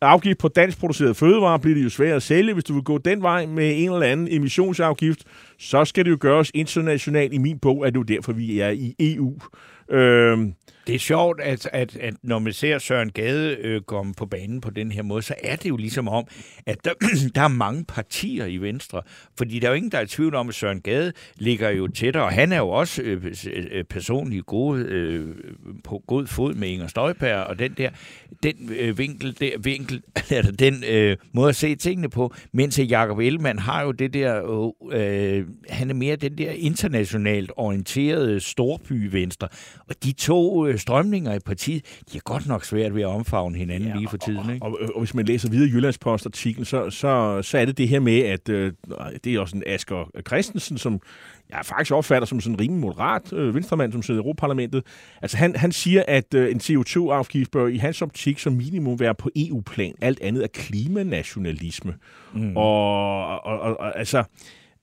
afgift 0.00 0.38
på 0.38 0.48
dansk 0.48 0.78
produceret 0.78 1.16
fødevarer, 1.16 1.58
bliver 1.58 1.74
det 1.74 1.84
jo 1.84 1.90
svært 1.90 2.16
at 2.16 2.22
sælge. 2.22 2.52
Hvis 2.52 2.64
du 2.64 2.74
vil 2.74 2.82
gå 2.82 2.98
den 2.98 3.22
vej 3.22 3.46
med 3.46 3.72
en 3.76 3.92
eller 3.92 4.06
anden 4.06 4.28
emissionsafgift, 4.30 5.24
så 5.58 5.84
skal 5.84 6.04
det 6.04 6.10
jo 6.10 6.16
gøres 6.20 6.50
internationalt. 6.54 7.32
I 7.32 7.38
min 7.38 7.58
bog 7.58 7.86
er 7.86 7.90
det 7.90 7.96
jo 7.96 8.02
derfor, 8.02 8.32
vi 8.32 8.60
er 8.60 8.70
i 8.70 8.94
EU. 9.00 9.38
Øh, 9.90 10.38
det 10.86 10.94
er 10.94 10.98
sjovt, 10.98 11.40
at, 11.40 11.68
at, 11.72 11.96
at 11.96 12.14
når 12.22 12.38
man 12.38 12.52
ser 12.52 12.78
Søren 12.78 13.10
Gade 13.10 13.56
øh, 13.56 13.80
komme 13.80 14.14
på 14.14 14.26
banen 14.26 14.60
på 14.60 14.70
den 14.70 14.92
her 14.92 15.02
måde, 15.02 15.22
så 15.22 15.34
er 15.42 15.56
det 15.56 15.68
jo 15.68 15.76
ligesom 15.76 16.08
om, 16.08 16.26
at 16.66 16.84
der, 16.84 16.92
der 17.34 17.40
er 17.40 17.48
mange 17.48 17.84
partier 17.84 18.46
i 18.46 18.56
Venstre. 18.56 19.02
Fordi 19.38 19.58
der 19.58 19.66
er 19.66 19.70
jo 19.70 19.76
ingen, 19.76 19.92
der 19.92 19.98
er 19.98 20.02
i 20.02 20.06
tvivl 20.06 20.34
om, 20.34 20.48
at 20.48 20.54
Søren 20.54 20.80
Gade 20.80 21.12
ligger 21.36 21.70
jo 21.70 21.88
tættere, 21.88 22.24
og 22.24 22.32
han 22.32 22.52
er 22.52 22.58
jo 22.58 22.68
også 22.68 23.02
øh, 23.02 23.34
øh 23.70 23.84
personligt 23.84 24.46
god, 24.46 24.78
øh, 24.78 25.34
på 25.84 26.02
god 26.06 26.26
fod 26.26 26.54
med 26.54 26.68
Inger 26.68 26.86
Støjberg, 26.86 27.44
og 27.44 27.58
den 27.58 27.72
der 27.72 27.90
den 28.42 28.70
øh, 28.78 28.98
vinkel, 28.98 29.36
der, 29.40 29.50
vinkel 29.58 30.02
eller 30.30 30.52
den 30.52 30.84
øh, 30.88 31.16
måde 31.32 31.48
at 31.48 31.56
se 31.56 31.74
tingene 31.74 32.08
på, 32.08 32.34
mens 32.52 32.78
Jacob 32.78 33.18
Ellemann 33.18 33.58
har 33.58 33.82
jo 33.82 33.92
det 33.92 34.14
der, 34.14 34.42
øh, 34.92 35.46
han 35.68 35.90
er 35.90 35.94
mere 35.94 36.16
den 36.16 36.38
der 36.38 36.50
internationalt 36.50 37.52
orienterede 37.56 38.40
storby-venstre, 38.40 39.48
og 39.88 39.94
de 40.04 40.12
to 40.12 40.66
øh, 40.66 40.78
strømninger 40.78 41.34
i 41.34 41.38
partiet, 41.38 41.84
de 42.12 42.16
er 42.16 42.22
godt 42.24 42.46
nok 42.46 42.64
svært 42.64 42.94
ved 42.94 43.02
at 43.02 43.08
omfavne 43.08 43.58
hinanden 43.58 43.88
ja, 43.88 43.96
lige 43.96 44.08
for 44.08 44.16
tiden. 44.16 44.54
Ikke? 44.54 44.66
Og, 44.66 44.78
og, 44.80 44.90
og 44.94 45.00
hvis 45.00 45.14
man 45.14 45.24
læser 45.24 45.50
videre 45.50 45.70
Jyllandspost-artiklen, 45.70 46.64
så, 46.64 46.90
så, 46.90 47.42
så 47.42 47.58
er 47.58 47.64
det 47.64 47.78
det 47.78 47.88
her 47.88 48.00
med, 48.00 48.18
at 48.18 48.48
øh, 48.48 48.72
det 49.24 49.34
er 49.34 49.40
også 49.40 49.56
en 49.56 49.62
Asger 49.66 50.10
Christensen, 50.26 50.78
som 50.78 51.00
jeg 51.50 51.60
faktisk 51.62 51.92
opfatter 51.92 52.26
som 52.26 52.40
sådan 52.40 52.54
en 52.54 52.60
rimelig 52.60 52.80
moderat 52.80 53.32
øh, 53.32 53.54
venstremand, 53.54 53.92
som 53.92 54.02
sidder 54.02 54.20
i 54.20 54.22
Europaparlamentet. 54.22 54.86
Altså 55.22 55.36
han, 55.36 55.56
han 55.56 55.72
siger, 55.72 56.02
at 56.08 56.34
øh, 56.34 56.50
en 56.50 56.60
CO2-afgift 56.60 57.50
bør 57.50 57.66
i 57.66 57.76
hans 57.76 58.02
optik 58.02 58.38
som 58.38 58.52
minimum 58.52 59.00
være 59.00 59.14
på 59.14 59.30
EU-plan. 59.36 59.94
Alt 60.00 60.20
andet 60.20 60.44
er 60.44 60.48
klimanationalisme. 60.48 61.94
Mm. 62.34 62.56
Og, 62.56 63.26
og, 63.26 63.60
og, 63.60 63.80
og 63.80 63.98
altså... 63.98 64.24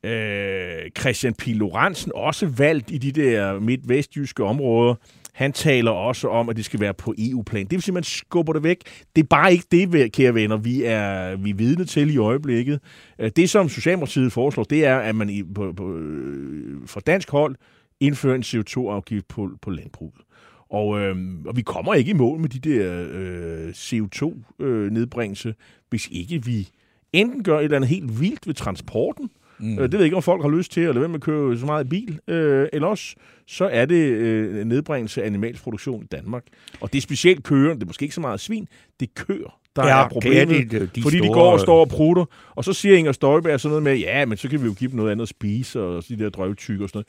Øh, 0.05 0.91
Christian 0.99 1.33
Pil 1.33 1.55
Lorentzen, 1.55 2.11
også 2.15 2.47
valgt 2.47 2.91
i 2.91 2.97
de 2.97 3.11
der 3.11 3.59
midt-vestjyske 3.59 4.43
områder, 4.43 4.95
han 5.33 5.53
taler 5.53 5.91
også 5.91 6.27
om, 6.27 6.49
at 6.49 6.55
det 6.55 6.65
skal 6.65 6.79
være 6.79 6.93
på 6.93 7.13
EU-plan. 7.17 7.63
Det 7.63 7.71
vil 7.71 7.81
sige, 7.81 7.91
at 7.91 7.93
man 7.93 8.03
skubber 8.03 8.53
det 8.53 8.63
væk. 8.63 8.81
Det 9.15 9.23
er 9.23 9.27
bare 9.27 9.51
ikke 9.51 9.65
det, 9.71 10.11
kære 10.11 10.33
venner, 10.33 10.57
vi 10.57 10.83
er, 10.83 11.35
vi 11.35 11.49
er 11.49 11.55
vidne 11.55 11.85
til 11.85 12.13
i 12.13 12.17
øjeblikket. 12.17 12.79
Øh, 13.19 13.31
det, 13.35 13.49
som 13.49 13.69
Socialdemokratiet 13.69 14.31
foreslår, 14.31 14.63
det 14.63 14.85
er, 14.85 14.97
at 14.97 15.15
man 15.15 15.29
i, 15.29 15.43
på, 15.43 15.73
på, 15.73 15.95
øh, 15.97 16.87
fra 16.87 16.99
dansk 16.99 17.29
hold 17.31 17.55
indfører 17.99 18.35
en 18.35 18.41
CO2-afgift 18.41 19.27
på, 19.27 19.49
på 19.61 19.69
landbruget. 19.69 20.21
Og, 20.69 20.99
øh, 20.99 21.15
og 21.45 21.55
vi 21.55 21.61
kommer 21.61 21.93
ikke 21.93 22.11
i 22.11 22.13
mål 22.13 22.39
med 22.39 22.49
de 22.49 22.59
der 22.59 23.05
øh, 23.11 23.69
CO2-nedbringelse, 23.69 25.49
øh, 25.49 25.55
hvis 25.89 26.07
ikke 26.11 26.45
vi 26.45 26.69
enten 27.13 27.43
gør 27.43 27.57
et 27.59 27.63
eller 27.63 27.77
andet 27.77 27.89
helt 27.89 28.21
vildt 28.21 28.47
ved 28.47 28.53
transporten, 28.53 29.29
Mm. 29.63 29.77
Det 29.77 29.91
ved 29.91 29.99
jeg 29.99 30.05
ikke, 30.05 30.15
om 30.15 30.23
folk 30.23 30.41
har 30.41 30.49
lyst 30.49 30.71
til 30.71 30.81
at 30.81 30.87
lade 30.87 30.99
være 30.99 31.09
med 31.09 31.15
at 31.15 31.21
køre 31.21 31.57
så 31.57 31.65
meget 31.65 31.89
bil. 31.89 32.19
Øh, 32.27 32.67
eller 32.73 32.87
også, 32.87 33.15
så 33.47 33.65
er 33.65 33.85
det 33.85 33.95
øh, 33.95 34.65
nedbringelse 34.65 35.21
af 35.21 35.25
animalsk 35.25 35.63
produktion 35.63 36.03
i 36.03 36.07
Danmark. 36.07 36.43
Og 36.81 36.93
det 36.93 36.97
er 36.97 37.01
specielt 37.01 37.43
køer, 37.43 37.73
det 37.73 37.83
er 37.83 37.87
måske 37.87 38.03
ikke 38.03 38.15
så 38.15 38.21
meget 38.21 38.39
svin, 38.39 38.67
det 38.99 39.09
er 39.09 39.23
køer, 39.23 39.59
der 39.75 39.87
ja, 39.87 40.03
er 40.03 40.09
problemet, 40.09 40.71
de, 40.71 40.79
de 40.95 41.01
fordi 41.01 41.17
store... 41.17 41.29
de 41.29 41.33
går 41.33 41.51
og 41.51 41.59
står 41.59 41.79
og 41.79 41.87
prutter. 41.87 42.25
Og 42.55 42.63
så 42.63 42.73
siger 42.73 42.97
Inger 42.97 43.11
Støjberg 43.11 43.59
sådan 43.59 43.69
noget 43.69 43.83
med, 43.83 43.97
ja, 43.97 44.25
men 44.25 44.37
så 44.37 44.49
kan 44.49 44.61
vi 44.61 44.65
jo 44.65 44.73
give 44.73 44.89
dem 44.89 44.97
noget 44.97 45.11
andet 45.11 45.21
at 45.21 45.29
spise, 45.29 45.81
og 45.81 46.03
de 46.09 46.19
der 46.19 46.29
drøvtykker 46.29 46.83
og 46.83 46.89
sådan 46.89 46.97
noget. 46.97 47.07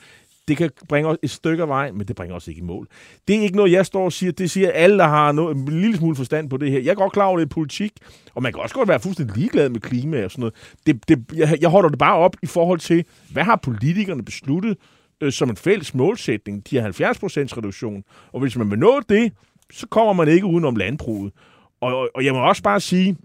Det 0.49 0.57
kan 0.57 0.71
bringe 0.89 1.11
os 1.11 1.17
et 1.23 1.31
stykke 1.31 1.63
af 1.63 1.69
vej, 1.69 1.91
men 1.91 2.09
det 2.09 2.17
bringer 2.17 2.37
os 2.37 2.49
ikke 2.49 2.59
i 2.59 2.65
mål. 2.65 2.89
Det 3.29 3.37
er 3.37 3.41
ikke 3.41 3.57
noget, 3.57 3.73
jeg 3.73 3.87
står 3.87 4.05
og 4.05 4.13
siger. 4.13 4.33
Det 4.33 4.51
siger 4.51 4.71
alle, 4.71 4.99
der 4.99 5.07
har 5.07 5.33
noget, 5.33 5.57
en 5.57 5.69
lille 5.69 5.97
smule 5.97 6.17
forstand 6.17 6.51
på 6.51 6.57
det 6.57 6.71
her. 6.71 6.81
Jeg 6.81 6.91
er 6.91 6.95
godt 6.95 7.13
klar 7.13 7.25
over, 7.25 7.39
det 7.39 7.45
er 7.45 7.49
politik, 7.49 7.93
og 8.35 8.43
man 8.43 8.53
kan 8.53 8.63
også 8.63 8.75
godt 8.75 8.89
være 8.89 9.01
fuldstændig 9.01 9.37
ligeglad 9.37 9.69
med 9.69 9.81
klima 9.81 10.25
og 10.25 10.31
sådan 10.31 10.41
noget. 10.41 10.55
Det, 10.87 11.09
det, 11.09 11.25
jeg, 11.35 11.59
jeg 11.61 11.69
holder 11.69 11.89
det 11.89 11.99
bare 11.99 12.17
op 12.17 12.37
i 12.43 12.47
forhold 12.47 12.79
til, 12.79 13.05
hvad 13.33 13.45
har 13.45 13.57
politikerne 13.57 14.25
besluttet 14.25 14.77
øh, 15.21 15.33
som 15.33 15.51
en 15.51 15.57
fælles 15.57 15.95
målsætning? 15.95 16.71
De 16.71 16.77
har 16.77 16.83
70 16.83 17.57
reduktion. 17.57 18.05
Og 18.33 18.41
hvis 18.41 18.57
man 18.57 18.71
vil 18.71 18.79
nå 18.79 19.01
det, 19.09 19.33
så 19.73 19.87
kommer 19.87 20.13
man 20.13 20.29
ikke 20.29 20.47
udenom 20.47 20.77
landbruget. 20.77 21.33
Og, 21.81 21.97
og, 21.97 22.11
og 22.15 22.25
jeg 22.25 22.33
må 22.33 22.49
også 22.49 22.63
bare 22.63 22.81
sige, 22.81 23.17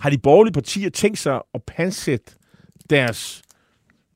har 0.00 0.10
de 0.10 0.18
borgerlige 0.18 0.52
partier 0.52 0.90
tænkt 0.90 1.18
sig 1.18 1.40
at 1.54 1.62
pansætte 1.62 2.32
deres 2.90 3.42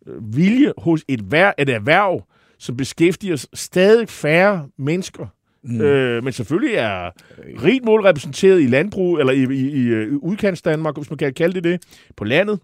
øh, 0.06 0.36
vilje 0.36 0.72
hos 0.78 1.04
et, 1.08 1.32
vær, 1.32 1.52
et 1.58 1.68
erhverv, 1.68 2.24
som 2.64 2.76
beskæftiger 2.76 3.46
stadig 3.54 4.08
færre 4.08 4.68
mennesker, 4.78 5.26
mm. 5.62 5.80
øh, 5.80 6.24
men 6.24 6.32
selvfølgelig 6.32 6.74
er 6.74 7.10
rigt 7.62 7.84
mål 7.84 8.00
repræsenteret 8.00 8.62
i 8.62 8.66
landbrug, 8.66 9.18
eller 9.18 9.32
i, 9.32 9.42
i, 9.54 9.66
i, 9.68 10.06
udkants 10.10 10.62
Danmark, 10.62 10.96
hvis 10.96 11.10
man 11.10 11.18
kan 11.18 11.34
kalde 11.34 11.54
det 11.54 11.64
det, 11.64 11.82
på 12.16 12.24
landet. 12.24 12.60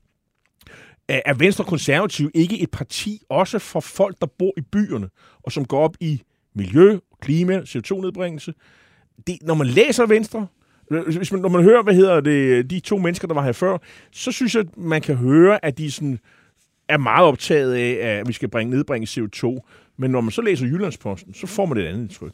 Er, 1.09 1.21
er 1.27 1.35
Venstre 1.35 1.65
Konservativ 1.65 2.31
ikke 2.35 2.61
et 2.61 2.71
parti 2.71 3.23
også 3.29 3.59
for 3.59 3.81
folk, 3.81 4.17
der 4.21 4.27
bor 4.27 4.53
i 4.57 4.61
byerne, 4.61 5.09
og 5.43 5.53
som 5.53 5.65
går 5.65 5.81
op 5.81 5.97
i 6.01 6.23
miljø, 6.55 6.99
klima, 7.21 7.61
CO2-nedbringelse? 7.61 8.53
Det, 9.27 9.39
når 9.43 9.55
man 9.55 9.67
læser 9.67 10.07
Venstre, 10.07 10.47
hvis 11.07 11.33
man, 11.33 11.41
når 11.41 11.49
man 11.49 11.63
hører, 11.63 11.83
hvad 11.83 11.95
hedder 11.95 12.21
det, 12.21 12.71
de 12.71 12.81
to 12.81 12.99
mennesker, 12.99 13.29
der 13.29 13.35
var 13.35 13.45
her 13.45 13.53
før, 13.53 13.79
så 14.13 14.33
synes 14.33 14.55
jeg, 14.55 14.61
at 14.61 14.77
man 14.77 15.01
kan 15.01 15.17
høre, 15.17 15.65
at 15.65 15.79
de 15.79 15.91
sådan 15.91 16.19
er 16.91 16.99
meget 16.99 17.27
optaget 17.27 17.75
af, 17.75 18.19
at 18.19 18.29
vi 18.29 18.33
skal 18.33 18.49
bringe, 18.49 18.71
nedbringe 18.71 19.07
CO2. 19.07 19.61
Men 20.01 20.11
når 20.11 20.21
man 20.21 20.31
så 20.31 20.43
læser 20.43 20.67
Jyllandsposten, 20.67 21.35
så 21.35 21.47
får 21.47 21.67
man 21.67 21.79
et 21.79 21.87
andet 21.87 22.01
indtryk. 22.01 22.33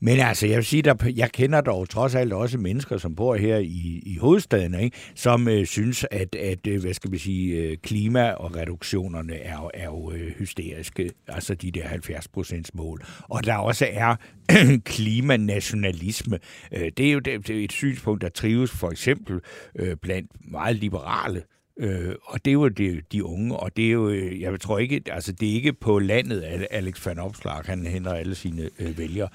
Men 0.00 0.20
altså, 0.20 0.46
jeg 0.46 0.56
vil 0.56 0.64
sige, 0.64 0.90
at 0.90 1.16
jeg 1.16 1.32
kender 1.32 1.60
dog 1.60 1.88
trods 1.88 2.14
alt 2.14 2.32
også 2.32 2.58
mennesker, 2.58 2.98
som 2.98 3.14
bor 3.14 3.34
her 3.34 3.56
i, 3.56 4.02
i 4.06 4.16
hovedstaden, 4.16 4.74
ikke? 4.74 4.96
som 5.14 5.48
øh, 5.48 5.66
synes, 5.66 6.06
at, 6.10 6.34
at 6.34 6.66
øh, 6.66 6.80
hvad 6.80 6.94
skal 6.94 7.12
vi 7.12 7.18
sige, 7.18 7.56
øh, 7.56 7.76
klima 7.82 8.30
og 8.30 8.56
reduktionerne 8.56 9.34
er, 9.34 9.70
er 9.74 9.84
jo 9.84 10.12
øh, 10.12 10.32
hysteriske, 10.38 11.10
altså 11.28 11.54
de 11.54 11.70
der 11.70 11.88
70 11.88 12.28
procents 12.28 12.74
mål. 12.74 13.04
Og 13.28 13.44
der 13.44 13.54
også 13.54 13.86
er 13.90 14.16
klimanationalisme. 14.94 16.38
Øh, 16.72 16.90
det 16.96 17.08
er 17.08 17.12
jo 17.12 17.18
det, 17.18 17.48
det 17.48 17.60
er 17.60 17.64
et 17.64 17.72
synspunkt, 17.72 18.22
der 18.22 18.28
trives 18.28 18.70
for 18.70 18.90
eksempel 18.90 19.40
øh, 19.78 19.96
blandt 19.96 20.30
meget 20.50 20.76
liberale 20.76 21.42
Øh, 21.76 22.14
og 22.24 22.44
det 22.44 22.50
er 22.50 22.54
jo 22.54 22.68
de, 22.68 23.02
de 23.12 23.24
unge, 23.24 23.56
og 23.56 23.76
det 23.76 23.86
er 23.86 23.90
jo, 23.90 24.08
øh, 24.08 24.40
jeg 24.40 24.60
tror 24.60 24.78
ikke, 24.78 25.02
altså 25.06 25.32
det 25.32 25.50
er 25.50 25.54
ikke 25.54 25.72
på 25.72 25.98
landet, 25.98 26.40
at 26.40 26.66
Alex 26.70 27.06
van 27.06 27.18
Opslag, 27.18 27.62
han 27.64 27.86
henter 27.86 28.12
alle 28.12 28.34
sine 28.34 28.70
øh, 28.78 28.98
vælgere. 28.98 29.28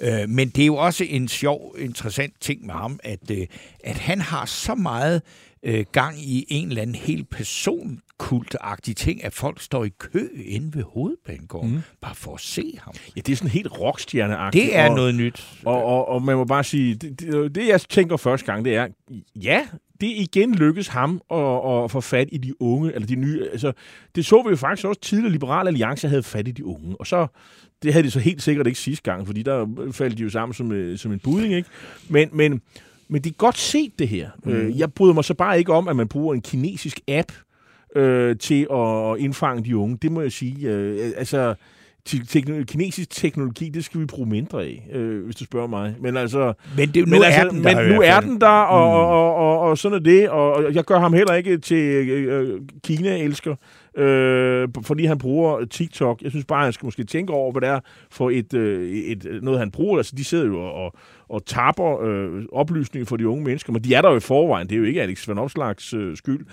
Øh, 0.00 0.28
men 0.28 0.48
det 0.48 0.62
er 0.62 0.66
jo 0.66 0.76
også 0.76 1.04
en 1.04 1.28
sjov, 1.28 1.76
interessant 1.78 2.34
ting 2.40 2.66
med 2.66 2.74
ham, 2.74 3.00
at, 3.02 3.30
øh, 3.30 3.46
at 3.84 3.96
han 3.96 4.20
har 4.20 4.44
så 4.44 4.74
meget 4.74 5.14
øh, 5.14 5.49
gang 5.92 6.18
i 6.18 6.46
en 6.48 6.68
eller 6.68 6.82
anden 6.82 6.94
helt 6.94 7.30
person 7.30 8.00
kultagtig 8.18 8.96
ting, 8.96 9.24
at 9.24 9.34
folk 9.34 9.60
står 9.60 9.84
i 9.84 9.88
kø 9.98 10.28
inde 10.44 10.74
ved 10.74 10.82
hovedbanegården, 10.82 11.70
mm. 11.70 11.80
bare 12.00 12.14
for 12.14 12.34
at 12.34 12.40
se 12.40 12.78
ham. 12.82 12.94
Ja, 13.16 13.20
det 13.20 13.32
er 13.32 13.36
sådan 13.36 13.50
helt 13.50 13.80
rockstjerneagtigt. 13.80 14.64
Det 14.64 14.76
er 14.76 14.88
og, 14.88 14.96
noget 14.96 15.14
nyt. 15.14 15.46
Og, 15.64 15.84
og, 15.84 16.08
og 16.08 16.22
man 16.22 16.36
må 16.36 16.44
bare 16.44 16.64
sige, 16.64 16.94
det, 16.94 17.20
det, 17.20 17.54
det 17.54 17.68
jeg 17.68 17.80
tænker 17.80 18.16
første 18.16 18.46
gang, 18.46 18.64
det 18.64 18.76
er, 18.76 18.88
ja, 19.36 19.66
det 20.00 20.06
igen 20.06 20.54
lykkes 20.54 20.88
ham 20.88 21.20
at, 21.30 21.84
at 21.84 21.90
få 21.90 22.00
fat 22.00 22.28
i 22.32 22.38
de 22.38 22.62
unge, 22.62 22.94
eller 22.94 23.06
de 23.06 23.14
nye. 23.14 23.48
Altså, 23.52 23.72
det 24.14 24.26
så 24.26 24.42
vi 24.42 24.50
jo 24.50 24.56
faktisk 24.56 24.86
også 24.86 25.00
tidligere, 25.00 25.32
Liberal 25.32 25.66
Alliance 25.66 26.08
havde 26.08 26.22
fat 26.22 26.48
i 26.48 26.50
de 26.50 26.64
unge, 26.64 26.96
og 27.00 27.06
så 27.06 27.26
det 27.82 27.92
havde 27.92 28.06
de 28.06 28.10
så 28.10 28.20
helt 28.20 28.42
sikkert 28.42 28.66
ikke 28.66 28.78
sidste 28.78 29.10
gang, 29.10 29.26
fordi 29.26 29.42
der 29.42 29.66
faldt 29.92 30.18
de 30.18 30.22
jo 30.22 30.30
sammen 30.30 30.54
som, 30.54 30.72
øh, 30.72 30.98
som 30.98 31.12
en 31.12 31.18
budding, 31.18 31.54
ikke? 31.54 31.68
Men, 32.08 32.28
men, 32.32 32.62
men 33.10 33.22
det 33.22 33.30
er 33.30 33.34
godt 33.34 33.58
set, 33.58 33.98
det 33.98 34.08
her. 34.08 34.30
Mm. 34.44 34.52
Øh, 34.52 34.78
jeg 34.78 34.92
bryder 34.92 35.14
mig 35.14 35.24
så 35.24 35.34
bare 35.34 35.58
ikke 35.58 35.72
om, 35.72 35.88
at 35.88 35.96
man 35.96 36.08
bruger 36.08 36.34
en 36.34 36.42
kinesisk 36.42 37.00
app 37.08 37.32
øh, 37.96 38.36
til 38.36 38.66
at 38.72 39.18
indfange 39.18 39.64
de 39.64 39.76
unge. 39.76 39.98
Det 40.02 40.12
må 40.12 40.20
jeg 40.20 40.32
sige. 40.32 40.68
Øh, 40.68 41.12
altså, 41.16 41.54
te- 42.04 42.64
kinesisk 42.64 43.10
teknologi, 43.10 43.68
det 43.68 43.84
skal 43.84 44.00
vi 44.00 44.06
bruge 44.06 44.28
mindre 44.28 44.62
af, 44.62 44.88
øh, 44.92 45.24
hvis 45.24 45.36
du 45.36 45.44
spørger 45.44 45.66
mig. 45.66 45.94
Men 46.00 46.16
altså, 46.16 46.52
men 46.76 46.88
det, 46.88 47.08
nu 47.08 47.10
men, 47.10 47.24
altså, 47.24 47.40
er 47.40 47.48
den 47.48 47.64
der. 47.64 47.82
Men 47.82 47.94
nu 47.94 48.02
er 48.02 48.20
den 48.20 48.40
der, 48.40 48.46
og, 48.46 48.88
mm. 48.88 48.94
og, 48.94 49.34
og, 49.34 49.36
og, 49.36 49.58
og 49.58 49.78
sådan 49.78 49.98
er 49.98 50.02
det. 50.02 50.28
Og 50.28 50.74
jeg 50.74 50.84
gør 50.84 50.98
ham 50.98 51.12
heller 51.12 51.34
ikke 51.34 51.58
til 51.58 52.08
øh, 52.08 52.60
Kina-elsker, 52.84 53.54
øh, 53.96 54.68
fordi 54.82 55.04
han 55.04 55.18
bruger 55.18 55.64
TikTok. 55.64 56.22
Jeg 56.22 56.30
synes 56.30 56.44
bare, 56.44 56.64
han 56.64 56.72
skal 56.72 56.86
måske 56.86 57.04
tænke 57.04 57.32
over, 57.32 57.52
hvad 57.52 57.60
det 57.60 57.68
er 57.68 57.80
for 58.10 58.30
et, 58.30 58.54
øh, 58.54 58.90
et, 58.90 59.38
noget, 59.42 59.58
han 59.58 59.70
bruger. 59.70 59.96
Altså, 59.96 60.12
de 60.16 60.24
sidder 60.24 60.46
jo 60.46 60.60
og, 60.60 60.94
og 61.28 61.46
tapper 61.46 62.02
øh, 62.02 62.44
oplysninger 62.52 63.06
for 63.06 63.16
de 63.16 63.28
unge 63.28 63.44
mennesker, 63.44 63.72
men 63.72 63.84
de 63.84 63.94
er 63.94 64.02
der 64.02 64.10
jo 64.10 64.16
i 64.16 64.20
forvejen. 64.20 64.68
Det 64.68 64.74
er 64.74 64.78
jo 64.78 64.84
ikke 64.84 65.02
Alex 65.02 65.28
Van 65.28 65.38
Opslags 65.38 65.94
øh, 65.94 66.16
skyld. 66.16 66.46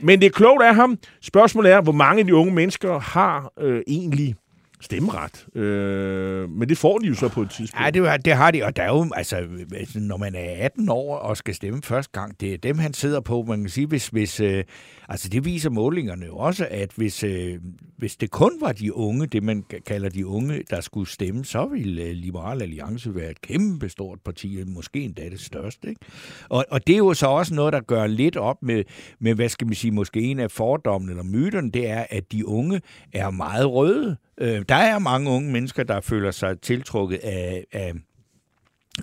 Men 0.00 0.20
det 0.20 0.26
er 0.26 0.30
klogt 0.30 0.62
af 0.62 0.74
ham. 0.74 0.98
Spørgsmålet 1.22 1.72
er, 1.72 1.80
hvor 1.80 1.92
mange 1.92 2.20
af 2.20 2.26
de 2.26 2.34
unge 2.34 2.54
mennesker 2.54 2.98
har 2.98 3.52
øh, 3.60 3.82
egentlig 3.86 4.34
stemmeret. 4.80 5.46
Øh, 5.54 6.50
men 6.50 6.68
det 6.68 6.78
får 6.78 6.98
de 6.98 7.06
jo 7.06 7.14
så 7.14 7.28
på 7.28 7.42
et 7.42 7.50
tidspunkt. 7.50 7.84
Ja, 7.84 7.90
det, 7.90 8.24
det 8.24 8.32
har 8.32 8.50
de, 8.50 8.62
og 8.62 8.76
der 8.76 8.82
er 8.82 8.88
jo, 8.88 9.10
altså, 9.16 9.46
når 9.94 10.16
man 10.16 10.34
er 10.34 10.64
18 10.64 10.88
år 10.88 11.16
og 11.16 11.36
skal 11.36 11.54
stemme 11.54 11.82
første 11.82 12.12
gang, 12.12 12.40
det 12.40 12.54
er 12.54 12.58
dem, 12.58 12.78
han 12.78 12.94
sidder 12.94 13.20
på. 13.20 13.44
Man 13.48 13.60
kan 13.60 13.70
sige, 13.70 13.86
hvis, 13.86 14.08
hvis 14.08 14.40
øh, 14.40 14.64
altså 15.08 15.28
det 15.28 15.44
viser 15.44 15.70
målingerne 15.70 16.26
jo 16.26 16.36
også, 16.36 16.66
at 16.70 16.90
hvis, 16.96 17.24
øh, 17.24 17.58
hvis 17.96 18.16
det 18.16 18.30
kun 18.30 18.52
var 18.60 18.72
de 18.72 18.96
unge, 18.96 19.26
det 19.26 19.42
man 19.42 19.64
kalder 19.86 20.08
de 20.08 20.26
unge, 20.26 20.62
der 20.70 20.80
skulle 20.80 21.08
stemme, 21.08 21.44
så 21.44 21.66
ville 21.66 22.02
øh, 22.02 22.12
Liberal 22.12 22.62
Alliance 22.62 23.14
være 23.14 23.30
et 23.30 23.40
kæmpe 23.40 23.88
stort 23.88 24.18
parti, 24.24 24.62
måske 24.66 25.00
endda 25.00 25.28
det 25.28 25.40
største. 25.40 25.88
Ikke? 25.88 26.00
Og, 26.48 26.64
og 26.70 26.86
det 26.86 26.92
er 26.92 26.98
jo 26.98 27.14
så 27.14 27.26
også 27.26 27.54
noget, 27.54 27.72
der 27.72 27.80
gør 27.80 28.06
lidt 28.06 28.36
op 28.36 28.62
med, 28.62 28.84
med, 29.18 29.34
hvad 29.34 29.48
skal 29.48 29.66
man 29.66 29.74
sige, 29.74 29.90
måske 29.90 30.20
en 30.20 30.38
af 30.38 30.50
fordommene 30.50 31.12
eller 31.12 31.24
myterne, 31.24 31.70
det 31.70 31.88
er, 31.88 32.06
at 32.10 32.32
de 32.32 32.48
unge 32.48 32.80
er 33.12 33.30
meget 33.30 33.70
røde. 33.70 34.16
Øh, 34.40 34.64
der 34.68 34.74
er 34.74 34.98
mange 34.98 35.30
unge 35.30 35.52
mennesker, 35.52 35.82
der 35.82 36.00
føler 36.00 36.30
sig 36.30 36.60
tiltrukket 36.60 37.16
af, 37.16 37.64
af 37.72 37.92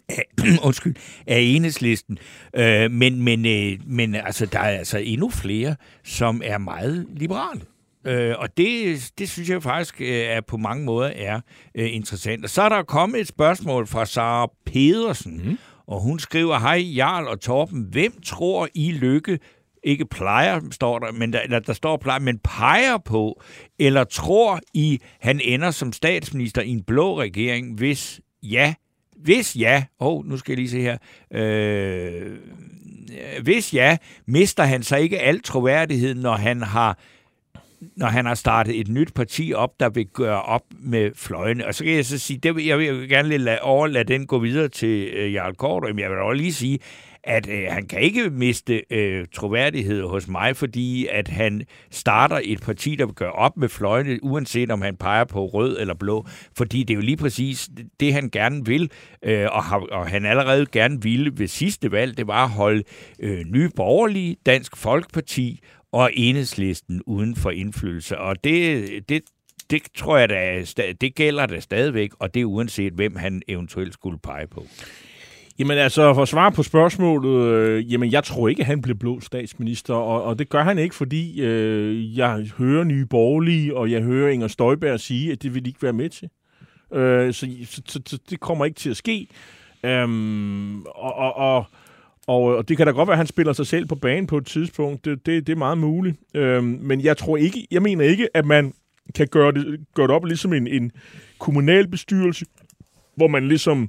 af, 0.09 0.23
undskyld, 0.67 0.95
af 1.27 1.39
enhedslisten. 1.39 2.17
Øh, 2.55 2.91
men, 2.91 3.23
men, 3.23 3.45
øh, 3.45 3.79
men 3.88 4.15
altså, 4.15 4.45
der 4.45 4.59
er 4.59 4.77
altså 4.77 4.97
endnu 4.97 5.29
flere, 5.29 5.75
som 6.03 6.41
er 6.45 6.57
meget 6.57 7.07
liberale. 7.15 7.61
Øh, 8.07 8.35
og 8.38 8.57
det, 8.57 9.11
det 9.17 9.29
synes 9.29 9.49
jeg 9.49 9.63
faktisk 9.63 10.01
øh, 10.01 10.07
er 10.07 10.41
på 10.41 10.57
mange 10.57 10.85
måder 10.85 11.11
er 11.15 11.41
øh, 11.75 11.95
interessant. 11.95 12.43
Og 12.43 12.49
så 12.49 12.61
er 12.61 12.69
der 12.69 12.83
kommet 12.83 13.21
et 13.21 13.27
spørgsmål 13.27 13.88
fra 13.88 14.05
Sara 14.05 14.51
Pedersen, 14.65 15.41
mm. 15.45 15.57
og 15.88 16.01
hun 16.01 16.19
skriver, 16.19 16.59
hej 16.59 16.77
Jarl 16.95 17.27
og 17.27 17.39
Torben, 17.41 17.81
hvem 17.91 18.21
tror 18.21 18.67
I 18.73 18.91
lykke 18.91 19.39
ikke 19.88 20.05
plejer, 20.05 20.61
står 20.71 20.99
der, 20.99 21.11
men 21.11 21.33
der, 21.33 21.41
eller 21.41 21.59
der 21.59 21.73
står 21.73 21.97
plejer, 21.97 22.19
men 22.19 22.39
peger 22.43 22.97
på, 22.97 23.41
eller 23.79 24.03
tror 24.03 24.59
I, 24.73 24.99
han 25.19 25.39
ender 25.43 25.71
som 25.71 25.93
statsminister 25.93 26.61
i 26.61 26.69
en 26.69 26.83
blå 26.83 27.19
regering, 27.19 27.75
hvis 27.75 28.21
ja, 28.43 28.73
hvis 29.15 29.55
ja, 29.55 29.83
oh, 29.99 30.25
nu 30.25 30.38
skal 30.38 30.51
jeg 30.51 30.57
lige 30.57 30.69
se 30.69 30.81
her, 30.81 30.97
øh, 31.33 32.38
hvis 33.43 33.73
ja, 33.73 33.97
mister 34.25 34.63
han 34.63 34.83
så 34.83 34.97
ikke 34.97 35.19
al 35.19 35.41
troværdighed, 35.41 36.15
når 36.15 36.35
han 36.35 36.61
har 36.61 36.99
når 37.95 38.07
han 38.07 38.25
har 38.25 38.35
startet 38.35 38.79
et 38.79 38.88
nyt 38.88 39.13
parti 39.13 39.53
op, 39.55 39.79
der 39.79 39.89
vil 39.89 40.05
gøre 40.05 40.41
op 40.41 40.63
med 40.79 41.11
fløjene. 41.15 41.67
Og 41.67 41.75
så 41.75 41.83
kan 41.83 41.93
jeg 41.93 42.05
så 42.05 42.17
sige, 42.17 42.39
det 42.43 42.55
vil, 42.55 42.65
jeg 42.65 42.79
vil 42.79 43.09
gerne 43.09 43.38
lade, 43.38 43.61
overlade 43.61 44.13
den 44.13 44.27
gå 44.27 44.39
videre 44.39 44.67
til 44.67 45.07
øh, 45.13 45.33
Jarl 45.33 45.55
Kort, 45.55 45.83
men 45.83 45.99
jeg 45.99 46.09
vil 46.09 46.17
også 46.17 46.41
lige 46.41 46.53
sige, 46.53 46.79
at 47.28 47.49
øh, 47.49 47.67
han 47.69 47.88
kan 47.88 48.01
ikke 48.01 48.30
miste 48.30 48.84
øh, 48.89 49.25
troværdighed 49.34 50.03
hos 50.03 50.28
mig, 50.28 50.55
fordi 50.55 51.07
at 51.07 51.28
han 51.28 51.61
starter 51.91 52.39
et 52.43 52.61
parti, 52.61 52.95
der 52.95 53.07
gør 53.07 53.30
op 53.30 53.57
med 53.57 53.69
fløjene, 53.69 54.19
uanset 54.23 54.71
om 54.71 54.82
han 54.82 54.95
peger 54.95 55.23
på 55.23 55.45
rød 55.45 55.78
eller 55.80 55.93
blå. 55.93 56.25
Fordi 56.57 56.84
det 56.84 56.93
er 56.93 56.95
jo 56.95 57.01
lige 57.01 57.17
præcis 57.17 57.69
det, 57.99 58.13
han 58.13 58.30
gerne 58.30 58.65
vil, 58.65 58.91
øh, 59.23 59.47
og, 59.51 59.63
har, 59.63 59.80
og 59.91 60.07
han 60.07 60.25
allerede 60.25 60.65
gerne 60.65 61.01
ville 61.01 61.32
ved 61.38 61.47
sidste 61.47 61.91
valg, 61.91 62.17
det 62.17 62.28
var 62.28 62.43
at 62.43 62.49
holde 62.49 62.84
øh, 63.19 63.39
nye 63.45 63.69
borgerlige, 63.75 64.36
Dansk 64.45 64.78
Folkeparti 64.78 65.59
og 65.91 66.11
enhedslisten 66.13 67.01
uden 67.05 67.36
for 67.36 67.51
indflydelse. 67.51 68.17
Og 68.17 68.43
det, 68.43 68.89
det, 69.09 69.21
det 69.69 69.82
tror 69.95 70.17
jeg, 70.17 70.30
da, 70.30 70.63
det 71.01 71.15
gælder 71.15 71.45
da 71.45 71.59
stadigvæk, 71.59 72.09
og 72.19 72.34
det 72.34 72.41
er 72.41 72.45
uanset, 72.45 72.93
hvem 72.93 73.15
han 73.15 73.41
eventuelt 73.47 73.93
skulle 73.93 74.19
pege 74.19 74.47
på. 74.47 74.65
Jamen 75.60 75.78
altså, 75.78 76.14
for 76.14 76.22
at 76.22 76.28
svare 76.28 76.51
på 76.51 76.64
spørgsmålet, 76.64 77.53
øh, 77.53 77.91
jamen 77.91 78.12
jeg 78.12 78.24
tror 78.24 78.47
ikke, 78.47 78.60
at 78.60 78.66
han 78.66 78.82
bliver 78.82 78.97
blå 78.97 79.20
statsminister, 79.20 79.93
og, 79.93 80.24
og 80.24 80.39
det 80.39 80.49
gør 80.49 80.64
han 80.64 80.78
ikke, 80.78 80.95
fordi 80.95 81.41
øh, 81.41 82.18
jeg 82.18 82.49
hører 82.58 82.84
nye 82.84 83.05
borgerlige, 83.05 83.78
og 83.78 83.91
jeg 83.91 84.01
hører 84.01 84.30
Inger 84.30 84.47
Støjberg 84.47 84.99
sige, 84.99 85.32
at 85.32 85.43
det 85.43 85.53
vil 85.53 85.66
de 85.66 85.70
ikke 85.70 85.84
være 85.84 85.93
med 85.93 86.10
til. 86.10 86.30
Øh, 86.93 87.34
så, 87.34 87.47
så, 87.66 87.82
så, 87.86 87.99
så 88.05 88.20
det 88.30 88.39
kommer 88.39 88.66
ikke 88.66 88.80
til 88.80 88.89
at 88.89 88.97
ske. 88.97 89.28
Øhm, 89.84 90.82
og, 90.82 91.14
og, 91.16 91.36
og, 91.36 91.66
og, 92.28 92.41
og 92.41 92.70
det 92.70 92.78
kan 92.78 92.88
da 92.88 92.91
godt 92.91 93.08
være, 93.08 93.14
at 93.14 93.18
han 93.18 93.28
spiller 93.28 93.53
sig 93.53 93.68
selv 93.68 93.86
på 93.86 93.95
banen 93.95 94.28
på 94.28 94.38
et 94.38 94.45
tidspunkt. 94.45 95.05
Det, 95.05 95.26
det, 95.26 95.47
det 95.47 95.53
er 95.53 95.58
meget 95.58 95.78
muligt. 95.78 96.18
Øhm, 96.34 96.80
men 96.82 97.01
jeg 97.01 97.18
tror 97.18 97.38
ikke, 97.38 97.68
jeg 97.72 97.82
mener 97.82 98.05
ikke, 98.05 98.28
at 98.34 98.45
man 98.45 98.74
kan 99.16 99.28
gøre 99.28 99.51
det, 99.51 99.80
gøre 99.95 100.08
det 100.08 100.16
op 100.16 100.26
ligesom 100.26 100.53
en, 100.53 100.68
en 100.68 100.91
kommunal 101.39 101.88
bestyrelse, 101.88 102.45
hvor 103.16 103.28
man 103.28 103.47
ligesom 103.47 103.82
øh, 103.82 103.88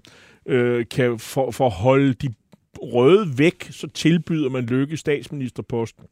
Øh, 0.48 0.86
kan 0.90 1.18
for, 1.18 1.50
for 1.50 1.68
holde 1.68 2.14
de 2.14 2.34
røde 2.82 3.38
væk, 3.38 3.68
så 3.70 3.86
tilbyder 3.86 4.50
man 4.50 4.64
Lykke 4.64 4.96
statsministerposten. 4.96 6.04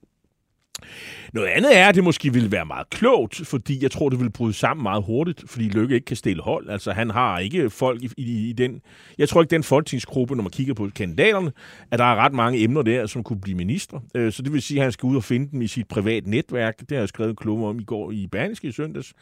Noget 1.33 1.49
andet 1.49 1.77
er, 1.77 1.89
at 1.89 1.95
det 1.95 2.05
måske 2.05 2.33
ville 2.33 2.53
være 2.53 2.67
meget 2.67 2.91
klogt, 2.91 3.41
fordi 3.45 3.83
jeg 3.83 3.91
tror, 3.91 4.09
det 4.09 4.19
ville 4.19 4.33
bryde 4.33 4.53
sammen 4.53 4.83
meget 4.83 5.05
hurtigt, 5.05 5.45
fordi 5.47 5.69
Lykke 5.69 5.95
ikke 5.95 6.05
kan 6.05 6.17
stille 6.17 6.43
hold. 6.43 6.71
Altså, 6.71 6.93
han 6.93 7.11
har 7.11 7.39
ikke 7.39 7.71
folk 7.71 8.03
i, 8.03 8.11
i, 8.17 8.49
i 8.49 8.53
den... 8.53 8.81
Jeg 9.19 9.29
tror 9.29 9.43
ikke, 9.43 9.51
den 9.51 9.63
folketingsgruppe, 9.63 10.37
når 10.37 10.43
man 10.43 10.51
kigger 10.51 10.75
på 10.75 10.91
kandidaterne, 10.95 11.53
at 11.91 11.99
der 11.99 12.05
er 12.05 12.17
ret 12.17 12.33
mange 12.33 12.63
emner 12.63 12.83
der, 12.83 13.07
som 13.07 13.23
kunne 13.23 13.41
blive 13.41 13.57
minister. 13.57 14.01
Øh, 14.15 14.33
så 14.33 14.43
det 14.43 14.53
vil 14.53 14.63
sige, 14.63 14.79
at 14.79 14.83
han 14.83 14.93
skal 14.93 15.07
ud 15.07 15.17
og 15.17 15.25
finde 15.25 15.51
dem 15.51 15.63
i 15.63 15.67
sit 15.67 15.89
privat 15.89 16.27
netværk. 16.27 16.81
Det 16.81 16.91
har 16.91 16.99
jeg 16.99 17.09
skrevet 17.09 17.31
en 17.31 17.37
klumme 17.37 17.67
om 17.67 17.81
i 17.81 17.85
går 17.85 18.13
i 18.13 18.27
Berlingske 18.27 18.69
i 18.69 18.73
søndags. 18.73 19.13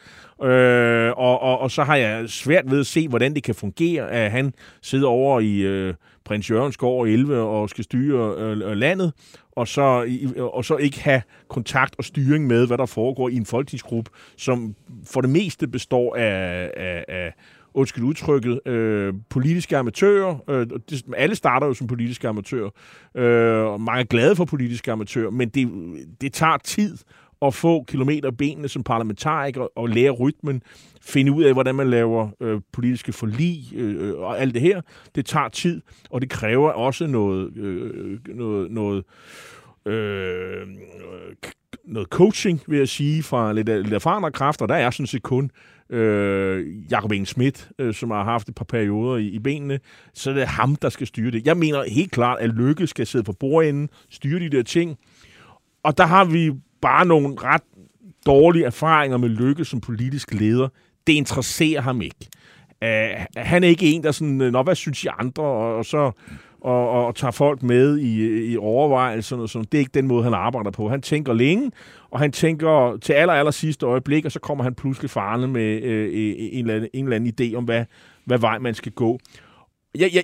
Øh, 0.43 1.11
og, 1.17 1.41
og, 1.41 1.59
og 1.59 1.71
så 1.71 1.83
har 1.83 1.95
jeg 1.95 2.29
svært 2.29 2.71
ved 2.71 2.79
at 2.79 2.87
se, 2.87 3.07
hvordan 3.07 3.35
det 3.35 3.43
kan 3.43 3.55
fungere, 3.55 4.11
at 4.11 4.31
han 4.31 4.53
sidder 4.81 5.07
over 5.07 5.39
i... 5.39 5.57
Øh, 5.57 5.93
prins 6.25 6.49
Jørgen 6.49 6.71
skal 6.71 6.85
over 6.85 7.05
11 7.05 7.41
og 7.41 7.69
skal 7.69 7.83
styre 7.83 8.35
øh, 8.37 8.69
øh 8.69 8.77
landet, 8.77 9.13
og 9.51 9.67
så, 9.67 10.07
og 10.53 10.65
så 10.65 10.77
ikke 10.77 11.03
have 11.03 11.21
kontakt 11.47 11.95
og 11.97 12.03
styring 12.03 12.47
med, 12.47 12.67
hvad 12.67 12.77
der 12.77 12.85
foregår 12.85 13.29
i 13.29 13.35
en 13.35 13.45
folketingsgruppe, 13.45 14.11
som 14.37 14.75
for 15.05 15.21
det 15.21 15.29
meste 15.29 15.67
består 15.67 16.15
af, 16.15 16.71
af, 16.77 17.05
af 17.07 17.33
undskyld 17.75 18.03
udtrykket, 18.03 18.67
øh, 18.67 19.13
politiske 19.29 19.77
amatører. 19.77 20.37
Øh, 20.49 20.67
det, 20.89 21.03
alle 21.17 21.35
starter 21.35 21.67
jo 21.67 21.73
som 21.73 21.87
politiske 21.87 22.27
amatører, 22.27 22.69
øh, 23.15 23.65
og 23.65 23.81
mange 23.81 24.01
er 24.01 24.05
glade 24.05 24.35
for 24.35 24.45
politiske 24.45 24.91
amatører, 24.91 25.29
men 25.29 25.49
det, 25.49 25.69
det 26.21 26.33
tager 26.33 26.57
tid 26.57 26.97
at 27.47 27.53
få 27.53 27.83
kilometer 27.83 28.31
benene 28.31 28.67
som 28.67 28.83
parlamentariker 28.83 29.67
og 29.77 29.89
lære 29.89 30.11
rytmen, 30.11 30.61
finde 31.01 31.31
ud 31.31 31.43
af, 31.43 31.53
hvordan 31.53 31.75
man 31.75 31.89
laver 31.89 32.29
øh, 32.41 32.61
politiske 32.73 33.13
forlig 33.13 33.73
øh, 33.75 34.09
øh, 34.09 34.17
og 34.17 34.39
alt 34.39 34.53
det 34.53 34.61
her. 34.61 34.81
Det 35.15 35.25
tager 35.25 35.49
tid, 35.49 35.81
og 36.09 36.21
det 36.21 36.29
kræver 36.29 36.71
også 36.71 37.07
noget, 37.07 37.57
øh, 37.57 38.19
noget, 38.27 38.71
noget, 38.71 39.03
øh, 39.85 40.67
noget 41.85 42.09
coaching, 42.09 42.61
vil 42.67 42.79
jeg 42.79 42.87
sige, 42.87 43.23
fra 43.23 43.53
lidt, 43.53 43.67
lidt 43.67 43.93
erfarne 43.93 44.31
kræfter. 44.31 44.65
Der 44.65 44.75
er 44.75 44.89
sådan 44.89 45.07
set 45.07 45.23
kun 45.23 45.51
øh, 45.89 46.91
Jacob 46.91 47.11
Eng 47.11 47.27
Schmidt, 47.27 47.69
øh, 47.79 47.93
som 47.93 48.11
har 48.11 48.23
haft 48.23 48.49
et 48.49 48.55
par 48.55 48.65
perioder 48.65 49.17
i, 49.17 49.27
i 49.27 49.39
benene, 49.39 49.79
så 50.13 50.31
det 50.31 50.41
er 50.41 50.45
ham, 50.45 50.75
der 50.75 50.89
skal 50.89 51.07
styre 51.07 51.31
det. 51.31 51.45
Jeg 51.45 51.57
mener 51.57 51.83
helt 51.89 52.11
klart, 52.11 52.39
at 52.39 52.49
Lykke 52.49 52.87
skal 52.87 53.07
sidde 53.07 53.23
på 53.23 53.33
bordenden, 53.33 53.89
styre 54.09 54.39
de 54.39 54.49
der 54.49 54.63
ting, 54.63 54.97
og 55.83 55.97
der 55.97 56.05
har 56.05 56.25
vi 56.25 56.51
bare 56.85 57.05
nogle 57.05 57.35
ret 57.43 57.61
dårlige 58.25 58.65
erfaringer 58.65 59.17
med 59.17 59.29
Lykke 59.29 59.65
som 59.65 59.81
politisk 59.81 60.33
leder. 60.33 60.67
Det 61.07 61.13
interesserer 61.13 61.81
ham 61.81 62.01
ikke. 62.01 62.27
Uh, 62.81 63.25
han 63.37 63.63
er 63.63 63.67
ikke 63.67 63.85
en, 63.85 64.03
der 64.03 64.11
sådan, 64.11 64.33
nå, 64.33 64.63
hvad 64.63 64.75
synes 64.75 65.03
I 65.03 65.07
andre, 65.19 65.43
og, 65.43 65.75
og 65.75 65.85
så 65.85 66.11
og, 66.61 66.89
og, 66.89 67.05
og 67.05 67.15
tager 67.15 67.31
folk 67.31 67.63
med 67.63 67.97
i, 67.97 68.51
i 68.51 68.57
overvejelserne. 68.57 69.43
Og 69.43 69.49
sådan. 69.49 69.67
Det 69.71 69.77
er 69.77 69.79
ikke 69.79 69.91
den 69.93 70.07
måde, 70.07 70.23
han 70.23 70.33
arbejder 70.33 70.71
på. 70.71 70.89
Han 70.89 71.01
tænker 71.01 71.33
længe, 71.33 71.71
og 72.11 72.19
han 72.19 72.31
tænker 72.31 72.97
til 73.01 73.13
aller, 73.13 73.33
aller 73.33 73.51
sidste 73.51 73.85
øjeblik, 73.85 74.25
og 74.25 74.31
så 74.31 74.39
kommer 74.39 74.63
han 74.63 74.75
pludselig 74.75 75.09
farne 75.09 75.47
med 75.47 75.81
øh, 75.81 76.05
øh, 76.05 76.35
en, 76.37 76.59
eller 76.59 76.75
anden, 76.75 76.89
en 76.93 77.05
eller 77.05 77.15
anden 77.15 77.33
idé 77.41 77.55
om, 77.55 77.63
hvad, 77.63 77.85
hvad 78.25 78.39
vej 78.39 78.59
man 78.59 78.73
skal 78.73 78.91
gå. 78.91 79.19
Jeg, 79.95 80.09
jeg, 80.13 80.23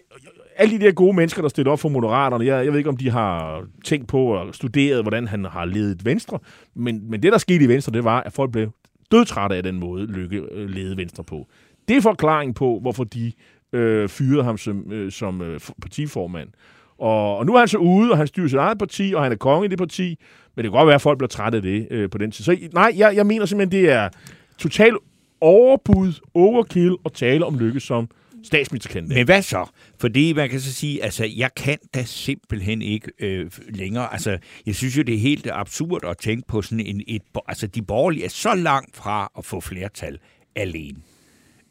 alle 0.62 0.80
de 0.80 0.86
der 0.86 0.92
gode 0.92 1.16
mennesker, 1.16 1.42
der 1.42 1.50
stiller 1.50 1.72
op 1.72 1.80
for 1.80 1.90
Moderaterne, 1.90 2.46
jeg, 2.46 2.66
jeg 2.66 2.72
ved 2.72 2.78
ikke, 2.80 2.90
om 2.90 2.98
de 2.98 3.10
har 3.10 3.64
tænkt 3.86 4.08
på 4.08 4.26
og 4.26 4.56
studeret, 4.56 5.04
hvordan 5.04 5.28
han 5.28 5.46
har 5.46 5.66
ledet 5.66 6.06
Venstre, 6.06 6.40
men, 6.76 7.10
men 7.10 7.24
det, 7.24 7.32
der 7.32 7.38
skete 7.38 7.66
i 7.66 7.68
Venstre, 7.68 7.94
det 7.94 8.04
var, 8.04 8.22
at 8.22 8.34
folk 8.34 8.52
blev 8.52 8.70
dødtrætte 9.12 9.56
af 9.56 9.64
den 9.64 9.80
måde, 9.80 10.06
Lykke 10.06 10.42
øh, 10.52 10.70
ledede 10.70 10.98
Venstre 10.98 11.24
på. 11.24 11.48
Det 11.88 11.98
er 11.98 12.02
forklaring 12.02 12.56
på, 12.56 12.80
hvorfor 12.82 13.04
de 13.04 13.32
øh, 13.74 14.10
fyrede 14.10 14.44
ham 14.44 14.58
som, 14.58 14.92
øh, 14.92 15.12
som 15.12 15.42
øh, 15.42 15.60
partiformand. 15.82 16.50
Og, 16.98 17.38
og 17.38 17.46
nu 17.46 17.56
er 17.56 17.60
han 17.60 17.68
så 17.68 17.78
ude, 17.78 18.12
og 18.12 18.18
han 18.18 18.28
styrer 18.28 18.48
sit 18.48 18.58
eget 18.58 18.78
parti, 18.78 19.14
og 19.16 19.24
han 19.24 19.32
er 19.32 19.36
konge 19.36 19.66
i 19.66 19.70
det 19.70 19.78
parti, 19.78 20.20
men 20.56 20.64
det 20.64 20.72
kan 20.72 20.78
godt 20.78 20.88
være, 20.88 20.96
at 20.96 21.02
folk 21.02 21.18
bliver 21.18 21.28
trætte 21.28 21.56
af 21.56 21.62
det 21.62 21.88
øh, 21.92 22.10
på 22.10 22.18
den 22.18 22.32
tid. 22.32 22.46
Så 22.46 22.58
nej, 22.74 22.94
jeg, 22.98 23.16
jeg 23.16 23.26
mener 23.26 23.46
simpelthen, 23.46 23.84
det 23.84 23.92
er 23.92 24.10
totalt 24.58 24.98
overbud, 25.42 26.14
overkill 26.34 26.96
og 27.04 27.14
tale 27.14 27.46
om 27.46 27.60
Lykke 27.60 27.80
som 27.80 28.10
statsministerkandidat. 28.44 29.18
Men 29.18 29.26
hvad 29.26 29.42
så? 29.42 29.66
Fordi 30.00 30.34
man 30.34 30.50
kan 30.50 30.60
så 30.60 30.74
sige, 30.74 31.04
altså, 31.04 31.26
jeg 31.36 31.50
kan 31.56 31.78
da 31.94 32.04
simpelthen 32.04 32.82
ikke 32.82 33.12
øh, 33.20 33.52
længere. 33.70 34.14
Altså, 34.14 34.38
jeg 34.66 34.76
synes 34.76 34.98
jo, 34.98 35.02
det 35.02 35.16
er 35.16 35.20
helt 35.20 35.48
absurd 35.52 36.06
at 36.06 36.18
tænke 36.18 36.48
på 36.48 36.62
sådan 36.62 36.86
en... 36.86 37.04
Et, 37.08 37.22
altså, 37.48 37.68
de 37.68 37.82
borgerlige 37.82 38.26
er 38.26 38.30
så 38.30 38.56
langt 38.56 38.96
fra 38.96 39.32
at 39.38 39.46
få 39.46 39.60
flertal 39.60 40.18
alene. 40.56 40.98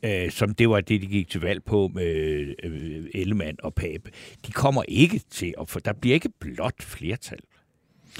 Øh, 0.05 0.31
som 0.31 0.55
det 0.55 0.69
var 0.69 0.81
det, 0.81 1.03
de 1.03 1.07
gik 1.07 1.29
til 1.29 1.41
valg 1.41 1.65
på 1.65 1.91
med 1.95 2.55
øh, 2.63 3.05
Ellemann 3.15 3.57
og 3.63 3.75
Pape. 3.75 4.11
De 4.47 4.53
kommer 4.53 4.83
ikke 4.89 5.21
til 5.31 5.55
at 5.61 5.69
få... 5.69 5.81
Der 5.81 5.93
bliver 5.93 6.15
ikke 6.15 6.31
blot 6.41 6.83
flertal. 6.83 7.39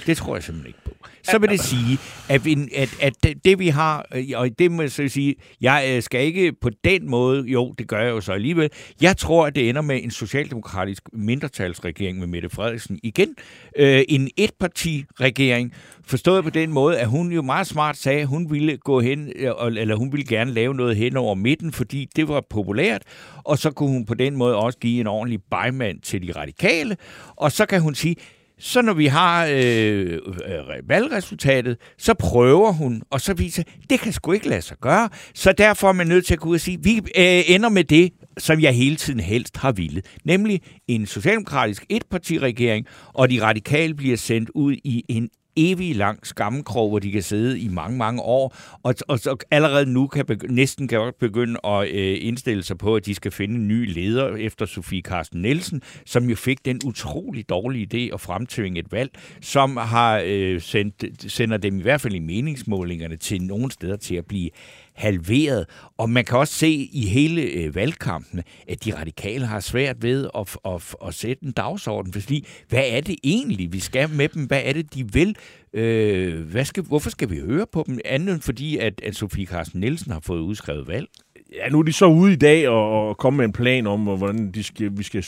Det 0.05 0.17
tror 0.17 0.35
jeg 0.35 0.43
simpelthen 0.43 0.67
ikke 0.67 0.79
på. 0.85 0.91
Så 1.23 1.37
vil 1.37 1.49
det 1.49 1.59
sige, 1.59 1.97
at, 2.29 2.45
vi, 2.45 2.57
at, 2.75 2.89
at 3.01 3.13
det, 3.23 3.45
det 3.45 3.59
vi 3.59 3.67
har, 3.67 4.05
øh, 4.15 4.25
og 4.35 4.49
det 4.59 4.71
må 4.71 4.81
jeg 4.81 4.91
så 4.91 5.07
sige, 5.07 5.35
jeg 5.61 5.85
øh, 5.89 6.03
skal 6.03 6.25
ikke 6.25 6.53
på 6.61 6.69
den 6.83 7.09
måde, 7.09 7.43
jo, 7.47 7.75
det 7.77 7.87
gør 7.87 8.01
jeg 8.01 8.09
jo 8.09 8.21
så 8.21 8.31
alligevel, 8.31 8.69
jeg 9.01 9.17
tror, 9.17 9.47
at 9.47 9.55
det 9.55 9.69
ender 9.69 9.81
med 9.81 10.03
en 10.03 10.11
socialdemokratisk 10.11 11.03
mindretalsregering 11.13 12.19
med 12.19 12.27
Mette 12.27 12.49
Frederiksen 12.49 12.99
igen. 13.03 13.35
Øh, 13.77 14.03
en 14.09 14.29
etpartiregering, 14.37 15.73
forstået 16.05 16.43
på 16.43 16.49
den 16.49 16.71
måde, 16.71 16.99
at 16.99 17.07
hun 17.07 17.31
jo 17.31 17.41
meget 17.41 17.67
smart 17.67 17.97
sagde, 17.97 18.21
at 18.21 18.27
hun 18.27 18.51
ville 18.51 18.77
gå 18.77 18.99
hen, 18.99 19.31
øh, 19.35 19.51
eller 19.77 19.95
hun 19.95 20.11
ville 20.11 20.25
gerne 20.25 20.51
lave 20.51 20.73
noget 20.73 20.95
hen 20.95 21.17
over 21.17 21.35
midten, 21.35 21.71
fordi 21.71 22.07
det 22.15 22.27
var 22.27 22.43
populært, 22.49 23.01
og 23.43 23.57
så 23.57 23.71
kunne 23.71 23.89
hun 23.89 24.05
på 24.05 24.13
den 24.13 24.35
måde 24.35 24.55
også 24.55 24.79
give 24.79 24.99
en 25.01 25.07
ordentlig 25.07 25.39
bejmand 25.51 26.01
til 26.01 26.27
de 26.27 26.31
radikale, 26.31 26.97
og 27.35 27.51
så 27.51 27.65
kan 27.65 27.81
hun 27.81 27.95
sige, 27.95 28.15
så 28.63 28.81
når 28.81 28.93
vi 28.93 29.05
har 29.05 29.45
øh, 29.45 30.13
øh, 30.13 30.89
valgresultatet, 30.89 31.77
så 31.97 32.13
prøver 32.13 32.71
hun, 32.71 33.01
og 33.09 33.21
så 33.21 33.33
viser, 33.33 33.63
det 33.89 33.99
kan 33.99 34.13
sgu 34.13 34.31
ikke 34.31 34.49
lade 34.49 34.61
sig 34.61 34.77
gøre. 34.81 35.09
Så 35.33 35.51
derfor 35.51 35.89
er 35.89 35.93
man 35.93 36.07
nødt 36.07 36.25
til 36.25 36.33
at 36.33 36.39
gå 36.39 36.49
ud 36.49 36.55
og 36.55 36.61
sige, 36.61 36.83
vi 36.83 36.97
øh, 36.97 37.43
ender 37.47 37.69
med 37.69 37.83
det, 37.83 38.11
som 38.37 38.59
jeg 38.59 38.73
hele 38.75 38.95
tiden 38.95 39.19
helst 39.19 39.57
har 39.57 39.71
ville. 39.71 40.01
Nemlig 40.25 40.61
en 40.87 41.05
socialdemokratisk 41.05 41.85
etpartiregering, 41.89 42.85
og 43.07 43.29
de 43.29 43.43
radikale 43.43 43.93
bliver 43.93 44.17
sendt 44.17 44.49
ud 44.49 44.75
i 44.83 45.03
en 45.07 45.29
evig 45.55 45.95
lang 45.95 46.27
skammekrog, 46.27 46.89
hvor 46.89 46.99
de 46.99 47.11
kan 47.11 47.23
sidde 47.23 47.59
i 47.59 47.67
mange, 47.67 47.97
mange 47.97 48.21
år, 48.21 48.55
og, 48.83 48.95
og 49.07 49.19
så 49.19 49.35
allerede 49.51 49.85
nu 49.85 50.07
kan 50.07 50.25
begy- 50.31 50.47
næsten 50.53 50.87
kan 50.87 51.13
begynde 51.19 51.59
at 51.63 51.89
øh, 51.89 52.17
indstille 52.21 52.63
sig 52.63 52.77
på, 52.77 52.95
at 52.95 53.05
de 53.05 53.15
skal 53.15 53.31
finde 53.31 53.55
en 53.55 53.67
ny 53.67 53.93
leder 53.93 54.35
efter 54.35 54.65
Sofie 54.65 55.01
Carsten 55.01 55.41
Nielsen, 55.41 55.81
som 56.05 56.29
jo 56.29 56.35
fik 56.35 56.65
den 56.65 56.79
utrolig 56.85 57.49
dårlige 57.49 57.87
idé 57.93 58.13
at 58.13 58.21
fremtvinge 58.21 58.79
et 58.79 58.91
valg, 58.91 59.11
som 59.41 59.77
har 59.77 60.21
øh, 60.25 60.61
sendt, 60.61 61.31
sender 61.31 61.57
dem 61.57 61.79
i 61.79 61.81
hvert 61.81 62.01
fald 62.01 62.13
i 62.13 62.19
meningsmålingerne 62.19 63.17
til 63.17 63.41
nogle 63.41 63.71
steder 63.71 63.95
til 63.95 64.15
at 64.15 64.25
blive 64.25 64.49
halveret. 64.93 65.65
Og 65.97 66.09
man 66.09 66.25
kan 66.25 66.37
også 66.37 66.53
se 66.53 66.89
i 66.93 67.05
hele 67.05 67.41
øh, 67.41 67.75
valgkampen, 67.75 68.41
at 68.67 68.85
de 68.85 68.97
radikale 68.99 69.45
har 69.45 69.59
svært 69.59 70.03
ved 70.03 70.29
at, 70.37 70.57
at, 70.65 70.95
at 71.07 71.13
sætte 71.13 71.45
en 71.45 71.51
dagsorden. 71.51 72.13
Fordi, 72.13 72.47
hvad 72.69 72.83
er 72.87 73.01
det 73.01 73.15
egentlig, 73.23 73.73
vi 73.73 73.79
skal 73.79 74.09
med 74.09 74.29
dem? 74.29 74.45
Hvad 74.45 74.61
er 74.65 74.73
det, 74.73 74.93
de 74.93 75.13
vil? 75.13 75.35
Øh, 75.73 76.39
hvad 76.39 76.65
skal, 76.65 76.83
hvorfor 76.83 77.09
skal 77.09 77.29
vi 77.29 77.39
høre 77.39 77.65
på 77.71 77.83
dem? 77.87 77.99
Andet 78.05 78.33
end 78.33 78.41
fordi, 78.41 78.77
at, 78.77 79.01
at 79.03 79.15
Sofie 79.15 79.45
Carsten 79.45 79.79
Nielsen 79.79 80.11
har 80.11 80.19
fået 80.19 80.39
udskrevet 80.39 80.87
valg. 80.87 81.07
Ja, 81.55 81.69
nu 81.69 81.79
er 81.79 81.83
de 81.83 81.93
så 81.93 82.05
ude 82.05 82.33
i 82.33 82.35
dag 82.35 82.69
og, 82.69 83.09
og 83.09 83.17
komme 83.17 83.37
med 83.37 83.45
en 83.45 83.51
plan 83.51 83.87
om, 83.87 84.01
hvordan 84.01 84.51
de 84.51 84.63
skal, 84.63 84.91
vi 84.97 85.03
skal 85.03 85.23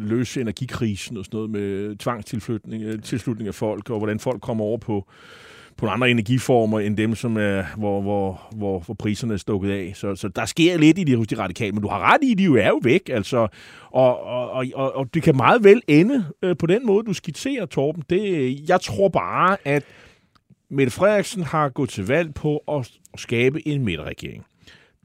løse 0.00 0.40
energikrisen 0.40 1.16
og 1.16 1.24
sådan 1.24 1.36
noget 1.36 1.50
med 1.50 1.96
tvangstilflytning, 1.96 2.82
øh, 2.82 3.02
tilslutning 3.02 3.48
af 3.48 3.54
folk, 3.54 3.90
og 3.90 3.98
hvordan 3.98 4.20
folk 4.20 4.40
kommer 4.40 4.64
over 4.64 4.78
på, 4.78 5.08
på 5.76 5.86
andre 5.86 6.10
energiformer 6.10 6.80
end 6.80 6.96
dem, 6.96 7.14
som 7.14 7.36
er, 7.36 7.64
hvor, 7.76 8.00
hvor, 8.00 8.48
hvor, 8.56 8.78
hvor 8.78 8.94
priserne 8.94 9.32
er 9.32 9.38
stukket 9.38 9.70
af. 9.70 9.92
Så, 9.94 10.16
så 10.16 10.28
der 10.28 10.44
sker 10.44 10.78
lidt 10.78 10.98
i 10.98 11.04
det 11.04 11.16
hos 11.16 11.26
de 11.26 11.38
radikale, 11.38 11.72
men 11.72 11.82
du 11.82 11.88
har 11.88 12.12
ret 12.12 12.20
i, 12.22 12.34
de 12.34 12.44
jo 12.44 12.56
er 12.56 12.68
jo 12.68 12.80
væk. 12.82 13.08
Altså, 13.08 13.48
og, 13.90 14.20
og, 14.20 14.66
og, 14.74 14.96
og, 14.96 15.14
det 15.14 15.22
kan 15.22 15.36
meget 15.36 15.64
vel 15.64 15.82
ende 15.88 16.24
øh, 16.42 16.56
på 16.56 16.66
den 16.66 16.86
måde, 16.86 17.04
du 17.04 17.12
skitserer, 17.12 17.66
Torben. 17.66 18.02
Det, 18.10 18.68
jeg 18.68 18.80
tror 18.80 19.08
bare, 19.08 19.56
at 19.64 19.84
Mette 20.70 20.92
Frederiksen 20.92 21.42
har 21.42 21.68
gået 21.68 21.90
til 21.90 22.06
valg 22.06 22.34
på 22.34 22.56
at 22.56 22.90
skabe 23.16 23.68
en 23.68 23.84
midterregering. 23.84 24.44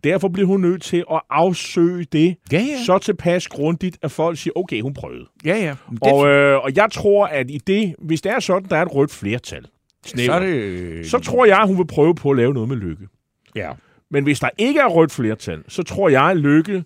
Derfor 0.03 0.27
bliver 0.27 0.47
hun 0.47 0.61
nødt 0.61 0.81
til 0.81 1.03
at 1.11 1.21
afsøge 1.29 2.05
det 2.11 2.35
ja, 2.51 2.59
ja. 2.59 2.83
så 2.85 2.97
tilpas 2.97 3.47
grundigt, 3.47 3.97
at 4.01 4.11
folk 4.11 4.37
siger, 4.37 4.53
okay, 4.55 4.81
hun 4.81 4.93
prøvede. 4.93 5.25
Ja, 5.45 5.55
ja. 5.55 5.75
Og, 6.01 6.27
øh, 6.27 6.63
og 6.63 6.75
jeg 6.75 6.87
tror, 6.91 7.25
at 7.25 7.51
i 7.51 7.57
det, 7.57 7.95
hvis 7.99 8.21
det 8.21 8.31
er 8.31 8.39
sådan, 8.39 8.69
der 8.69 8.77
er 8.77 8.81
et 8.81 8.95
rødt 8.95 9.11
flertal, 9.11 9.65
snæver, 10.07 10.33
så, 10.33 10.39
det... 10.39 11.09
så 11.09 11.19
tror 11.19 11.45
jeg, 11.45 11.63
hun 11.65 11.77
vil 11.77 11.87
prøve 11.87 12.15
på 12.15 12.31
at 12.31 12.37
lave 12.37 12.53
noget 12.53 12.69
med 12.69 12.77
Lykke. 12.77 13.07
Ja. 13.55 13.71
Men 14.09 14.23
hvis 14.23 14.39
der 14.39 14.49
ikke 14.57 14.79
er 14.79 14.87
rødt 14.87 15.11
flertal, 15.11 15.63
så 15.67 15.83
tror 15.83 16.09
jeg, 16.09 16.23
at 16.23 16.37
Lykke 16.37 16.83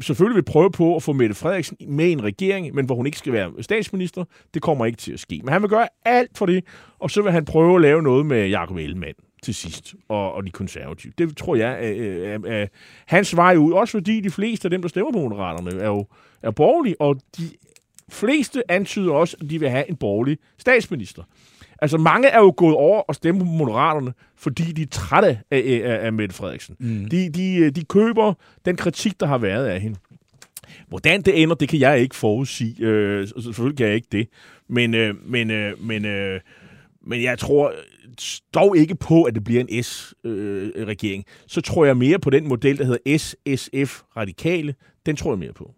selvfølgelig 0.00 0.36
vil 0.36 0.42
prøve 0.42 0.70
på 0.70 0.96
at 0.96 1.02
få 1.02 1.12
Mette 1.12 1.34
Frederiksen 1.34 1.76
med 1.88 2.06
i 2.06 2.12
en 2.12 2.24
regering, 2.24 2.74
men 2.74 2.86
hvor 2.86 2.94
hun 2.94 3.06
ikke 3.06 3.18
skal 3.18 3.32
være 3.32 3.50
statsminister. 3.60 4.24
Det 4.54 4.62
kommer 4.62 4.86
ikke 4.86 4.96
til 4.96 5.12
at 5.12 5.20
ske. 5.20 5.40
Men 5.44 5.52
han 5.52 5.62
vil 5.62 5.70
gøre 5.70 5.88
alt 6.04 6.38
for 6.38 6.46
det, 6.46 6.64
og 6.98 7.10
så 7.10 7.22
vil 7.22 7.32
han 7.32 7.44
prøve 7.44 7.74
at 7.74 7.82
lave 7.82 8.02
noget 8.02 8.26
med 8.26 8.48
Jacob 8.48 8.76
Ellemann 8.76 9.14
til 9.42 9.54
sidst, 9.54 9.94
og, 10.08 10.32
og 10.32 10.46
de 10.46 10.50
konservative. 10.50 11.12
Det 11.18 11.36
tror 11.36 11.56
jeg 11.56 11.72
er, 11.72 12.34
er, 12.34 12.38
er, 12.44 12.62
er 12.62 12.66
hans 13.06 13.36
vej 13.36 13.56
ud, 13.56 13.72
også 13.72 13.92
fordi 13.92 14.20
de 14.20 14.30
fleste 14.30 14.66
af 14.66 14.70
dem, 14.70 14.82
der 14.82 14.88
stemmer 14.88 15.12
på 15.12 15.18
Moderaterne, 15.18 15.82
er 15.82 15.86
jo 15.86 16.06
er 16.42 16.50
borgerlige, 16.50 17.00
og 17.00 17.20
de 17.38 17.50
fleste 18.10 18.70
antyder 18.70 19.12
også, 19.12 19.36
at 19.40 19.50
de 19.50 19.60
vil 19.60 19.68
have 19.68 19.90
en 19.90 19.96
borgerlig 19.96 20.38
statsminister. 20.58 21.22
Altså, 21.82 21.98
mange 21.98 22.28
er 22.28 22.38
jo 22.38 22.54
gået 22.56 22.74
over 22.74 23.00
og 23.00 23.14
stemt 23.14 23.38
på 23.38 23.44
Moderaterne, 23.44 24.12
fordi 24.36 24.62
de 24.62 24.82
er 24.82 24.86
trætte 24.90 25.28
af, 25.28 25.38
af, 25.50 25.80
af, 25.84 26.06
af 26.06 26.12
Mette 26.12 26.34
Frederiksen. 26.34 26.76
Mm. 26.80 27.08
De, 27.08 27.28
de, 27.28 27.70
de 27.70 27.84
køber 27.84 28.34
den 28.64 28.76
kritik, 28.76 29.20
der 29.20 29.26
har 29.26 29.38
været 29.38 29.66
af 29.66 29.80
hende. 29.80 29.98
Hvordan 30.88 31.22
det 31.22 31.42
ender, 31.42 31.54
det 31.54 31.68
kan 31.68 31.80
jeg 31.80 32.00
ikke 32.00 32.16
forudsige. 32.16 32.84
Øh, 32.84 33.28
selvfølgelig 33.28 33.76
kan 33.76 33.86
jeg 33.86 33.94
ikke 33.94 34.08
det. 34.12 34.28
Men, 34.68 34.94
øh, 34.94 35.14
men, 35.26 35.50
øh, 35.50 35.82
men, 35.82 36.04
øh, 36.04 36.40
men 37.06 37.22
jeg 37.22 37.38
tror 37.38 37.72
dog 38.54 38.76
ikke 38.76 38.94
på, 38.94 39.22
at 39.22 39.34
det 39.34 39.44
bliver 39.44 39.60
en 39.60 39.82
S-regering. 39.82 41.24
Øh, 41.28 41.44
så 41.46 41.60
tror 41.60 41.84
jeg 41.84 41.96
mere 41.96 42.18
på 42.18 42.30
den 42.30 42.48
model, 42.48 42.78
der 42.78 42.84
hedder 42.84 43.18
SSF 43.18 44.02
Radikale. 44.16 44.74
Den 45.06 45.16
tror 45.16 45.32
jeg 45.32 45.38
mere 45.38 45.52
på. 45.52 45.74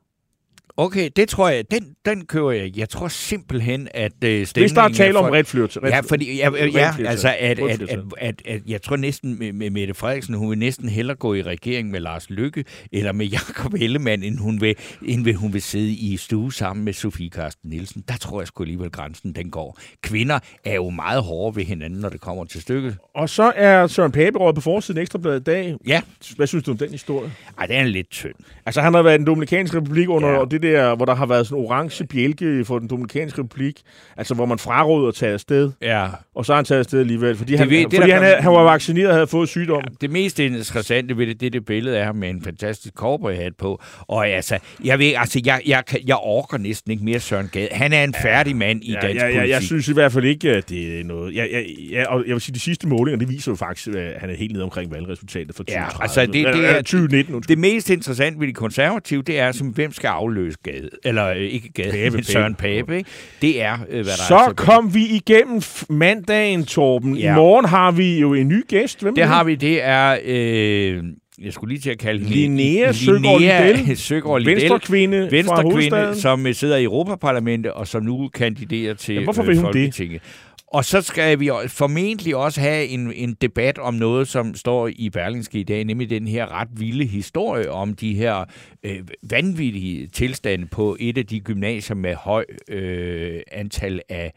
Okay, 0.79 1.11
det 1.17 1.29
tror 1.29 1.49
jeg, 1.49 1.71
den, 1.71 1.95
den 2.05 2.27
kører 2.27 2.51
jeg. 2.51 2.79
Jeg 2.79 2.89
tror 2.89 3.09
simpelthen, 3.09 3.89
at 3.95 4.13
uh, 4.13 4.19
stemningen... 4.19 4.47
Hvis 4.55 4.73
der 4.73 4.83
er 4.83 4.89
tale 4.89 5.19
om 5.19 5.31
ret 5.31 5.47
flyrt. 5.47 5.79
Ja, 5.83 6.01
fordi, 6.01 6.37
ja, 6.37 6.51
ja, 6.67 6.93
altså, 7.07 7.35
at, 7.39 7.59
at, 7.59 7.83
at, 7.83 8.01
at, 8.19 8.43
at, 8.45 8.63
jeg 8.67 8.83
tror 8.83 8.97
næsten 8.97 9.39
med, 9.39 9.53
med 9.53 9.71
Mette 9.71 9.95
Frederiksen, 9.95 10.35
hun 10.35 10.51
vil 10.51 10.59
næsten 10.59 10.89
hellere 10.89 11.17
gå 11.17 11.35
i 11.35 11.43
regering 11.43 11.91
med 11.91 12.01
Lars 12.01 12.31
Lykke, 12.31 12.65
eller 12.93 13.13
med 13.13 13.27
Jakob 13.27 13.75
Ellemann, 13.75 14.23
end 14.23 14.39
hun 14.39 14.61
vil, 14.61 14.75
end 15.03 15.25
vil, 15.25 15.35
hun 15.35 15.53
vil 15.53 15.63
sidde 15.63 15.93
i 15.93 16.17
stue 16.17 16.53
sammen 16.53 16.85
med 16.85 16.93
Sofie 16.93 17.31
Karsten 17.31 17.71
Nielsen. 17.71 18.05
Der 18.09 18.17
tror 18.17 18.41
jeg 18.41 18.47
sgu 18.47 18.63
alligevel, 18.63 18.91
grænsen 18.91 19.33
den 19.33 19.51
går. 19.51 19.79
Kvinder 20.03 20.39
er 20.65 20.75
jo 20.75 20.91
meget 20.91 21.23
hårde 21.23 21.57
ved 21.57 21.65
hinanden, 21.65 22.01
når 22.01 22.09
det 22.09 22.21
kommer 22.21 22.45
til 22.45 22.61
stykket. 22.63 22.97
Og 23.15 23.29
så 23.29 23.53
er 23.57 23.87
Søren 23.87 24.13
Pape 24.13 24.39
på 24.55 24.61
forsiden 24.61 25.01
Ekstrabladet 25.01 25.41
i 25.41 25.45
dag. 25.45 25.75
Ja. 25.87 26.01
Hvad 26.37 26.47
synes 26.47 26.65
du 26.65 26.71
om 26.71 26.79
den 26.79 26.91
historie? 26.91 27.33
Ej, 27.59 27.67
den 27.67 27.77
er 27.77 27.85
lidt 27.85 28.11
tynd. 28.11 28.35
Altså, 28.67 28.81
han 28.81 28.95
har 28.95 29.03
været 29.03 29.15
i 29.15 29.19
den 29.19 29.27
Dominikanske 29.27 29.77
Republik 29.77 30.09
under 30.09 30.31
ja. 30.31 30.45
det 30.45 30.63
der, 30.67 30.97
hvor 30.97 31.05
der 31.05 31.15
har 31.15 31.27
været 31.27 31.47
sådan 31.47 31.65
orange 31.65 32.07
bjælke 32.07 32.65
for 32.65 32.79
den 32.79 32.89
Dominikanske 32.89 33.41
Republik, 33.43 33.81
altså 34.17 34.35
hvor 34.35 34.47
man 34.47 34.59
fraråder 34.59 35.09
at 35.09 35.15
tage 35.15 35.33
afsted. 35.33 35.73
Ja. 35.83 36.09
Og 36.35 36.47
så 36.47 36.53
har 36.53 36.57
han 36.57 36.65
taget 36.65 36.79
afsted 36.79 37.01
alligevel, 37.01 37.37
fordi, 37.37 37.53
det 37.53 37.59
han, 37.59 37.71
ved, 37.71 37.83
fordi 37.83 37.97
det, 37.97 38.13
han, 38.13 38.23
han, 38.23 38.43
han 38.43 38.53
var 38.53 38.63
vaccineret 38.63 39.09
og 39.09 39.15
havde 39.15 39.27
fået 39.27 39.49
sygdom. 39.49 39.83
Ja, 39.87 39.95
det 40.01 40.11
mest 40.11 40.39
interessante 40.39 41.17
ved 41.17 41.27
det, 41.27 41.41
det 41.41 41.47
er 41.47 41.51
det 41.51 41.65
billede 41.65 41.99
af 41.99 42.05
ham 42.05 42.17
med 42.17 42.31
en 42.31 42.43
fantastisk 42.43 42.95
cowboyhat 42.95 43.53
på. 43.59 43.83
Og 44.01 44.29
altså, 44.29 44.59
jeg 44.85 44.99
ved, 44.99 45.13
altså, 45.17 45.41
jeg, 45.45 45.61
jeg, 45.67 45.83
jeg 46.07 46.17
orker 46.17 46.59
næsten 46.59 46.93
ikke 46.93 47.05
mere 47.05 47.21
Søren 47.21 47.49
Gade. 47.53 47.69
Han 47.73 47.93
er 47.93 48.05
en 48.05 48.15
færdig 48.23 48.57
mand 48.57 48.85
i 48.85 48.93
ja, 48.93 49.01
dansk 49.01 49.21
ja, 49.21 49.27
ja, 49.27 49.33
politik. 49.33 49.51
Jeg 49.51 49.63
synes 49.63 49.89
i 49.89 49.93
hvert 49.93 50.13
fald 50.13 50.25
ikke, 50.25 50.51
at 50.51 50.69
det 50.69 51.01
er 51.01 51.05
noget... 51.05 51.35
Jeg, 51.35 51.49
jeg, 51.53 51.67
jeg, 51.93 52.07
og 52.07 52.25
jeg 52.27 52.33
vil 52.33 52.41
sige, 52.41 52.55
de 52.55 52.61
sidste 52.61 52.89
målinger, 52.89 53.19
det 53.19 53.29
viser 53.29 53.53
jo 53.53 53.57
faktisk, 53.57 53.89
at 53.89 54.21
han 54.21 54.31
er 54.31 54.35
helt 54.37 54.53
nede 54.53 54.65
omkring 54.65 54.93
valgresultatet 54.93 55.57
for 55.57 55.63
2030. 55.63 55.97
Ja, 55.99 56.03
altså, 56.03 56.21
det, 56.21 56.33
det 56.33 56.71
er, 56.71 56.77
2019. 56.77 57.43
Det 57.49 57.59
mest 57.59 57.91
interessante 57.91 58.41
ved 58.41 58.47
de 58.47 58.53
konservative, 58.53 59.23
det 59.23 59.39
er, 59.39 59.53
som, 59.53 59.69
hvem 59.69 59.93
skal 59.93 60.09
afløse 60.09 60.56
Gade? 60.63 60.91
Eller 61.05 61.27
øh, 61.27 61.37
ikke 61.37 61.73
Gade, 61.73 62.11
Pape, 62.11 62.25
Søren 62.25 62.55
Pape. 62.55 62.97
Ikke? 62.97 63.11
Det 63.43 63.63
er, 63.63 63.79
øh, 63.89 63.95
hvad 63.95 64.05
der 64.05 64.11
Så 64.29 64.37
er. 64.37 64.49
Så 64.49 64.55
kom 64.57 64.95
vi 64.95 65.07
igennem 65.07 65.63
mandagen, 65.89 66.65
Torben. 66.65 67.17
Ja. 67.17 67.33
I 67.33 67.35
morgen 67.35 67.65
har 67.65 67.91
vi 67.91 68.21
jo 68.21 68.35
en 68.35 68.49
ny 68.49 68.69
gæst. 68.69 69.03
Hvem 69.03 69.15
det 69.15 69.25
har 69.25 69.45
vi. 69.45 69.55
Det 69.55 69.85
er... 69.85 70.19
Øh, 70.25 71.03
jeg 71.43 71.53
skulle 71.53 71.75
lige 71.75 71.83
til 71.83 71.91
at 71.91 71.99
kalde 71.99 72.19
hende 72.25 72.35
Linnea 72.35 72.93
Søgaard 72.93 74.41
Lidell, 74.41 74.47
venstrekvinde, 74.47 75.29
venstrekvinde 75.31 76.15
som 76.15 76.53
sidder 76.53 76.77
i 76.77 76.85
Europaparlamentet 76.85 77.73
og 77.73 77.89
som 77.89 78.03
nu 78.03 78.29
kandiderer 78.29 78.95
til 78.95 79.15
ja, 79.15 79.23
hvorfor 79.25 79.43
vil 79.43 79.57
hun 79.57 79.65
Folketinget. 79.65 80.23
Det? 80.23 80.56
Og 80.69 80.85
så 80.85 81.03
skal 81.03 81.41
vi 81.41 81.51
formentlig 81.69 82.37
også 82.37 82.61
have 82.61 82.87
en, 82.87 83.13
en 83.13 83.35
debat 83.35 83.79
om 83.79 83.95
noget, 83.95 84.29
som 84.29 84.55
står 84.55 84.91
i 84.97 85.11
Berlingske 85.11 85.59
i 85.59 85.63
dag, 85.63 85.85
nemlig 85.85 86.11
den 86.11 86.29
her 86.29 86.61
ret 86.61 86.69
vilde 86.73 87.05
historie 87.05 87.71
om 87.71 87.95
de 87.95 88.15
her 88.15 88.45
øh, 88.83 88.99
vanvittige 89.31 90.07
tilstande 90.07 90.67
på 90.67 90.97
et 91.01 91.19
af 91.19 91.27
de 91.27 91.41
gymnasier 91.41 91.97
med 91.97 92.15
høj 92.15 92.45
øh, 92.69 93.41
antal 93.53 94.01
af 94.09 94.33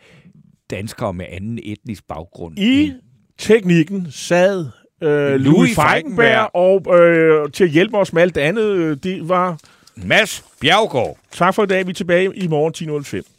danskere 0.69 1.13
med 1.13 1.25
anden 1.29 1.59
etnisk 1.63 2.07
baggrund. 2.07 2.59
I 2.59 2.93
teknikken 3.37 4.07
sad 4.11 4.65
øh, 5.03 5.35
Louis 5.35 5.75
Feigenberg, 5.75 6.49
og 6.53 6.99
øh, 6.99 7.51
til 7.51 7.63
at 7.63 7.69
hjælpe 7.69 7.97
os 7.97 8.13
med 8.13 8.21
alt 8.21 8.35
det 8.35 8.41
andet, 8.41 8.71
øh, 8.71 8.97
det 9.03 9.29
var... 9.29 9.59
Mads 9.95 10.45
Bjergård. 10.61 11.17
Tak 11.31 11.55
for 11.55 11.63
i 11.63 11.67
dag. 11.67 11.85
Vi 11.85 11.89
er 11.89 11.93
tilbage 11.93 12.31
i 12.35 12.47
morgen 12.47 12.73
10.05. 13.21 13.38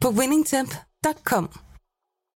på 0.00 0.10
winningtemp.com. 0.10 1.69